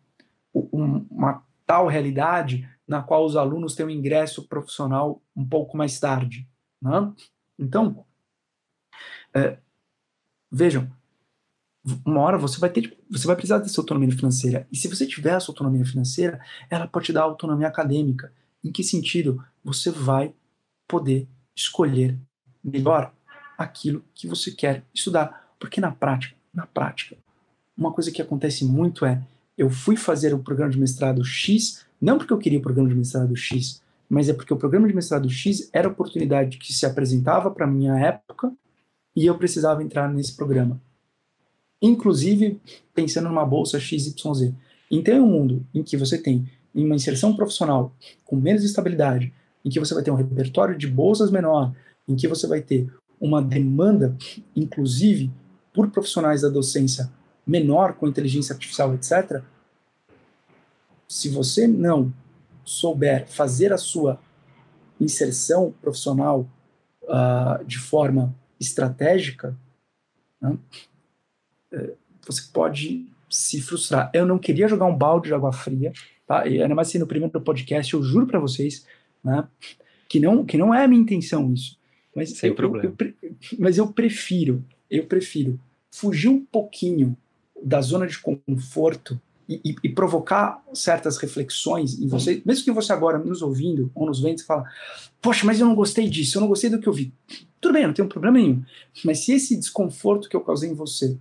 um, 0.55 1.07
uma 1.11 1.43
tal 1.67 1.87
realidade 1.87 2.69
na 2.87 3.03
qual 3.03 3.25
os 3.25 3.37
alunos 3.37 3.75
têm 3.75 3.87
um 3.87 3.91
ingresso 3.91 4.49
profissional 4.49 5.23
um 5.37 5.47
pouco 5.47 5.77
mais 5.77 6.01
tarde. 6.01 6.49
Né? 6.81 7.13
Então, 7.59 8.05
uh, 9.37 9.57
vejam, 10.51 10.91
uma 12.05 12.21
hora 12.21 12.39
você 12.39 12.59
vai 12.59 12.71
ter, 12.71 12.97
você 13.11 13.27
vai 13.27 13.37
precisar 13.37 13.59
dessa 13.59 13.81
autonomia 13.81 14.11
financeira. 14.13 14.67
E 14.73 14.77
se 14.77 14.89
você 14.89 15.07
tiver 15.07 15.35
essa 15.35 15.51
autonomia 15.51 15.85
financeira, 15.85 16.41
ela 16.71 16.87
pode 16.87 17.07
te 17.07 17.13
dar 17.13 17.23
autonomia 17.23 17.69
acadêmica. 17.69 18.33
Em 18.65 18.73
que 18.73 18.83
sentido? 18.83 19.43
Você 19.65 19.91
vai 19.91 20.33
poder 20.87 21.29
escolher 21.55 22.19
melhor 22.63 23.13
aquilo 23.57 24.05
que 24.15 24.27
você 24.27 24.51
quer 24.51 24.85
estudar. 24.95 25.53
Porque 25.59 25.81
na 25.81 25.91
prática, 25.91 26.37
na 26.55 26.67
prática, 26.67 27.17
uma 27.77 27.93
coisa 27.93 28.11
que 28.11 28.23
acontece 28.23 28.65
muito 28.65 29.05
é 29.05 29.23
eu 29.57 29.69
fui 29.69 29.97
fazer 29.97 30.33
o 30.33 30.39
programa 30.39 30.71
de 30.71 30.79
mestrado 30.79 31.25
X, 31.25 31.85
não 32.01 32.17
porque 32.17 32.33
eu 32.33 32.39
queria 32.39 32.61
o 32.61 32.63
programa 32.63 32.89
de 32.89 32.95
mestrado 32.95 33.35
X, 33.35 33.83
mas 34.09 34.29
é 34.29 34.33
porque 34.33 34.55
o 34.55 34.57
programa 34.57 34.87
de 34.87 34.95
mestrado 34.95 35.29
X 35.29 35.69
era 35.73 35.89
a 35.89 35.91
oportunidade 35.91 36.59
que 36.59 36.73
se 36.73 36.87
apresentava 36.87 37.51
para 37.51 37.67
minha 37.67 37.99
época 37.99 38.53
e 39.15 39.27
eu 39.27 39.37
precisava 39.37 39.83
entrar 39.83 40.09
nesse 40.09 40.37
programa. 40.37 40.81
Inclusive 41.83 42.61
pensando 42.95 43.29
numa 43.29 43.45
bolsa 43.45 43.81
XYZ. 43.81 44.55
Então 44.91 45.15
é 45.15 45.21
um 45.21 45.27
mundo 45.27 45.67
em 45.75 45.83
que 45.83 45.97
você 45.97 46.17
tem 46.17 46.49
em 46.79 46.85
uma 46.85 46.95
inserção 46.95 47.35
profissional 47.35 47.93
com 48.25 48.37
menos 48.37 48.63
estabilidade, 48.63 49.35
em 49.65 49.69
que 49.69 49.81
você 49.81 49.93
vai 49.93 50.03
ter 50.03 50.13
um 50.13 50.15
repertório 50.15 50.79
de 50.79 50.87
bolsas 50.87 51.29
menor, 51.29 51.75
em 52.07 52.15
que 52.15 52.29
você 52.29 52.47
vai 52.47 52.61
ter 52.61 52.89
uma 53.21 53.43
demanda, 53.43 54.17
inclusive, 54.55 55.29
por 55.75 55.91
profissionais 55.91 56.43
da 56.43 56.49
docência 56.49 57.11
menor, 57.45 57.95
com 57.95 58.07
inteligência 58.07 58.53
artificial, 58.53 58.95
etc., 58.95 59.43
se 61.09 61.29
você 61.29 61.67
não 61.67 62.13
souber 62.65 63.27
fazer 63.27 63.73
a 63.73 63.79
sua 63.79 64.21
inserção 65.01 65.75
profissional 65.81 66.49
uh, 67.05 67.65
de 67.65 67.79
forma 67.79 68.35
estratégica, 68.61 69.57
né, 70.41 70.57
eh, 71.73 71.95
você 72.27 72.43
pode 72.53 73.07
se 73.31 73.63
frustrar. 73.63 74.11
Eu 74.13 74.27
não 74.27 74.39
queria 74.39 74.69
jogar 74.69 74.85
um 74.85 74.97
balde 74.97 75.29
de 75.29 75.35
água 75.35 75.53
fria 75.53 75.93
Tá? 76.29 76.47
E 76.47 76.61
ainda 76.61 76.75
mais 76.75 76.89
assim, 76.89 76.99
no 76.99 77.07
primeiro 77.07 77.41
podcast, 77.41 77.95
eu 77.95 78.03
juro 78.03 78.27
para 78.27 78.39
vocês, 78.39 78.87
né, 79.25 79.49
que 80.07 80.21
não, 80.21 80.45
que 80.45 80.59
não 80.59 80.75
é 80.75 80.85
a 80.85 80.89
minha 80.89 81.01
intenção 81.01 81.53
isso. 81.55 81.79
Mas 82.15 82.37
Sem 82.37 82.51
eu, 82.51 82.55
problema. 82.55 82.95
Eu, 83.01 83.15
eu, 83.23 83.35
mas 83.59 83.79
eu 83.79 83.89
prefiro, 83.89 84.63
eu 84.91 85.07
prefiro 85.07 85.59
fugir 85.91 86.29
um 86.29 86.45
pouquinho 86.45 87.17
da 87.63 87.81
zona 87.81 88.07
de 88.07 88.19
conforto 88.19 89.19
e, 89.49 89.61
e, 89.65 89.77
e, 89.85 89.89
provocar 89.89 90.63
certas 90.75 91.17
reflexões 91.17 91.99
em 91.99 92.07
você, 92.07 92.43
mesmo 92.45 92.65
que 92.65 92.71
você 92.71 92.93
agora 92.93 93.17
nos 93.19 93.41
ouvindo 93.41 93.91
ou 93.95 94.07
nos 94.07 94.21
vendo, 94.21 94.45
fala, 94.45 94.65
poxa, 95.23 95.47
mas 95.47 95.59
eu 95.59 95.67
não 95.67 95.75
gostei 95.75 96.07
disso, 96.11 96.37
eu 96.37 96.43
não 96.43 96.49
gostei 96.49 96.69
do 96.69 96.79
que 96.79 96.87
eu 96.87 96.93
vi. 96.93 97.11
Tudo 97.59 97.73
bem, 97.73 97.87
não 97.87 97.95
tem 97.95 98.05
um 98.05 98.09
problema 98.09 98.37
nenhum. 98.37 98.63
Mas 99.03 99.21
se 99.21 99.33
esse 99.33 99.57
desconforto 99.57 100.29
que 100.29 100.37
eu 100.37 100.43
causei 100.43 100.69
em 100.69 100.75
você 100.75 101.19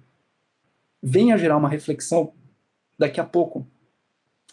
venha 1.02 1.36
a 1.36 1.38
gerar 1.38 1.56
uma 1.56 1.70
reflexão 1.70 2.34
daqui 3.00 3.22
a 3.22 3.24
pouco, 3.24 3.66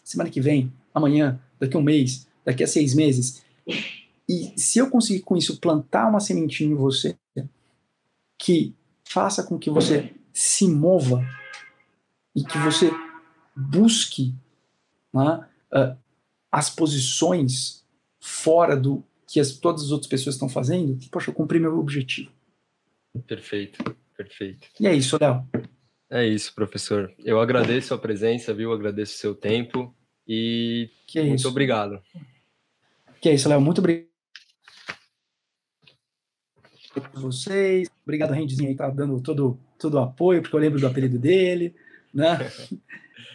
semana 0.04 0.30
que 0.30 0.40
vem, 0.40 0.72
amanhã, 0.94 1.40
daqui 1.58 1.76
a 1.76 1.80
um 1.80 1.82
mês, 1.82 2.26
daqui 2.44 2.62
a 2.62 2.66
seis 2.66 2.94
meses, 2.94 3.42
e 4.28 4.52
se 4.56 4.78
eu 4.78 4.90
conseguir 4.90 5.20
com 5.20 5.36
isso 5.36 5.58
plantar 5.58 6.08
uma 6.08 6.20
sementinha 6.20 6.70
em 6.70 6.74
você 6.74 7.16
que 8.38 8.74
faça 9.04 9.42
com 9.42 9.58
que 9.58 9.70
você 9.70 10.14
se 10.32 10.66
mova 10.66 11.24
e 12.34 12.44
que 12.44 12.58
você 12.58 12.90
busque 13.54 14.34
né, 15.12 15.46
uh, 15.72 15.96
as 16.50 16.68
posições 16.68 17.84
fora 18.18 18.76
do 18.76 19.04
que 19.26 19.38
as, 19.38 19.52
todas 19.52 19.84
as 19.84 19.90
outras 19.90 20.08
pessoas 20.08 20.34
estão 20.34 20.48
fazendo, 20.48 20.98
poxa, 21.10 21.30
eu 21.30 21.34
cumpri 21.34 21.60
meu 21.60 21.78
objetivo. 21.78 22.30
Perfeito, 23.26 23.96
perfeito. 24.16 24.68
E 24.80 24.86
é 24.86 24.94
isso, 24.94 25.16
Léo. 25.20 25.46
É 26.10 26.26
isso, 26.26 26.54
professor. 26.54 27.12
Eu 27.18 27.40
agradeço 27.40 27.94
a 27.94 27.98
presença, 27.98 28.52
viu? 28.54 28.72
Agradeço 28.72 29.14
o 29.14 29.18
seu 29.18 29.34
tempo 29.34 29.94
e 30.26 30.90
que 31.06 31.18
é 31.18 31.22
muito 31.22 31.40
isso. 31.40 31.48
obrigado. 31.48 32.00
Que 33.20 33.30
é 33.30 33.34
isso, 33.34 33.48
Léo. 33.48 33.60
Muito 33.60 33.78
obrigado 33.78 34.08
a 37.12 37.20
vocês. 37.20 37.88
Obrigado, 38.04 38.32
Rendizinho, 38.32 38.68
aí 38.68 38.76
tá 38.76 38.88
dando 38.90 39.20
todo, 39.20 39.58
todo 39.78 39.94
o 39.94 40.00
apoio, 40.00 40.42
porque 40.42 40.54
eu 40.54 40.60
lembro 40.60 40.78
do 40.78 40.86
apelido 40.86 41.18
dele, 41.18 41.74
né? 42.12 42.38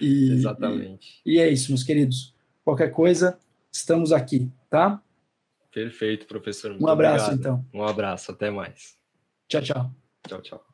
E, 0.02 0.32
Exatamente. 0.32 1.22
E, 1.26 1.34
e, 1.34 1.40
é 1.40 1.50
isso, 1.50 1.72
meus 1.72 1.84
queridos. 1.84 2.34
Qualquer 2.64 2.90
coisa, 2.90 3.38
estamos 3.70 4.14
aqui, 4.14 4.50
tá? 4.70 5.04
Perfeito, 5.74 6.26
professor. 6.26 6.72
Muito 6.72 6.86
um 6.86 6.88
abraço, 6.88 7.32
obrigado. 7.32 7.40
então. 7.40 7.66
Um 7.74 7.84
abraço, 7.84 8.32
até 8.32 8.50
mais. 8.50 8.96
Tchau, 9.50 9.62
tchau. 9.62 9.92
Tchau, 10.26 10.42
tchau. 10.42 10.69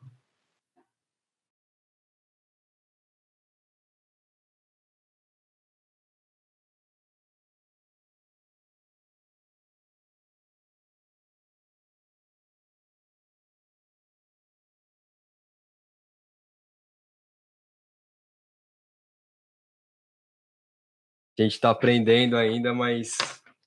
A 21.38 21.42
gente 21.42 21.52
está 21.52 21.70
aprendendo 21.70 22.36
ainda, 22.36 22.72
mas 22.72 23.16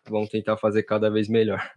vamos 0.07 0.29
tentar 0.29 0.57
fazer 0.57 0.83
cada 0.83 1.09
vez 1.09 1.27
melhor. 1.27 1.71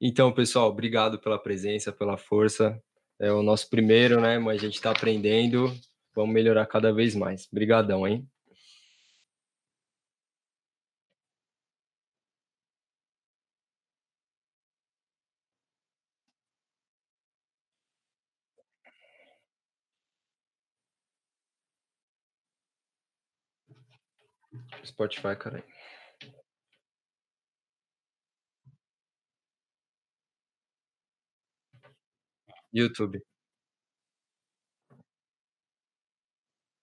Então, 0.00 0.32
pessoal, 0.32 0.68
obrigado 0.68 1.20
pela 1.20 1.38
presença, 1.38 1.92
pela 1.92 2.16
força. 2.16 2.82
É 3.20 3.30
o 3.30 3.40
nosso 3.40 3.70
primeiro, 3.70 4.20
né? 4.20 4.36
Mas 4.36 4.60
a 4.60 4.64
gente 4.64 4.74
está 4.74 4.90
aprendendo. 4.90 5.72
Vamos 6.12 6.34
melhorar 6.34 6.66
cada 6.66 6.92
vez 6.92 7.14
mais. 7.14 7.46
Obrigadão, 7.52 8.06
hein? 8.06 8.28
Spotify, 24.84 25.36
caralho. 25.36 25.64
YouTube. 32.72 33.22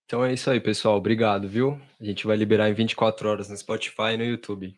Então 0.04 0.24
é 0.24 0.32
isso 0.32 0.50
aí, 0.50 0.60
pessoal. 0.60 0.96
Obrigado, 0.96 1.48
viu? 1.48 1.80
A 2.00 2.04
gente 2.04 2.26
vai 2.26 2.36
liberar 2.36 2.68
em 2.68 2.74
24 2.74 3.28
horas 3.28 3.48
no 3.48 3.56
Spotify 3.56 4.12
e 4.14 4.16
no 4.16 4.24
YouTube. 4.24 4.76